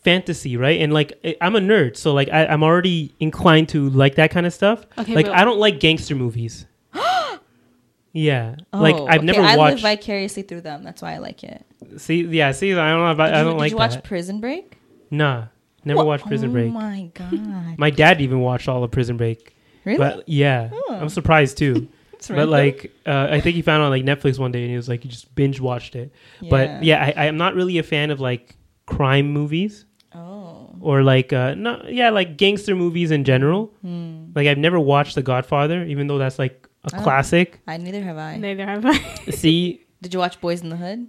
[0.03, 0.81] fantasy, right?
[0.81, 4.45] And like I'm a nerd, so like I, I'm already inclined to like that kind
[4.45, 4.85] of stuff.
[4.97, 6.65] Okay, like but- I don't like gangster movies.
[8.13, 9.81] yeah, like Oh, I've okay, never I live watched.
[9.81, 10.83] vicariously through them.
[10.83, 11.65] That's why I like it.
[11.97, 13.27] see, yeah, see, I don't know about.
[13.27, 14.03] Did I don't did like you watch that.
[14.03, 14.77] Prison Break?
[15.09, 15.45] Nah,
[15.85, 16.05] never What?
[16.07, 16.67] watched Prison oh Break.
[16.67, 17.77] Oh my god!
[17.77, 19.55] My dad even watched all of Prison Break.
[19.85, 19.97] really?
[19.97, 20.97] But yeah, Oh.
[20.99, 21.87] I'm surprised too.
[22.21, 22.51] It's but random.
[22.51, 24.87] like, uh, I think he found it on like Netflix one day, and he was
[24.87, 26.13] like, he just binge watched it.
[26.49, 28.55] But yeah, I, I'm not really a fan of like
[28.85, 30.75] crime movies Oh.
[30.81, 33.73] or like uh, no, yeah, like gangster movies in general.
[33.81, 34.25] Hmm.
[34.35, 37.01] Like I've never watched The Godfather, even though that's like a Oh.
[37.01, 37.59] classic.
[37.67, 38.37] I neither have I.
[38.37, 38.97] Neither have I.
[39.31, 41.07] See, Did you watch Boys in the Hood?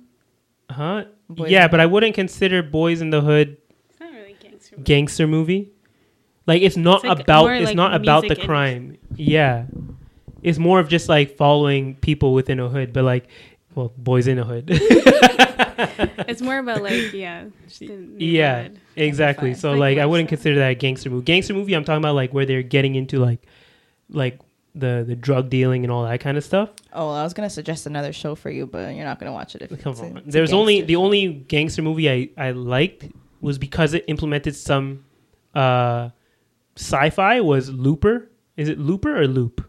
[0.70, 1.04] huh?
[1.28, 3.58] Boys yeah, but I wouldn't consider Boys in the Hood
[3.90, 4.76] It's not really gangster.
[4.76, 5.72] gangster movie.
[6.46, 8.98] Like it's not It's like about more it's like not about the music and- crime.
[9.16, 9.66] Yeah.
[10.42, 13.28] It's more of just like following people within a hood, but like
[13.74, 14.70] well, boys in a hood.
[16.28, 17.46] It's more about like yeah,
[17.80, 19.54] yeah, exactly.
[19.54, 20.36] So Like like I wouldn't so.
[20.36, 21.24] consider that a gangster movie.
[21.24, 23.40] Gangster movie I'm talking about like where they're getting into like
[24.08, 24.38] like
[24.74, 26.70] the the drug dealing and all that kind of stuff.
[26.92, 29.62] Oh, I was gonna suggest another show for you, but you're not gonna watch it.
[29.62, 30.16] If Come it's a- on.
[30.18, 31.02] it's a There's only gangster the show.
[31.02, 33.08] only gangster movie I I liked
[33.40, 35.04] was because it implemented some
[35.54, 36.10] uh
[36.76, 38.30] sci-fi was Looper.
[38.56, 39.68] Is it Looper or Loop?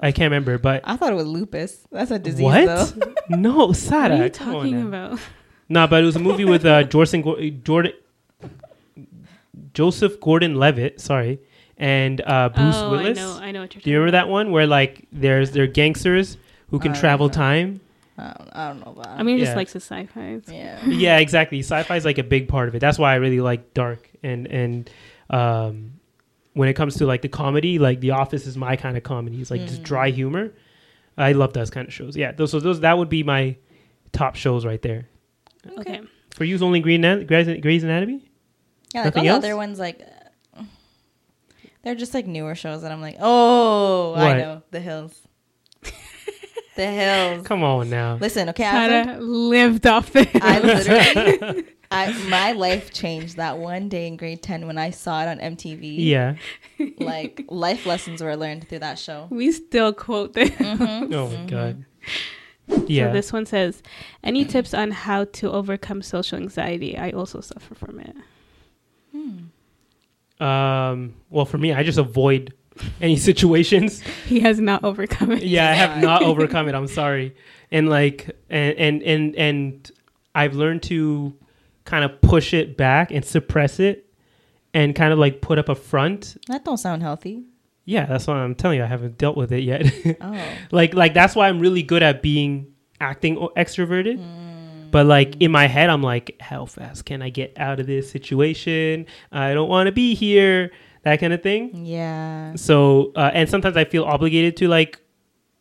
[0.00, 1.86] I can't remember, but I thought it was lupus.
[1.90, 2.66] That's a disease, what?
[2.66, 3.14] though.
[3.36, 5.18] no, What are you talking about?
[5.68, 7.92] No, but it was a movie with uh, Jordan, Jordan,
[9.72, 11.00] Joseph Gordon-Levitt.
[11.00, 11.40] Sorry,
[11.78, 13.18] and uh, Bruce oh, Willis.
[13.18, 15.66] I know, I know what you're Do you remember that one where like there's they're
[15.66, 16.36] gangsters
[16.70, 17.34] who can I travel know.
[17.34, 17.80] time?
[18.16, 19.08] I don't, I don't know about.
[19.08, 19.44] I mean, Yeah.
[19.44, 20.40] just likes the sci-fi.
[20.48, 20.84] yeah.
[20.86, 21.60] yeah, exactly.
[21.60, 22.80] Sci-fi is like a big part of it.
[22.80, 24.90] That's why I really like Dark and and
[25.30, 25.93] um,
[26.54, 29.40] when it comes to like the comedy, like The Office is my kind of comedy.
[29.40, 29.84] It's like just Mm.
[29.84, 30.52] dry humor.
[31.16, 32.16] I love those kind of shows.
[32.16, 33.56] Yeah, those so those that would be my
[34.12, 35.08] top shows right there.
[35.78, 36.00] Okay.
[36.34, 38.28] For you, it's only Green Grey's, Grey's Anatomy.
[38.94, 40.02] Yeah, like all Nothing the other ones, like
[40.56, 40.62] uh,
[41.82, 45.16] They're just like newer shows that I'm like, oh, I know the hills.
[46.76, 47.46] the hills.
[47.46, 48.16] Come on now.
[48.20, 53.58] Listen, okay, I, was like, lived off the I literally, I my life changed that
[53.58, 55.96] one day in grade ten when I saw it on MTV.
[55.98, 56.34] Yeah.
[56.98, 59.28] like life lessons were learned through that show.
[59.30, 60.50] We still quote this.
[60.50, 61.12] Mm-hmm.
[61.14, 61.46] Oh my mm-hmm.
[61.46, 61.84] god.
[62.88, 63.08] Yeah.
[63.08, 63.82] So this one says,
[64.22, 66.96] "Any tips on how to overcome social anxiety?
[66.98, 68.16] I also suffer from it."
[69.12, 70.44] Hmm.
[70.44, 71.14] um.
[71.30, 72.54] Well, for me, I just avoid
[73.00, 74.02] any situations.
[74.26, 75.42] He has not overcome it.
[75.42, 76.74] yeah, I have not overcome it.
[76.74, 77.36] I'm sorry.
[77.70, 79.90] And like, and and and and
[80.34, 81.34] I've learned to
[81.84, 84.06] kind of push it back and suppress it,
[84.72, 86.36] and kind of like put up a front.
[86.48, 87.44] That don't sound healthy.
[87.86, 88.84] Yeah, that's what I'm telling you.
[88.84, 89.84] I haven't dealt with it yet.
[90.20, 94.18] Oh, like like that's why I'm really good at being acting extroverted.
[94.90, 98.08] But like in my head, I'm like, how fast can I get out of this
[98.10, 99.06] situation?
[99.32, 100.70] I don't want to be here.
[101.02, 101.84] That kind of thing.
[101.84, 102.54] yeah.
[102.54, 104.98] So uh, and sometimes I feel obligated to like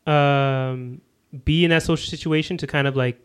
[0.07, 1.01] um,
[1.43, 3.19] be in that social situation to kind of like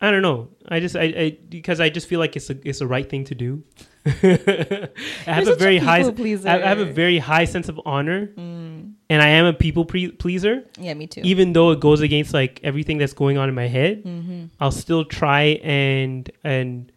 [0.00, 0.48] I don't know.
[0.68, 3.24] I just I, I because I just feel like it's a it's the right thing
[3.24, 3.62] to do.
[4.06, 4.88] I
[5.24, 6.48] have You're a very high pleaser.
[6.48, 8.92] I, I have a very high sense of honor, Mm.
[9.08, 10.64] and I am a people pre- pleaser.
[10.78, 11.22] Yeah, me too.
[11.24, 14.44] Even though it goes against like everything that's going on in my head, mm-hmm.
[14.60, 16.92] I'll still try and and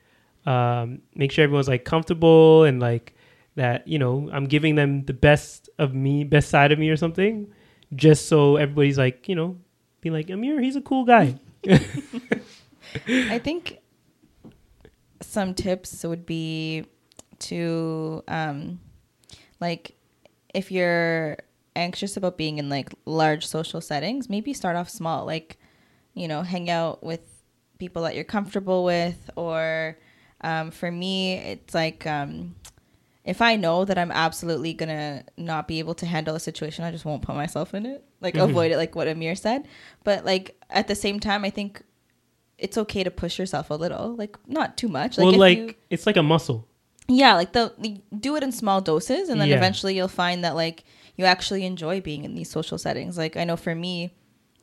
[0.46, 3.16] um, make sure everyone's like comfortable and like
[3.56, 6.98] that you know I'm giving them the best of me, best side of me or
[6.98, 7.48] something,
[7.96, 9.58] just so everybody's like you know
[10.02, 11.36] be like Amir, he's a cool guy.
[13.30, 13.80] I think
[15.22, 16.86] some tips would be
[17.40, 18.80] to um
[19.60, 19.96] like
[20.54, 21.38] if you're
[21.76, 25.58] anxious about being in like large social settings, maybe start off small, like
[26.14, 27.22] you know, hang out with
[27.78, 29.98] people that you're comfortable with or
[30.42, 32.56] um, for me it's like um,
[33.24, 36.92] if I know that I'm absolutely gonna not be able to handle a situation, I
[36.92, 38.04] just won't put myself in it.
[38.22, 38.44] Like Mhm.
[38.50, 39.68] avoid it, like what Amir said.
[40.04, 41.84] But like at the same time, I think
[42.60, 45.18] it's okay to push yourself a little, like not too much.
[45.18, 46.68] Like well, like you, it's like a muscle.
[47.08, 49.58] yeah, like the the- do it in small doses, and then Yeah.
[49.58, 50.84] eventually you'll find that like
[51.18, 53.18] you actually enjoy being in these social settings.
[53.18, 54.14] Like I know for me,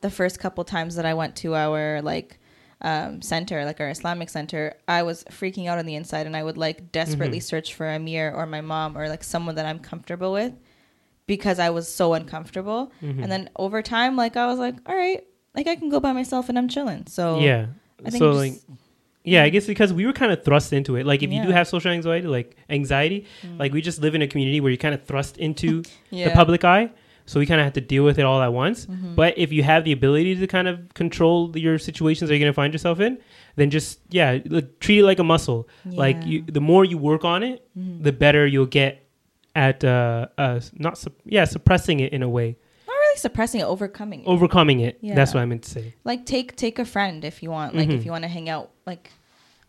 [0.01, 2.39] the first couple times that I went to our like
[2.81, 6.43] um, center, like our Islamic center, I was freaking out on the inside, and I
[6.43, 7.43] would like desperately Mm-hmm.
[7.55, 10.53] search for Amir or my mom or like someone that I'm comfortable with
[11.25, 12.91] because I was so uncomfortable.
[13.01, 13.23] Mm-hmm.
[13.23, 15.23] And then over time, like I was like, all right,
[15.55, 17.05] like I can go by myself and I'm chilling.
[17.07, 17.65] So yeah.
[18.05, 18.77] I think so just- like
[19.23, 21.05] yeah, I guess because we were kind of thrust into it.
[21.05, 23.25] Like if you do have social anxiety, like anxiety,
[23.57, 26.29] like we just live in a community where you're kind of thrust into yeah.
[26.29, 26.91] the public eye.
[27.25, 28.85] So we kind of have to deal with it all at once.
[28.85, 29.15] Mm-hmm.
[29.15, 32.49] But if you have the ability to kind of control your situations that you're going
[32.53, 33.17] to find yourself in,
[33.57, 35.67] then just yeah, like, treat it like a muscle.
[35.83, 38.03] Like you, the more you work on it, Mhm.
[38.03, 39.09] the better you'll get
[39.55, 42.55] at uh, uh not sup- yeah suppressing it in a way,
[43.17, 44.27] really suppressing it, overcoming it.
[44.27, 44.99] overcoming it.
[45.01, 45.93] That's what I meant to say.
[46.03, 47.95] like take take a friend if you want like Mhm.
[47.97, 49.11] if you want to hang out like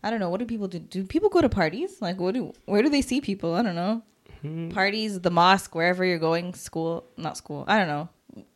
[0.03, 2.53] i don't know what do people do do people go to parties like what do
[2.65, 4.01] where do they see people i don't know
[4.43, 4.73] Mhm.
[4.73, 8.07] parties the mosque wherever you're going school not school i don't know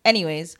[0.05, 0.55] anyways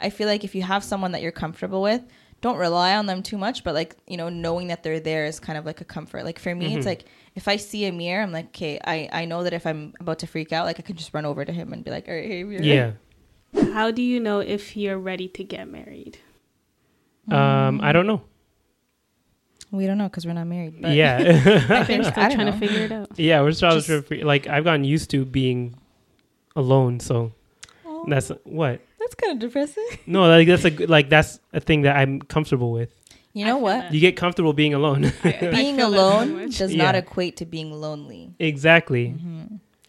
[0.00, 2.02] i feel like if you have someone that you're comfortable with
[2.40, 5.38] don't rely on them too much but like you know knowing that they're there is
[5.40, 6.92] kind of like a comfort like for me it's Mhm.
[6.92, 7.04] like
[7.36, 10.26] if i see Amir i'm like okay i i know that if i'm about to
[10.26, 12.26] freak out like i can just run over to him and be like all right
[12.26, 12.90] hey Amir." Yeah.
[13.72, 16.18] How do you know if you're ready to get married?
[17.30, 18.22] Um, I don't know.
[19.70, 21.18] we don't know because we're not married but yeah.
[21.84, 22.52] They're still I trying know.
[22.52, 23.18] to figure it out.
[23.18, 25.74] yeah, we're still Just- trying to like I've gotten used to being
[26.54, 27.32] alone, so
[27.86, 28.80] Oh, that's what.
[28.98, 32.20] that's kind of depressing No, like that's a good- like that's a thing that I'm
[32.20, 32.90] comfortable with.
[33.32, 33.94] you know what that.
[33.94, 35.06] You get comfortable being alone.
[35.24, 36.58] I- I being feel that so alone much.
[36.58, 38.34] does not equate to being lonely.
[38.38, 39.14] exactly.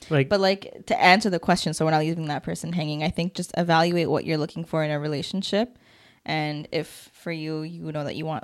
[0.09, 3.03] Like But like to answer the question, so we're not leaving that person hanging.
[3.03, 5.77] I think just evaluate what you're looking for in a relationship,
[6.25, 8.43] and if for you, you know that you want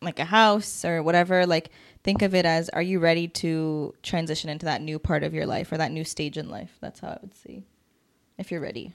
[0.00, 1.70] like a house or whatever, like
[2.04, 5.46] think of it as: Are you ready to transition into that new part of your
[5.46, 6.76] life or that new stage in life?
[6.80, 7.64] That's how I would see.
[8.38, 8.92] If you're ready,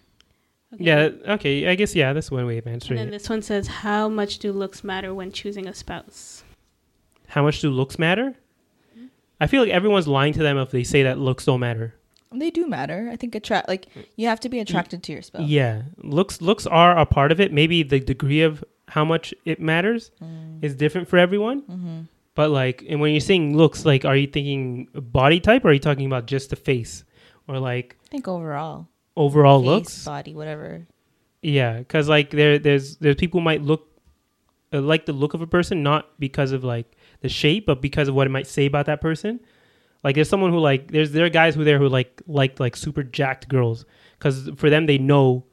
[0.74, 0.84] Okay.
[0.86, 1.68] yeah, okay.
[1.68, 3.12] I guess yeah, that's one way of And then it.
[3.12, 6.44] this one says, "How much do looks matter when choosing a spouse?"
[7.28, 8.36] How much do looks matter?
[9.44, 11.94] I feel like everyone's lying to them if they say that looks don't matter.
[12.32, 13.10] they do matter.
[13.12, 13.86] I think attract like
[14.16, 15.48] you have to be attracted to your spouse.
[15.48, 17.52] Yeah, looks looks are a part of it.
[17.54, 20.64] Maybe the degree of how much it matters Mm.
[20.64, 21.62] is different for everyone.
[21.64, 22.00] Mm-hmm.
[22.36, 25.74] But like, and when you're saying looks, like, are you thinking body type, or are
[25.74, 27.04] you talking about just the face,
[27.48, 30.06] or like I think overall, overall face, looks?
[30.06, 30.88] body, whatever.
[31.44, 33.88] Yeah, because like there, there's there's people might look
[34.74, 36.88] uh, like the look of a person not because of like
[37.24, 39.40] the shape, but because of what it might say about that person.
[40.04, 42.76] Like there's someone who like there's there are guys who there who like like like
[42.76, 43.86] super jacked girls
[44.20, 45.46] because for them they know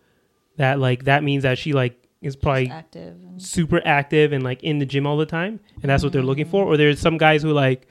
[0.57, 3.16] that like that means that she like is probably active.
[3.37, 6.45] super active and like in the gym all the time and that's what they're looking
[6.45, 6.75] for mm-hmm.
[6.75, 7.87] or there's some guys who like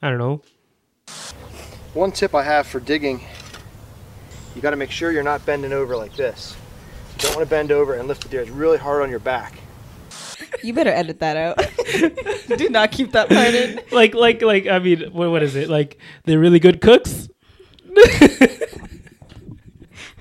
[0.00, 0.40] i don't know
[1.92, 3.20] One tip I have for digging,
[4.54, 6.54] you got to make sure you're not bending over like this.
[7.14, 9.18] You don't want to bend over and lift the deer it's really hard on your
[9.18, 9.54] back.
[10.62, 11.56] You better edit that out.
[12.58, 13.80] Do not keep that part in.
[13.92, 17.28] like like like i mean what, what is it like they're really good cooks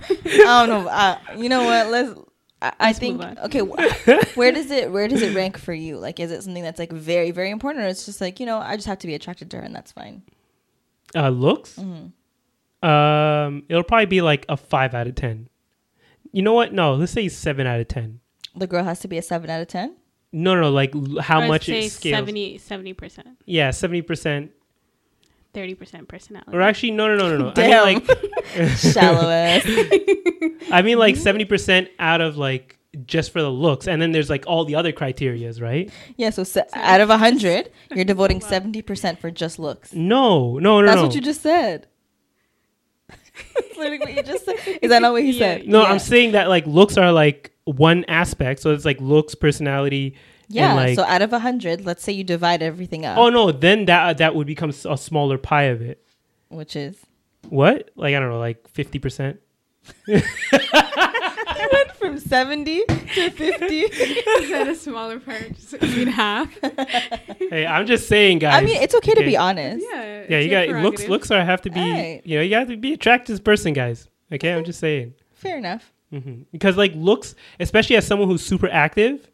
[0.07, 0.87] I don't know.
[0.89, 1.87] Uh, you know what?
[1.89, 2.19] Let's.
[2.61, 3.37] I, I Let's think move on.
[3.39, 3.59] okay.
[3.59, 5.97] wh- where does it where does it rank for you?
[5.97, 8.57] Like, is it something that's like very very important, or it's just like you know
[8.59, 10.21] I just have to be attracted to her and that's fine.
[11.15, 15.49] uh looks um it'll probably be like a five out of ten
[16.31, 18.19] you know what no let's say seven out of ten
[18.55, 19.95] The girl has to be a seven out of ten.
[20.35, 22.27] No no like l- how Or much say it scales
[22.61, 24.49] 70 percent, yeah 70%
[25.53, 26.51] thirty percent personality.
[26.55, 27.71] or actually no no no no no Damn.
[27.87, 28.03] i mean
[28.59, 29.63] like Shallow ass.
[30.71, 34.43] i mean like 70% out of like just for the looks and then there's like
[34.47, 36.29] all the other criterias right Yeah.
[36.31, 39.93] So se- out of a hundred, you're devoting seventy percent for just looks.
[39.93, 41.87] no no no That's no what you just said.
[43.07, 44.55] That's literally what you just said.
[44.81, 45.57] Is that not what he Yeah.
[45.57, 45.67] said?
[45.67, 45.89] No, Yeah.
[45.91, 48.61] I'm saying that like looks are like one aspect.
[48.61, 50.15] So it's like looks, personality.
[50.47, 50.73] Yeah.
[50.73, 53.85] like, so out of a hundred, let's say you divide everything up, oh no, then
[53.85, 56.05] that uh, that would become a smaller pie of it.
[56.49, 56.97] which is
[57.49, 57.89] What?
[57.95, 59.39] Like I don't know, like fifty percent.
[62.05, 63.79] from seventy to fifty.
[63.81, 65.53] Is that a smaller part?
[65.55, 66.55] Just in half.
[67.49, 68.55] Hey, I'm just saying, guys.
[68.55, 69.29] I mean, it's okay, to okay?
[69.29, 69.85] be honest.
[69.91, 70.25] Yeah.
[70.29, 71.07] Yeah, you got looks.
[71.07, 71.79] Looks are have to be.
[71.79, 72.25] Alright.
[72.25, 74.09] You know, you have to be attractive this person, guys.
[74.31, 75.13] Okay, I'm just saying.
[75.33, 75.93] Fair enough.
[76.11, 79.29] Hmm Because like looks, especially as someone who's super active,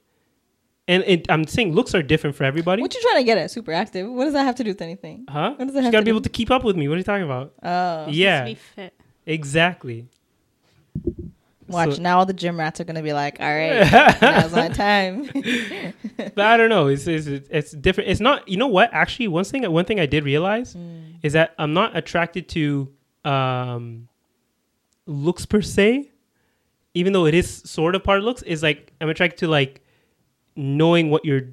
[0.87, 2.81] and it, I'm saying looks are different for everybody.
[2.81, 3.51] What you trying to get at?
[3.51, 4.09] Super active.
[4.09, 5.25] What does that have to do with anything?
[5.29, 5.53] huh?
[5.55, 6.15] what does that you have gotta to be do?
[6.15, 6.87] able to keep up with me.
[6.87, 7.53] What are you talking about?
[7.63, 8.93] Oh, yeah, be fit.
[9.25, 10.07] exactly.
[11.67, 12.19] watch So- now.
[12.19, 13.89] All the gym rats are gonna be like, "All right,
[14.21, 15.29] now's my time."
[16.35, 16.87] but I don't know.
[16.87, 18.09] It's, it's it's different.
[18.09, 18.47] It's not.
[18.47, 18.89] You know what?
[18.93, 20.75] Actually, one thing one thing I did realize
[21.23, 22.91] is that I'm not attracted to
[23.23, 24.07] um,
[25.05, 26.11] looks per se,
[26.93, 28.41] even though it is sort of part of looks.
[28.43, 29.81] Is like I'm attracted to like
[30.55, 31.49] knowing what you're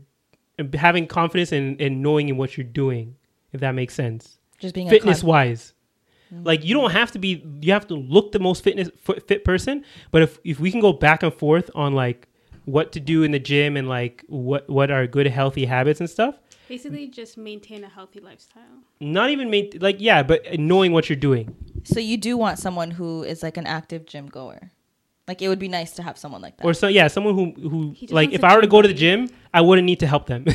[0.75, 3.17] having confidence in in knowing in what you're doing.
[3.53, 5.73] If that makes sense, Just being fitness a con- wise.
[6.33, 6.45] Mm-hmm.
[6.45, 9.45] Like you don't have to be, you have to look the most fitness fit, fit
[9.45, 9.85] person.
[10.11, 12.29] But if if we can go back and forth on like
[12.67, 16.11] what to do in the gym and like what what are good healthy habits and
[16.11, 16.35] stuff,
[16.69, 18.63] Basically, just maintain a healthy lifestyle.
[19.01, 21.57] not even main, like yeah, but knowing what you're doing.
[21.85, 24.73] So you do want someone who is like an active gym goer.
[25.29, 26.65] Like it would be nice to have someone like that.
[26.65, 29.29] Or so yeah, someone who who like if I were to go to the gym,
[29.53, 30.47] I wouldn't need to help them.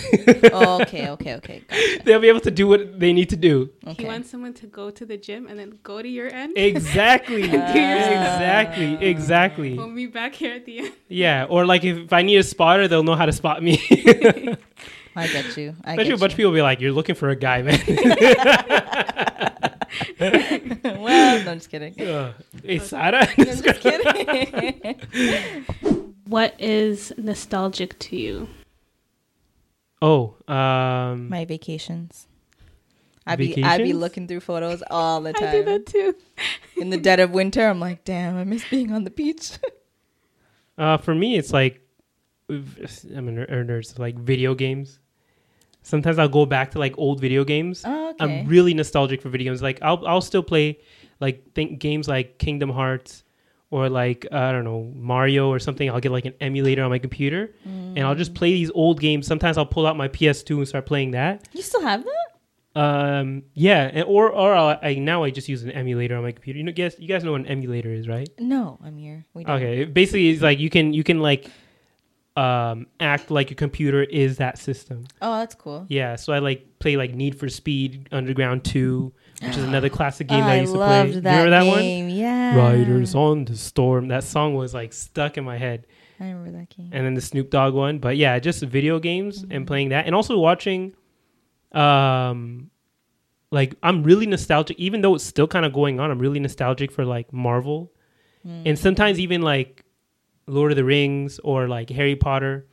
[0.52, 1.62] oh, okay, okay, okay.
[1.68, 2.04] Gotcha.
[2.04, 3.70] They'll be able to do what they need to do.
[3.86, 4.04] Okay.
[4.04, 6.58] He wants someone to go to the gym and then go to your end.
[6.58, 7.44] Exactly.
[7.48, 7.64] Do yours.
[7.64, 8.96] exactly.
[8.96, 9.00] Ah.
[9.02, 9.78] Exactly.
[9.78, 10.94] We'll meet back here at the end.
[11.08, 11.46] Yeah.
[11.48, 13.78] Or like if, if I need a spotter, they'll know how to spot me.
[15.16, 15.76] I get you.
[15.84, 17.62] I Especially get a bunch of people will be like, "You're looking for a guy,
[17.62, 17.78] man."
[20.00, 20.16] You.
[20.84, 22.00] well, no, I'm just kidding.
[22.02, 22.34] Ugh.
[22.64, 23.28] hey, Sarah.
[23.38, 24.96] I'm just kidding.
[26.26, 28.48] What is nostalgic to you?
[30.02, 32.28] oh, um, My vacations.
[33.26, 35.48] I'd be I'd be looking through photos all the time.
[35.48, 35.66] I do time.
[35.66, 36.16] that too.
[36.76, 39.52] In the dead of winter, I'm like, damn, I miss being on the beach.
[40.78, 41.82] uh, for me, it's like
[42.50, 45.00] I'm a a nerd, so like video games.
[45.84, 47.84] Sometimes I'll go back to like old video games.
[47.86, 48.24] oh, okay.
[48.24, 49.62] I'm really nostalgic for video games.
[49.62, 50.80] Like I'll I'll still play
[51.20, 53.24] like think games like Kingdom Hearts
[53.70, 55.90] or like I don't know Mario or something.
[55.90, 58.18] I'll get like an emulator on my computer and I'll Mm.
[58.18, 59.28] just play these old games.
[59.28, 61.48] Sometimes I'll pull out my PS2 and start playing that.
[61.54, 62.30] you still have that?
[62.76, 66.32] Um, yeah, and, or or I'll, I now I just use an emulator on my
[66.32, 66.58] computer.
[66.58, 68.28] You know, guess you guys know what an emulator is, right?
[68.40, 69.26] No, I'm here.
[69.36, 69.58] We don't.
[69.58, 71.50] Okay, basically it's like you can you can like
[72.36, 75.06] um act like your computer is that system.
[75.22, 75.86] Oh, that's cool.
[75.90, 79.14] Yeah, so I like play like Need for Speed Underground 2,
[79.44, 81.12] which is another classic game that I I used to play.
[81.22, 82.10] that, remember that game.
[82.10, 82.56] Yeah.
[82.58, 84.08] Riders on the Storm.
[84.08, 85.86] That song was like stuck in my head.
[86.20, 86.90] I remember that game.
[86.92, 89.52] And then the Snoop Dogg one, but yeah, just video games Mm-hmm.
[89.52, 90.94] and playing that and also watching
[91.72, 92.70] um
[93.52, 96.10] like I'm really nostalgic even though it's still kind of going on.
[96.10, 97.92] I'm really nostalgic for like Marvel.
[98.46, 98.64] Mm.
[98.66, 99.83] And sometimes even like
[100.48, 102.68] Lord of the Rings or like Harry Potter.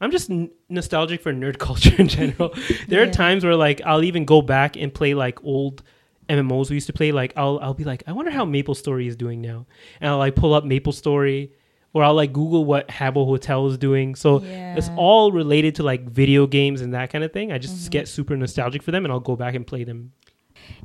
[0.00, 2.54] I'm just n- nostalgic for nerd culture in general.
[2.88, 3.08] there Yeah.
[3.08, 5.82] are times where like I'll even go back and play like old
[6.28, 7.10] MMOs we used to play.
[7.12, 9.66] Like I'll I'll be like, I wonder how Maple Story is doing now,
[10.00, 11.52] and I'll like pull up Maple Story,
[11.94, 14.14] or I'll like Google what Habbo Hotel is doing.
[14.14, 14.76] So it's Yeah.
[14.78, 14.98] Mm-hmm.
[14.98, 17.50] all related to like video games and that kind of thing.
[17.50, 20.12] I just get super nostalgic for them, and I'll go back and play them.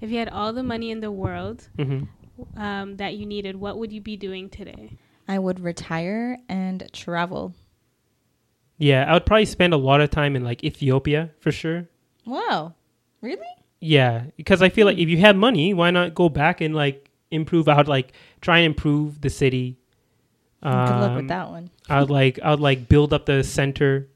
[0.01, 2.03] if you had all the money in the world hmm
[2.57, 4.97] um, that you needed, what would you be doing today?
[5.27, 7.53] I would retire and travel.
[8.77, 11.87] Yeah, I would probably spend a lot of time in like Ethiopia for sure.
[12.25, 12.73] Wow.
[13.21, 13.47] Really?
[13.79, 17.09] Yeah, because I feel like if you have money, why not go back and like
[17.31, 19.77] improve out, like try and improve the city.
[20.61, 21.69] Good luck Um, with that one.
[21.89, 24.07] I would like I would like build up the center,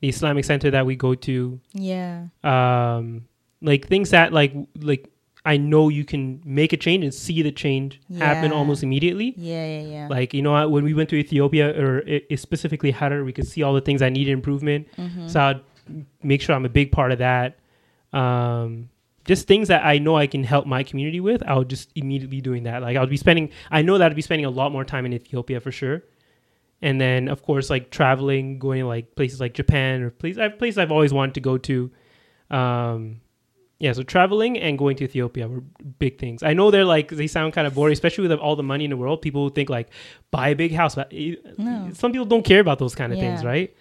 [0.00, 1.60] the Islamic center that we go to.
[1.72, 2.26] Yeah.
[2.42, 3.26] Um,
[3.62, 5.08] like things that like like
[5.52, 9.28] I know you can make a change and see the change happen almost immediately.
[9.36, 10.06] Yeah, yeah, yeah.
[10.16, 13.32] Like you know what, when we went to Ethiopia or i i- specifically Harar, we
[13.32, 14.88] could see all the things I needed improvement.
[14.98, 15.30] Mhm.
[15.32, 15.60] So I'd
[16.22, 17.48] make sure I'm a big part of that.
[18.12, 18.88] Um,
[19.24, 21.42] just things that I know I can help my community with.
[21.50, 22.82] I would just immediately doing that.
[22.82, 23.50] Like I'll be spending.
[23.70, 26.02] I know that I'd be spending a lot more time in Ethiopia for sure.
[26.82, 30.58] And then of course like traveling, going to like places like Japan or places I've
[30.58, 31.90] places I've always wanted to go to.
[32.50, 33.20] Um,
[33.78, 35.62] yeah, so traveling and going to Ethiopia were
[35.98, 36.42] big things.
[36.42, 38.90] I know they're like they sound kind of boring, especially with all the money in
[38.90, 39.20] the world.
[39.22, 39.88] People would think like
[40.30, 41.90] buy a big house, but eh, No.
[41.92, 43.74] some people don't care about those kind of things, right?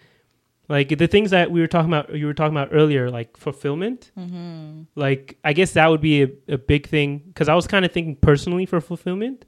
[0.68, 4.12] Like the things that we were talking about, you were talking about earlier, like fulfillment.
[4.18, 4.82] Mm-hmm.
[4.96, 7.92] Like I guess that would be a, a big thing because I was kind of
[7.92, 9.46] thinking personally for fulfillment,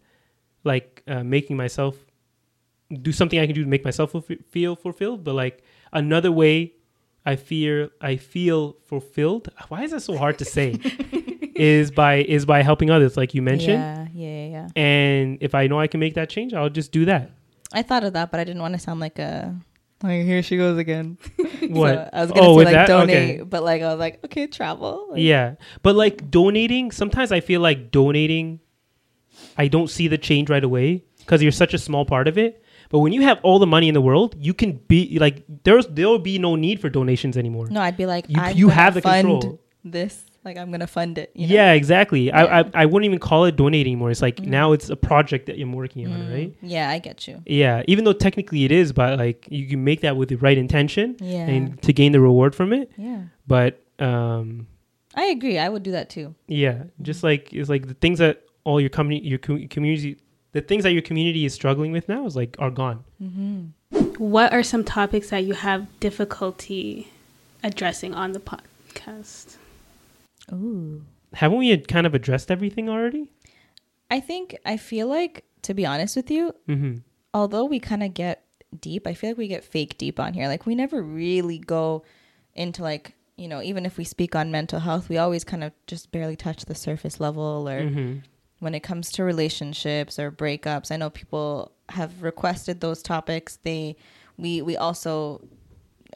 [0.63, 1.95] like uh, making myself
[3.01, 4.15] do something I can do to make myself
[4.49, 5.23] feel fulfilled.
[5.23, 6.73] But like another way,
[7.27, 9.49] I fear I feel fulfilled.
[9.67, 10.69] Why is that so hard to say?
[11.55, 13.79] is by is by helping others, like you mentioned.
[13.83, 14.67] Yeah, yeah, yeah, yeah.
[14.75, 17.31] And if I know I can make that change, I'll just do that.
[17.73, 19.53] I thought of that, but I didn't want to sound like a
[20.03, 21.17] like here she goes again.
[21.67, 21.95] What?
[21.95, 22.87] So I was gonna Oh, say with like that?
[22.87, 23.41] donate, Okay.
[23.43, 25.07] but like I was like, okay, travel.
[25.11, 25.55] Like, Yeah.
[25.81, 28.59] But like donating, sometimes I feel like donating,
[29.57, 32.63] I don't see the change right away because you're such a small part of it.
[32.89, 35.87] But when you have all the money in the world, you can be like there's
[35.87, 37.67] there will be no need for donations anymore.
[37.69, 39.59] No, I'd be like, You- I'm you have the fund control.
[39.83, 41.31] This, like, I'm gonna fund it.
[41.33, 41.53] You know?
[41.53, 42.23] Yeah, exactly.
[42.27, 42.43] Yeah.
[42.43, 44.11] I, I I wouldn't even call it donating anymore.
[44.11, 44.47] It's like Mm.
[44.47, 46.33] now it's a project that you're working on, Mm.
[46.33, 46.53] right?
[46.61, 47.41] Yeah, I get you.
[47.45, 50.57] Yeah, even though technically it is, but like you can make that with the right
[50.57, 52.91] intention Yeah, and to gain the reward from it.
[52.97, 53.21] yeah.
[53.47, 54.67] But um,
[55.15, 55.57] I agree.
[55.57, 56.35] I would do that too.
[56.47, 60.17] Yeah, just like it's like the things that all your company, your co- community,
[60.53, 63.03] the things that your community is struggling with now is like are gone.
[63.21, 63.65] Mm-hmm.
[64.17, 67.09] What are some topics that you have difficulty
[67.63, 69.55] addressing on the podcast?
[70.51, 71.03] Ooh.
[71.33, 73.29] Haven't we kind of addressed everything already?
[74.09, 76.97] I think I feel like, to be honest with you, Mm-hmm.
[77.33, 78.43] although we kind of get
[78.79, 80.47] deep, I feel like we get fake deep on here.
[80.47, 82.03] Like we never really go
[82.55, 85.71] into like you know, even if we speak on mental health, we always kind of
[85.85, 87.69] just barely touch the surface level.
[87.69, 88.19] Or Mm-hmm.
[88.59, 93.57] When it comes to relationships or breakups, I know people have requested those topics.
[93.63, 93.95] They,
[94.37, 95.47] we, we also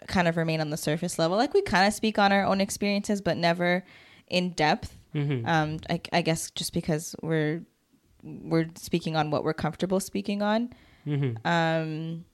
[0.07, 1.37] kind of remain on the surface level.
[1.37, 3.83] Like we kind of speak on our own experiences, but never
[4.27, 4.97] in depth.
[5.13, 5.45] Mm-hmm.
[5.45, 7.63] Um, I, I guess just because we're
[8.23, 10.69] we're speaking on what we're comfortable speaking on.
[11.05, 11.45] Mm-hmm.
[11.45, 12.25] Um,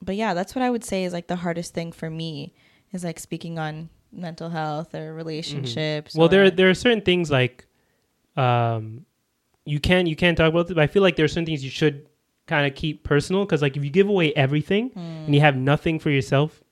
[0.00, 2.54] but yeah, that's what I would say is like the hardest thing for me
[2.92, 6.12] is like speaking on mental health or relationships.
[6.12, 6.18] Mm-hmm.
[6.18, 7.66] Well, there there are certain things like,
[8.36, 9.04] um,
[9.64, 11.62] you can you can talk about it, but I feel like there are certain things
[11.64, 12.06] you should
[12.46, 15.98] kind of keep personal because like if you give away everything and you have nothing
[16.00, 16.62] for yourself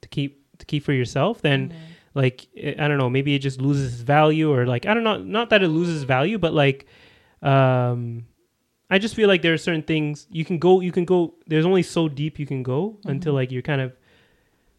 [0.00, 1.72] to keep to keep for yourself, then
[2.14, 5.18] like eh, I don't know, maybe it just loses value or like I don't know,
[5.18, 6.86] not that it loses value, but like
[7.42, 8.26] um
[8.90, 11.64] I just feel like there are certain things you can go you can go there's
[11.64, 13.96] only so deep you can go until like you're kind of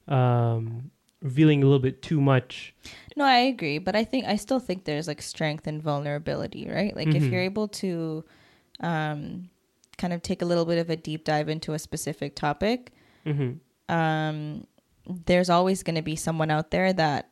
[0.08, 0.92] um
[1.24, 2.76] revealing a little bit too much.
[3.16, 6.94] No, I agree, but I think I still think there's like strength and vulnerability, right?
[6.96, 7.32] Like if Mhm.
[7.32, 8.24] you're able to
[8.82, 9.50] um
[9.98, 12.92] kind of take a little bit of a deep dive into a specific topic,
[13.26, 13.60] Mhm.
[13.90, 14.68] um
[15.26, 17.30] there's always going to be someone out there that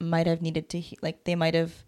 [0.00, 1.84] might have needed to he- like they might have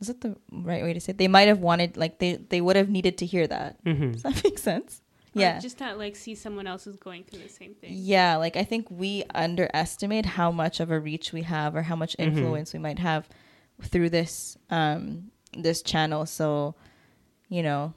[0.00, 1.18] is that the right way to say it?
[1.18, 3.82] They might have wanted like they they would have needed to hear that.
[3.84, 4.12] Mhm.
[4.12, 5.00] Does that make sense?
[5.36, 5.58] Or Yeah.
[5.60, 7.90] just not like see someone else is going through the same thing.
[7.92, 11.96] Yeah, like I think we underestimate how much of a reach we have or how
[11.96, 12.24] much Mhm.
[12.26, 13.28] influence we might have
[13.82, 16.26] through this um this channel.
[16.26, 16.74] So,
[17.48, 17.94] you know,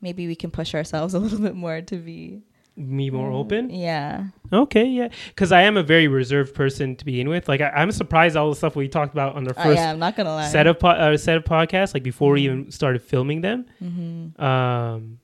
[0.00, 2.42] maybe we can push ourselves a little bit more to be
[2.74, 3.68] Me more open.
[3.70, 4.24] Yeah.
[4.50, 7.46] Okay, yeah, because I am a very reserved person to begin with.
[7.48, 9.90] Like I, I'm surprised all the stuff we talked about on the Oh, first yeah,
[9.90, 10.48] I'm not gonna lie.
[10.48, 13.66] set of po- uh, set of podcasts, like before we even started filming them.
[13.82, 14.42] Mm-hmm.
[14.42, 15.18] Um,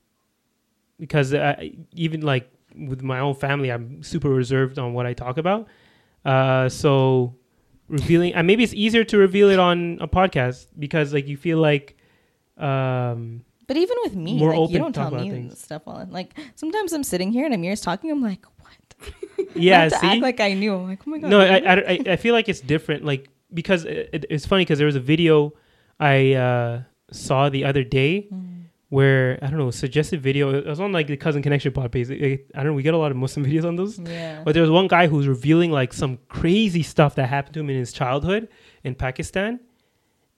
[0.98, 5.38] because I, even like with my own family, I'm super reserved on what I talk
[5.38, 5.66] about.
[6.24, 7.34] Uh, so
[7.88, 11.58] revealing, uh, maybe it's easier to reveal it on a podcast because like you feel
[11.58, 11.96] like,
[12.56, 15.60] um, But even with me, More like open you don't tell me things.
[15.60, 18.10] stuff while I'm like sometimes I'm sitting here and Amir's talking.
[18.10, 18.94] I'm like, what?
[19.38, 20.74] I yeah, to see, act like I knew.
[20.74, 21.30] I'm like, oh my god.
[21.30, 21.56] no, I.
[21.58, 23.04] I, I- I feel like it's different.
[23.04, 25.52] Like because it, it- it's funny because there was a video
[26.00, 26.82] I uh,
[27.12, 28.28] saw the other day
[28.90, 30.54] where I don't know suggested video.
[30.54, 32.10] It was on like the Cousin Connection pod page.
[32.10, 32.72] It- it- I don't know.
[32.74, 33.98] We get a lot of Muslim videos on those.
[33.98, 34.42] Yeah.
[34.44, 37.60] But there was one guy who was revealing like some crazy stuff that happened to
[37.60, 38.48] him in his childhood
[38.84, 39.60] in Pakistan,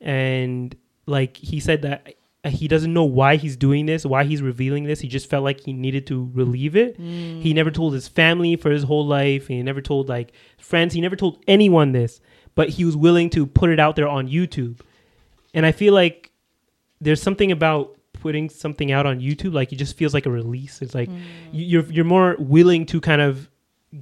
[0.01, 0.75] and
[1.07, 4.85] like he said that uh, he doesn't know why he's doing this, why he's revealing
[4.85, 5.01] this.
[5.01, 6.97] He just felt like he needed to relieve it.
[6.99, 9.47] He never told his family for his whole life.
[9.49, 10.95] He never told like friends.
[10.95, 12.21] He never told anyone this,
[12.55, 14.81] but he was willing to put it out there on YouTube.
[15.53, 16.31] And I feel like
[17.01, 20.83] there's something about putting something out on YouTube, like it just feels like a release.
[20.83, 21.21] It's like mm.
[21.53, 23.49] you- you're you're more willing to kind of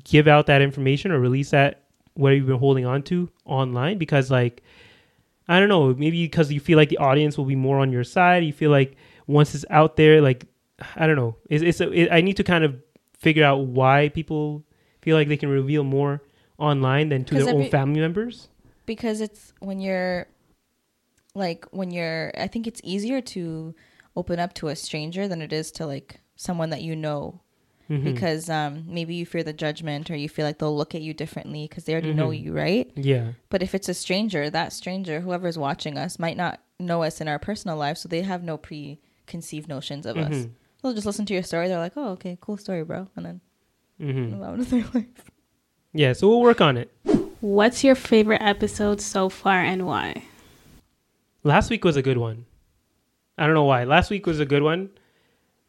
[0.04, 4.30] give out that information or release that what you've been holding on to online because
[4.30, 4.62] like
[5.48, 8.04] I don't know, maybe because you feel like the audience will be more on your
[8.04, 8.44] side.
[8.44, 8.96] You feel like
[9.26, 10.44] once it's out there, like
[10.96, 12.76] I don't know, it's, it's a, it, I need to kind of
[13.18, 14.62] figure out why people
[15.00, 16.20] feel like they can reveal more
[16.58, 18.48] online than to their own family members.
[18.84, 20.26] because it's when you're
[21.34, 23.74] like when you're i think it's easier to
[24.18, 27.40] open up to a stranger than it is to like someone that you know
[27.90, 28.04] Mhm.
[28.04, 31.14] because um maybe you fear the judgment or you feel like they'll look at you
[31.14, 32.42] differently because they already know Mhm.
[32.44, 36.60] you right yeah, but if it's a stranger that stranger whoever's watching us might not
[36.78, 40.50] know us in our personal lives so they have no preconceived notions of us Mhm.
[40.82, 43.40] they'll just listen to your story they're like oh okay cool story bro and then
[43.98, 45.30] hmm move on with their life
[45.94, 46.12] yeah.
[46.12, 46.90] So we'll work on it.
[47.40, 50.22] What's your favorite episode so far and why?
[51.42, 52.44] Last week was a good one.
[53.38, 53.84] I don't know why.
[53.84, 54.90] Last week was a good one,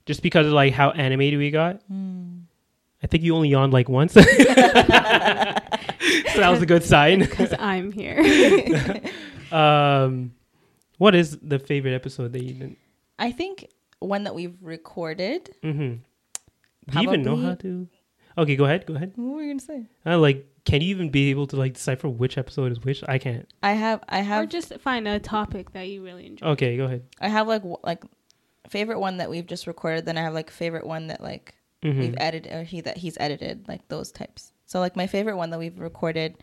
[0.05, 1.81] just because of like how animated we got.
[1.91, 5.59] I think you only yawned like once, so that
[6.49, 7.19] was a good sign.
[7.19, 9.01] Because I'm here.
[9.51, 10.33] Um,
[10.99, 12.77] what is the favorite episode that you didn't?
[13.17, 13.67] i think
[13.97, 15.95] one that we've recorded Mm-hmm.
[16.91, 17.87] Do you even know how to?
[18.37, 18.85] Okay, go ahead.
[18.85, 19.13] Go ahead.
[19.15, 22.07] what were you gonna say I like, can you even be able to like decipher
[22.09, 23.03] which episode is which?
[23.07, 23.47] I can't.
[23.63, 26.47] i have i have or have just find a topic that you really enjoy.
[26.47, 27.03] Okay, go ahead.
[27.19, 28.03] I have like like
[28.69, 30.05] favorite one that we've just recorded.
[30.05, 31.99] Then I have like favorite one that like Mhm.
[31.99, 34.51] we've edited or he that he's edited like those types.
[34.65, 36.35] So like my favorite one that we've recorded,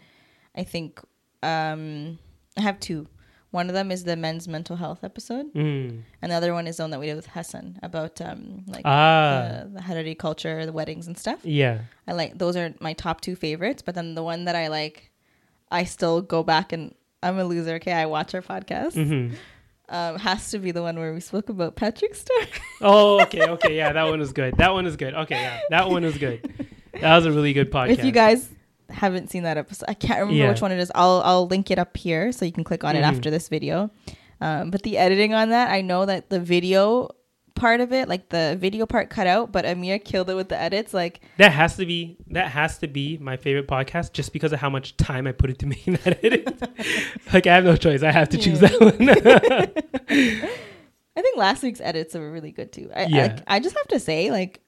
[0.54, 1.00] I think
[1.42, 2.18] um
[2.56, 3.06] I have two.
[3.53, 6.03] One of them is the men's mental health episode, Mm.
[6.20, 8.82] and the other one is the one that we did with Hassan about um like
[8.84, 11.40] Ah, the, the Harari culture, the weddings and stuff.
[11.44, 11.80] yeah.
[12.09, 13.82] I like those are my top two favorites.
[13.82, 15.11] But then the one that I like,
[15.70, 17.74] I still go back and I'm a loser.
[17.76, 18.94] Okay, I watch our podcast.
[18.94, 19.34] hmm
[19.88, 22.36] Um, has to be the one where we spoke about Patrick Star.
[22.82, 24.57] Oh, okay, okay, yeah, that one is good.
[24.59, 25.14] That one is good.
[25.14, 26.42] Okay, yeah, that one is good.
[27.01, 27.90] That was a really good podcast.
[27.99, 28.49] if you guys
[28.91, 30.49] haven't seen that episode, I can't remember Yeah.
[30.51, 30.91] which one it is.
[30.95, 33.09] I'll I'll link it up here so you can click on it Mhm.
[33.09, 33.91] after this video.
[34.41, 37.09] Um, but the editing on that, I know that the video
[37.55, 40.61] part of it, like the video part, cut out, but Amir killed it with the
[40.61, 40.93] edits.
[40.93, 44.61] Like that has to be that has to be my favorite podcast just because of
[44.61, 46.47] how much time I put into making that edit.
[47.32, 48.03] like I have no choice.
[48.03, 48.68] I have to choose Yeah.
[48.68, 49.87] that one.
[51.18, 52.91] I think last week's edits were really good too.
[52.95, 53.39] I, Yeah.
[53.49, 54.61] I, I just have to say, like,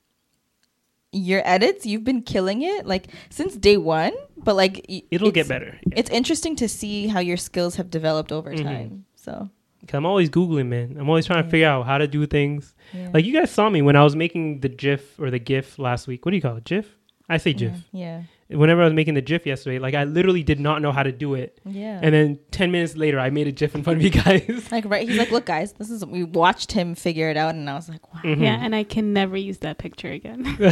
[1.12, 4.12] your edits, you've been killing it, like since day one.
[4.36, 5.78] But like, y- It'll get better.
[5.86, 5.94] Yeah.
[5.96, 8.62] It's interesting to see how your skills have developed over Mhm.
[8.62, 9.04] time.
[9.16, 9.48] So,
[9.86, 10.96] 'Cause I'm always googling, man.
[10.98, 12.74] I'm always trying to figure out how to do things.
[12.92, 13.08] yeah.
[13.14, 16.06] Like you guys saw me when I was making the GIF or the GIF last
[16.06, 16.24] week.
[16.26, 16.64] What do you call it?
[16.64, 16.96] GIF?
[17.28, 17.72] I say GIF.
[17.92, 18.22] Yeah.
[18.50, 21.12] Whenever I was making the GIF yesterday, like I literally did not know how to
[21.12, 22.00] do it, Yeah.
[22.02, 24.68] and then ten minutes later, I made a GIF in front of you guys.
[24.72, 26.02] like right, he's like, look, guys, this is.
[26.06, 28.20] We watched him figure it out, and I was like, wow.
[28.22, 28.40] Mhm.
[28.42, 30.44] Yeah, and I can never use that picture again.
[30.58, 30.70] like,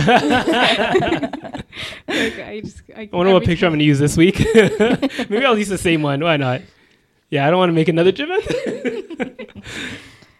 [2.08, 4.38] I just, I, I wonder what every picture I'm gonna use this week.
[4.38, 6.20] Maybe I'll use the same one.
[6.24, 6.62] Why not?
[7.28, 8.30] Yeah, I don't want to make another GIF.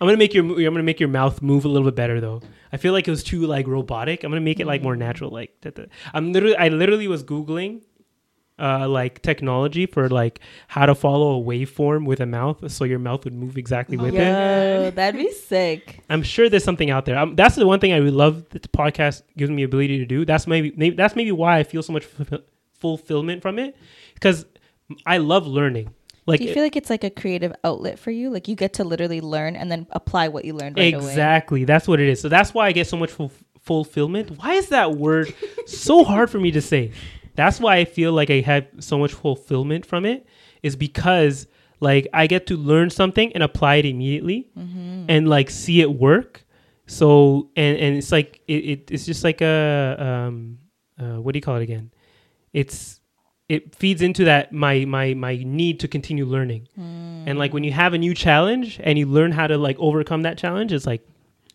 [0.01, 2.43] I'm gonna make your I'm gonna make your mouth move a little bit better though.
[2.73, 4.24] I feel like it was too like robotic.
[4.24, 5.31] I'm gonna make it like more natural.
[5.31, 5.74] Like that.
[5.77, 7.82] that- I'm literally I literally was googling,
[8.59, 12.98] uh, like technology for like how to follow a waveform with a mouth, so your
[12.98, 14.18] mouth would move exactly with it.
[14.97, 16.01] That'd be sick.
[16.10, 17.18] I'm sure there's something out there.
[17.18, 20.06] Um, that's the one thing I really love that the podcast gives me ability to
[20.06, 20.24] do.
[20.24, 22.43] That's maybe, maybe that's maybe why I feel so much fulfill-
[22.78, 23.77] fulfillment from it
[24.14, 24.44] because
[25.06, 25.94] I love learning.
[26.27, 28.31] Like Do you feel like it's like a creative outlet for you?
[28.31, 31.11] Like you get to literally learn and then apply what you learned right away.
[31.11, 32.20] exactly, that's what it is.
[32.20, 34.31] So that's why I get so much ful- fulfillment.
[34.39, 35.32] Why is that word
[35.66, 36.93] so hard for me to say?
[37.36, 40.27] That's why I feel like I have so much fulfillment from it.
[40.62, 41.47] Is because
[41.81, 46.44] like I get to learn something and apply it immediately, and like see it work.
[46.86, 50.59] So and and it's like it, it it's just like a um
[50.98, 51.93] uh, what do you call it again?
[52.53, 53.01] It's
[53.48, 56.68] it feeds into that my my my need to continue learning.
[56.77, 60.23] And like when you have a new challenge and you learn how to like overcome
[60.23, 61.06] that challenge, it's like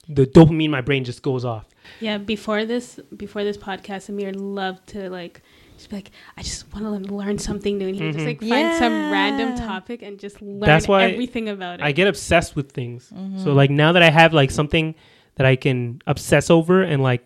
[0.10, 1.68] the dopamine in my brain just goes off.
[2.00, 5.42] Yeah, before this, before this podcast, Amir loved to like
[5.82, 8.40] Just be like, I just want to learn something new, and he would just like
[8.40, 11.84] find some random topic and just learn That's why everything about it.
[11.84, 13.12] I get obsessed with things.
[13.12, 13.44] Mm-hmm.
[13.44, 14.94] So like now that I have like something
[15.36, 17.26] that I can obsess over and like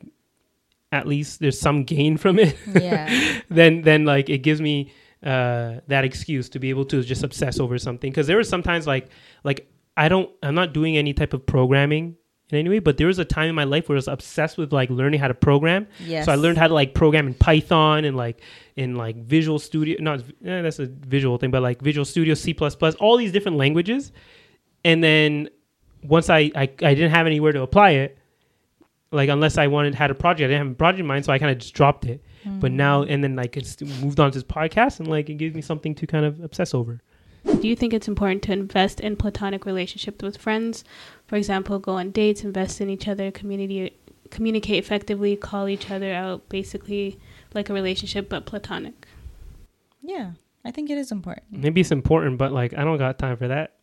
[0.91, 3.41] at least there's some gain from it, Yeah.
[3.49, 4.91] then then like it gives me
[5.23, 8.85] uh that excuse to be able to just obsess over something because there was sometimes
[8.85, 9.09] like
[9.43, 9.67] like
[9.97, 12.15] I don't I'm not doing any type of programming
[12.51, 14.57] in any way, but there was a time in my life where I was obsessed
[14.57, 15.87] with like learning how to program.
[16.05, 16.25] Yes.
[16.25, 18.41] So I learned how to like program in Python and like
[18.75, 19.97] in like Visual Studio.
[19.99, 22.55] Not eh, that's a visual thing, but like Visual Studio, C
[22.99, 24.11] all these different languages.
[24.83, 25.49] And then
[26.03, 28.17] once I, I I didn't have anywhere to apply it,
[29.11, 31.33] like unless I wanted had a project, I didn't have a project in mind, so
[31.33, 32.23] I kind of just dropped it.
[32.45, 32.75] But mm.
[32.75, 35.61] now and then like it's moved on to this podcast and like it gives me
[35.61, 37.01] something to kind of obsess over.
[37.43, 40.83] Do you think it's important to invest in platonic relationships with friends?
[41.27, 43.95] For example, go on dates, invest in each other, community,
[44.31, 47.19] communicate effectively, call each other out, basically
[47.53, 49.07] like a relationship but platonic.
[50.01, 50.31] Yeah.
[50.63, 51.45] I think it is important.
[51.51, 53.73] Maybe it's important, but like I don't got time for that.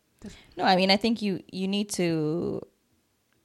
[0.57, 2.61] No, I mean, I think you you need to,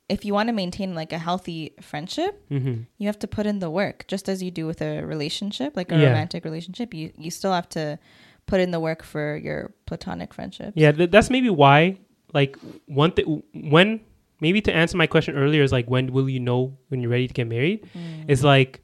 [0.09, 3.59] if you want to maintain like a healthy friendship, hmm you have to put in
[3.59, 6.07] the work, just as you do with a relationship, like a Yeah.
[6.07, 6.93] romantic relationship.
[6.93, 7.99] You you still have to
[8.45, 10.71] put in the work for your platonic friendship.
[10.75, 11.97] Yeah, th- that's maybe why.
[12.33, 13.99] Like one thing, when
[14.39, 17.27] maybe to answer my question earlier is like when will you know when you're ready
[17.27, 17.87] to get married?
[18.27, 18.81] Is like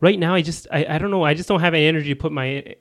[0.00, 0.34] right now.
[0.34, 1.24] I just I, I don't know.
[1.24, 2.76] I just don't have any energy to put my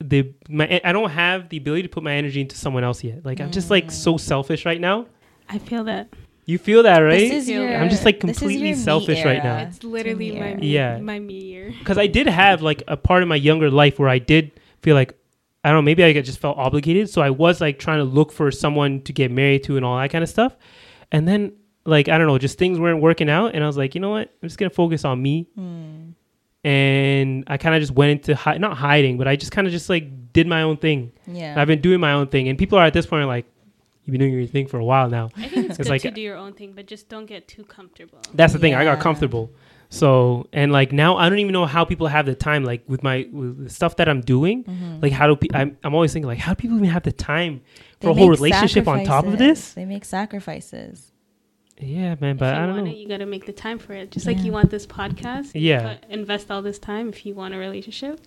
[0.00, 3.24] the my I don't have the ability to put my energy into someone else yet.
[3.24, 5.06] Like I'm just like so selfish right now.
[5.48, 6.08] I feel that.
[6.46, 7.18] You feel that, right?
[7.30, 7.74] This is your.
[7.74, 9.58] I'm just, like, completely selfish right now.
[9.58, 10.98] It's literally me my me, Yeah.
[10.98, 11.74] my me year.
[11.78, 14.52] because I did have like a part of my younger life where I did
[14.82, 15.16] feel like
[15.64, 17.08] I don't know, maybe I just felt obligated.
[17.08, 19.96] So I was like trying to look for someone to get married to and all
[19.98, 20.54] that kind of stuff.
[21.10, 21.52] And then
[21.86, 24.10] like I don't know, just things weren't working out, and I was like, you know
[24.10, 25.46] what, I'm just gonna focus on me.
[25.54, 26.10] Hmm.
[26.64, 29.72] And I kind of just went into hi- not hiding, but I just kind of
[29.72, 31.12] just like did my own thing.
[31.26, 31.54] Yeah.
[31.60, 33.46] I've been doing my own thing, and people are at this point like,
[34.04, 35.30] you've been doing your thing for a while now.
[35.36, 37.48] I think it's, It's good like- to do your own thing, but just don't get
[37.48, 38.20] too comfortable.
[38.34, 38.74] That's the thing.
[38.74, 39.50] I got comfortable.
[39.90, 42.64] So and like now I don't even know how people have the time.
[42.64, 45.00] Like with my with the stuff that I'm doing, Mm-hmm.
[45.02, 47.12] like how do pe- I'm I'm always thinking like how do people even have the
[47.12, 47.60] time
[48.00, 49.74] They for a whole relationship on top of this?
[49.74, 51.12] They make sacrifices.
[51.78, 52.36] Yeah, man.
[52.36, 52.92] But if you I don't want know.
[52.92, 54.10] it, you got to make the time for it.
[54.12, 55.94] Just like you want this podcast, Yeah.
[55.96, 58.20] put- invest all this time if you want a relationship.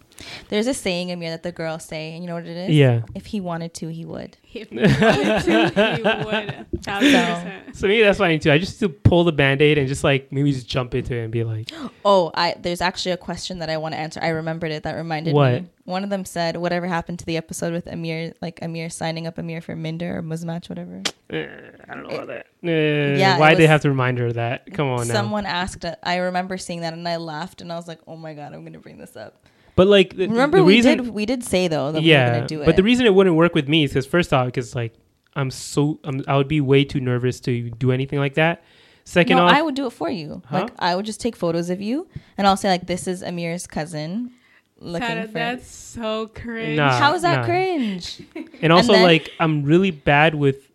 [0.49, 2.75] There's a saying, Amir, that the girls say, and you know what it is?
[2.75, 3.01] Yeah.
[3.15, 4.37] If he wanted to, he would.
[4.57, 6.83] If you wanted to, you would.
[6.83, 7.75] Thousand percent.
[7.75, 8.51] So maybe that's what I need to.
[8.51, 11.13] I just need to pull the band aid and just like maybe just jump into
[11.15, 11.69] it and be like,
[12.05, 14.19] Oh, I there's actually a question that I want to answer.
[14.23, 14.81] I remembered it.
[14.83, 15.61] That reminded What?
[15.61, 15.67] me.
[15.85, 19.37] One of them said, "Whatever happened to the episode with Amir, like Amir signing up
[19.37, 21.47] Amir for Minder or Muzmatch, whatever." eh,
[21.87, 22.47] I don't know about that.
[22.63, 24.73] Eh, Yeah, why it they have to remind her of that?
[24.73, 25.13] Come on now.
[25.13, 25.85] Someone asked.
[25.85, 28.53] uh, I remember seeing that, and I laughed, and I was like, "Oh my god,
[28.53, 29.45] I'm gonna bring this up."
[29.77, 32.11] But like, the, Remember, the we reason, did we did say though that we were
[32.11, 32.33] yeah.
[32.33, 32.65] gonna do it.
[32.65, 34.95] But the reason it wouldn't work with me is because first off, because like
[35.35, 38.63] I'm so I'm, I would be way too nervous to do anything like that.
[39.03, 40.41] Second no, off, I would do it for you.
[40.47, 40.61] Huh?
[40.61, 42.07] Like I would just take photos of you,
[42.39, 44.31] and I'll say like, "This is Amir's cousin."
[44.79, 45.33] Looking Tara, for.
[45.33, 46.77] that's so cringe.
[46.77, 46.97] Nah.
[46.97, 47.45] How is that nah.
[47.45, 48.21] cringe?
[48.61, 50.71] and also then- like I'm really bad with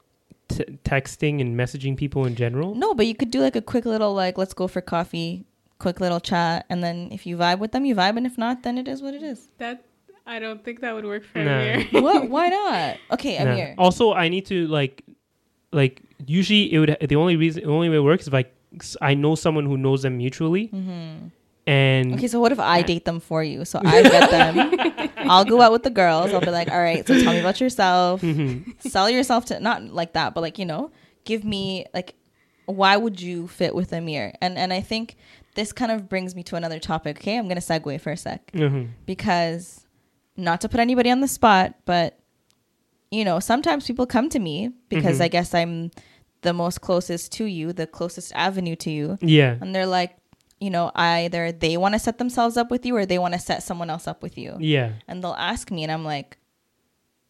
[0.49, 2.77] t- texting and messaging people in general.
[2.77, 5.45] No, but you could do like a quick little like, "Let's go for coffee,"
[5.83, 8.63] quick little chat, and then if you vibe with them, you vibe, and if not,
[8.63, 9.49] then it is what it is.
[9.59, 9.85] That
[10.27, 11.59] I don't think that would work for Nah.
[11.59, 11.87] Amir.
[12.07, 12.31] what?
[12.35, 12.97] Why not?
[13.11, 13.51] Okay, Nah.
[13.53, 13.75] Amir.
[13.77, 15.03] Also, I need to like,
[15.73, 18.55] like usually it would the only reason the only way it works is like
[19.03, 20.71] I know someone who knows them mutually,
[21.67, 23.65] and Okay, so what if I date them for you?
[23.65, 25.11] So I get them.
[25.31, 26.33] I'll go out with the girls.
[26.33, 28.23] I'll be like, all right, so tell me about yourself.
[28.23, 28.89] Mm-hmm.
[28.89, 30.91] Sell yourself to not like that, but like you know,
[31.25, 32.15] give me like,
[32.67, 34.35] why would you fit with Amir?
[34.41, 35.17] And and I think
[35.55, 37.19] this kind of brings me to another topic.
[37.19, 38.89] Okay, I'm gonna segue for a sec Mhm.
[39.07, 39.87] because
[40.37, 42.19] not to put anybody on the spot, but
[43.11, 45.25] you know, sometimes people come to me because Mhm.
[45.25, 45.91] I guess I'm
[46.41, 50.17] the most closest to you, the closest avenue to you yeah, and they're like
[50.61, 53.41] you know either they want to set themselves up with you or they want to
[53.41, 54.93] set someone else up with you yeah.
[55.09, 56.39] and they'll ask me and i'm like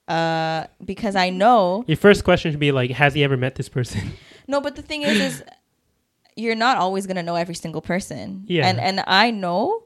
[0.08, 3.68] uh because i know Your first question should be like, has he ever met this
[3.70, 4.12] person?
[4.46, 5.44] no but the thing is is
[6.36, 8.66] you're not always going to know every single person Yeah.
[8.68, 9.84] and and i know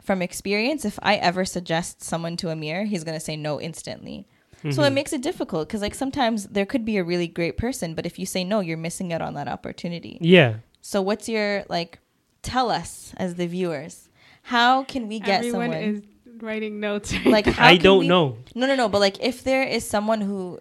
[0.00, 4.26] from experience if i ever suggest someone to amir he's going to say no instantly
[4.70, 4.94] so it Mhm.
[4.94, 8.16] makes it difficult because like sometimes there could be a really great person but if
[8.18, 10.54] you say no you're missing out on that opportunity yeah.
[10.80, 11.98] So what's your like
[12.42, 14.08] tell us as the viewers
[14.42, 16.02] how can we get Everyone someone is
[16.40, 17.14] writing notes.
[17.24, 18.38] Like how I don't we- know.
[18.54, 20.58] No, no, no, but like if there is someone who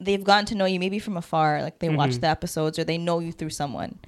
[0.00, 2.20] they've gotten to know you maybe from afar, like they watch Mhm.
[2.20, 3.98] the episodes or they know you through someone.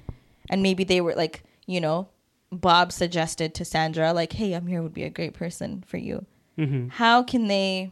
[0.51, 2.09] And maybe they were like, you know,
[2.51, 6.25] Bob suggested to Sandra, like, "Hey, Amir would be a great person for you."
[6.57, 7.91] hmm How can they,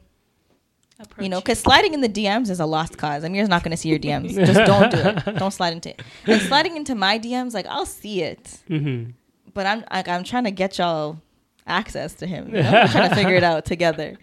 [1.00, 3.24] Approach you know, because sliding in the DMs is a lost cause.
[3.24, 4.36] Amir's not going to see your DMs.
[4.36, 5.24] Just don't do it.
[5.40, 6.02] Don't slide into it.
[6.28, 9.06] And sliding into my DMs, like, I'll see it, hmm
[9.54, 11.20] but I'm like, I'm trying to get y'all
[11.66, 12.54] access to him.
[12.54, 12.72] You know?
[12.72, 14.18] We're trying to figure it out together.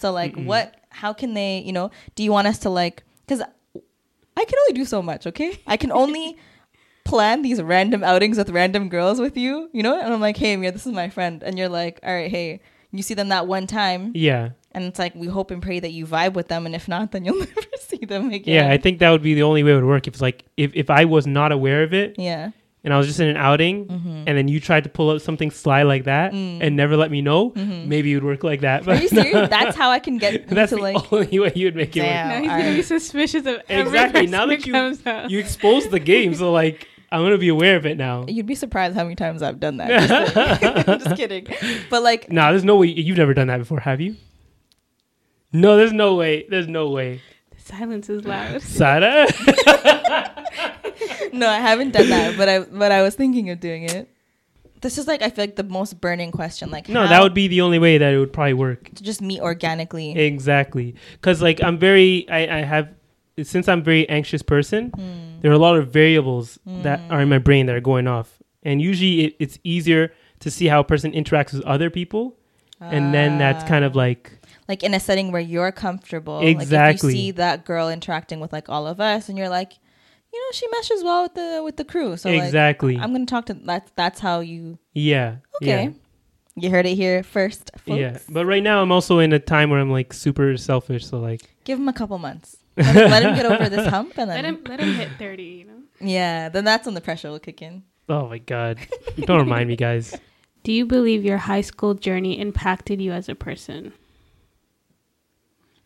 [0.00, 0.74] So, like, what?
[0.88, 1.58] How can they?
[1.60, 3.02] You know, do you want us to like?
[3.26, 5.26] Because I can only do so much.
[5.26, 6.36] Okay, I can only
[7.04, 9.68] plan these random outings with random girls with you.
[9.72, 12.12] You know, and I'm like, hey, Amir, this is my friend, and you're like, all
[12.14, 12.60] right, hey.
[12.94, 14.50] You see them that one time, Yeah.
[14.72, 17.10] and it's like we hope and pray that you vibe with them, and if not,
[17.12, 18.54] then you'll never see them again.
[18.66, 20.06] Yeah, I think that would be the only way it would work.
[20.06, 22.50] If it's like if, if I was not aware of it yeah,
[22.84, 24.24] and I was just in an outing Mm-hmm.
[24.26, 26.58] and then you tried to pull up something sly like that Mm.
[26.60, 28.82] and never let me know, maybe it would work like that.
[28.82, 28.90] Mm-hmm.
[28.90, 29.48] Are you serious?
[29.48, 31.10] That's how I can get that's to the like.
[31.14, 32.28] only way you would make it Damn.
[32.28, 32.44] work.
[32.44, 34.26] Now he's gonna be suspicious of every Exactly.
[34.26, 34.60] Now that
[35.04, 38.24] that you you exposed the game, so like I'm gonna be aware of it now.
[38.26, 39.88] You'd be surprised how many times I've done that.
[40.08, 41.46] Just, like- just kidding.
[41.90, 44.16] But like, Nah, there's no way you've never done that before, have you?
[45.52, 46.46] No, there's no way.
[46.48, 47.20] There's no way.
[47.50, 48.62] The silence is loud.
[48.80, 49.26] Sada?
[51.32, 52.34] no, I haven't done that.
[52.36, 54.08] But I, but I was thinking of doing it.
[54.80, 56.70] This is like I feel like the most burning question.
[56.70, 58.92] Like, no, how that would be the only way that it would probably work.
[58.94, 60.18] to just meet organically.
[60.18, 60.96] Exactly.
[61.12, 62.88] Because like I'm very, I, I have,
[63.42, 65.40] since I'm a very anxious person, Hmm.
[65.40, 68.42] there are a lot of variables that are in my brain that are going off,
[68.62, 72.36] and usually it, it's easier to see how a person interacts with other people,
[72.80, 73.98] and then that's kind of Ah.
[73.98, 74.32] like
[74.68, 76.40] like in a setting where you're comfortable.
[76.40, 76.76] Exactly.
[76.76, 79.72] Like if you see that girl interacting with like all of us, and you're like,
[80.32, 82.16] you know, she meshes well with the with the crew.
[82.16, 82.96] So like, exactly.
[82.96, 84.78] I'm gonna talk to that's that's how you.
[84.94, 85.36] yeah.
[85.62, 85.84] Okay.
[85.84, 85.90] Yeah.
[86.54, 87.98] You heard it here first, folks.
[87.98, 88.18] Yeah.
[88.28, 91.40] But right now I'm also in a time where I'm like super selfish, so like
[91.64, 92.56] Give him a couple months.
[92.76, 95.08] Let him, let him get over this hump, and then let him let him hit
[95.18, 95.42] thirty.
[95.42, 95.82] You know.
[96.00, 97.82] yeah, then that's when the pressure will kick in.
[98.08, 98.78] oh my god,
[99.24, 100.16] don't remind me, guys.
[100.64, 103.92] Do you believe your high school journey impacted you as a person?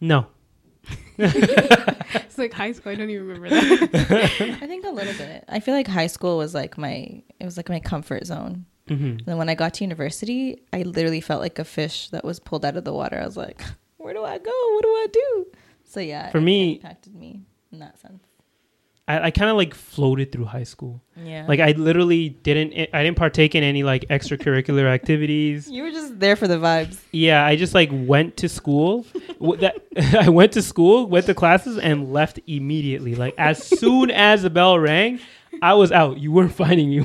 [0.00, 0.26] No.
[1.18, 2.92] It's like high school.
[2.92, 4.58] I don't even remember that.
[4.62, 5.44] I think a little bit.
[5.48, 8.66] I feel like high school was like my it was like my comfort zone.
[8.88, 12.38] hmm then when I got to university, I literally felt like a fish that was
[12.38, 13.18] pulled out of the water.
[13.18, 13.62] I was like,
[13.96, 14.52] where do I go?
[14.74, 15.46] What do I do?
[15.97, 17.40] So yeah, For it me- impacted me
[17.73, 18.23] in that sense.
[19.09, 21.01] I, I kind of like floated through high school.
[21.16, 22.73] Yeah, Like I literally didn't.
[22.74, 25.70] Eh, I didn't partake in any like extracurricular activities.
[25.70, 26.98] you were just there for the vibes.
[27.12, 29.06] Yeah, I just like went to school.
[29.40, 29.77] That
[30.20, 33.14] I went to school, went to classes, and left immediately.
[33.14, 35.18] Like as soon as the bell rang,
[35.62, 36.18] I was out.
[36.18, 37.01] You weren't finding me.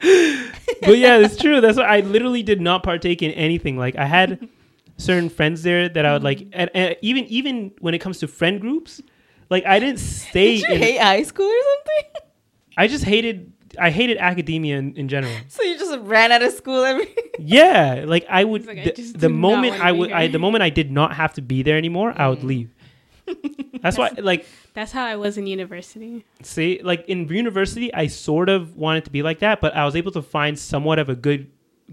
[0.00, 1.60] but yeah, it's true.
[1.60, 3.76] That's why I literally did not partake in anything.
[3.76, 4.48] Like I had
[4.96, 6.50] certain friends there that I would like, mm.
[6.52, 9.00] and, and even even when it comes to friend groups,
[9.50, 10.58] like I didn't stay.
[10.58, 12.22] Did you in, hate high school or something?
[12.76, 13.52] I just hated.
[13.78, 15.34] I hated academia in, in general.
[15.48, 17.14] so you just ran out of school every.
[17.38, 18.66] Yeah, like I would.
[18.66, 21.42] Like, the, just the moment I would, I the moment I did not have to
[21.42, 22.44] be there anymore, I would mm.
[22.44, 22.74] leave.
[23.82, 26.24] That's why, like, That's how I was in university.
[26.42, 29.96] see, like in university, I sort of wanted to be like that, but I was
[29.96, 31.50] able to find somewhat of a good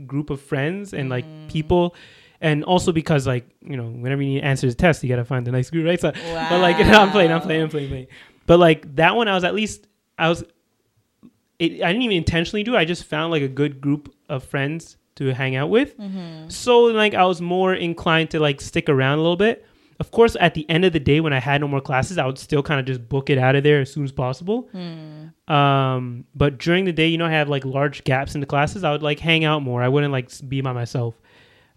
[0.07, 1.49] group of friends and like mm.
[1.49, 1.95] people,
[2.43, 5.25] and also because like you know, whenever you need to answer the test, you gotta
[5.25, 5.99] find the nice group, right?
[5.99, 8.07] So, but like, I'm playing, I'm playing, I'm playing, playing.
[8.45, 9.87] But like that one, I was at least,
[10.19, 10.43] I was.
[11.59, 12.77] It, I didn't even intentionally do it.
[12.77, 15.95] I just found like a good group of friends to hang out with.
[16.49, 19.65] So like I was more inclined to like stick around a little bit.
[19.99, 22.25] Of course, at the end of the day, when I had no more classes, I
[22.25, 24.67] would still kind of just book it out of there as soon as possible.
[25.47, 28.83] Um, but during the day, you know, I have like large gaps in the classes.
[28.83, 29.81] I would like hang out more.
[29.83, 31.13] I wouldn't like be by myself.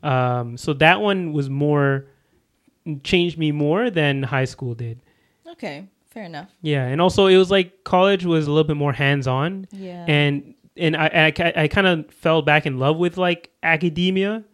[0.07, 2.07] Um, so that one was more
[3.03, 5.01] changed me more than high school did.
[5.49, 6.51] Okay, fair enough.
[6.63, 10.05] Yeah, and also it was like college was a little bit more hands on Yeah.
[10.07, 14.45] and and I I, I kind of fell back in love with like academia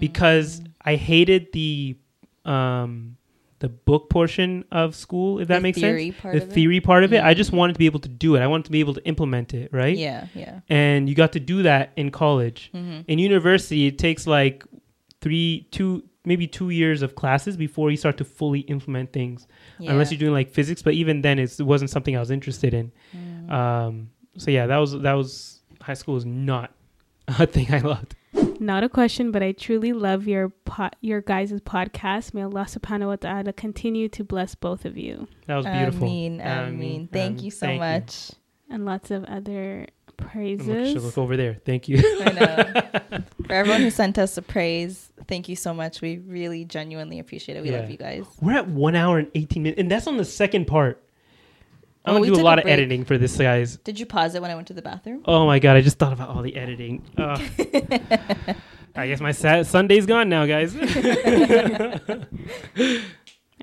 [0.00, 1.96] because I hated the
[2.44, 3.16] um
[3.60, 6.52] the book portion of school if that The makes theory sense part the of it?
[6.52, 8.64] theory part of it I just wanted to be able to do it I wanted
[8.64, 10.60] to be able to implement it right yeah, yeah.
[10.68, 13.00] and you got to do that in college Mm-hmm.
[13.06, 14.64] in university it takes like
[15.22, 19.46] three two maybe two years of classes before you start to fully implement things
[19.80, 19.90] yeah.
[19.90, 22.74] unless you're doing like physics but even then it's, it wasn't something i was interested
[22.74, 23.50] in Mm.
[23.50, 26.74] um so yeah that was that was high school was not
[27.40, 28.14] a thing i loved
[28.62, 32.30] Not a question, but I truly love your pot, your guys' podcast.
[32.32, 35.26] May Allah subhanahu wa ta'ala continue to bless both of you.
[35.50, 37.02] that was beautiful Ameen, Ameen, ameen.
[37.10, 37.44] Thank ameen.
[37.44, 37.86] you so Thank you.
[37.90, 38.14] much.
[38.70, 39.90] And lots of other
[40.34, 43.20] I'm like, look over there thank you I know.
[43.46, 46.00] For everyone who sent us a praise, thank you so much.
[46.00, 47.62] We really genuinely appreciate it.
[47.62, 47.80] We Yeah.
[47.80, 48.24] love you guys.
[48.40, 51.02] we're at one hour and 18 minutes and that's on the second part
[52.04, 53.76] I'm Well, gonna do a lot a of editing for this, guys.
[53.76, 55.22] Did you pause it when I went to the bathroom?
[55.24, 57.04] Oh my god, I just thought about all the editing.
[57.16, 57.40] Ugh.
[58.96, 60.74] I guess my Sat- Sunday's gone now, guys.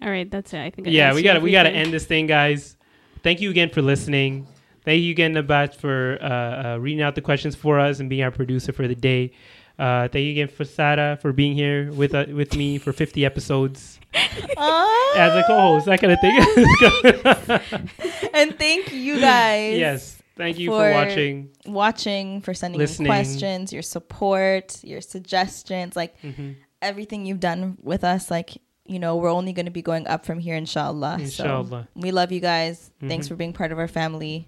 [0.01, 0.59] All right, that's it.
[0.59, 0.87] I think.
[0.87, 2.77] I yeah, we gotta we gotta end this thing, guys.
[3.23, 4.47] Thank you again for listening.
[4.89, 6.25] Thank you again, Nabat, for uh,
[6.73, 9.33] uh, reading out the questions for us and being our producer for the day.
[9.77, 13.23] Uh, thank you again for Sada for being here with uh, with me for 50
[13.23, 13.99] episodes
[14.57, 15.85] Ah, as a co-host.
[15.85, 18.29] That kind of thing.
[18.33, 19.77] and thank you guys.
[19.77, 21.49] yes, thank you for, For- watching.
[21.67, 26.55] watching, for sending questions, your support, your suggestions, like Mhm.
[26.81, 28.31] everything you've done with us.
[28.31, 28.57] Like,
[28.87, 31.17] you know, we're only going to be going up from here, inshallah.
[31.21, 31.87] Inshallah.
[31.93, 32.89] So we love you guys.
[33.07, 33.29] Thanks Mhm.
[33.29, 34.47] for being part of our family.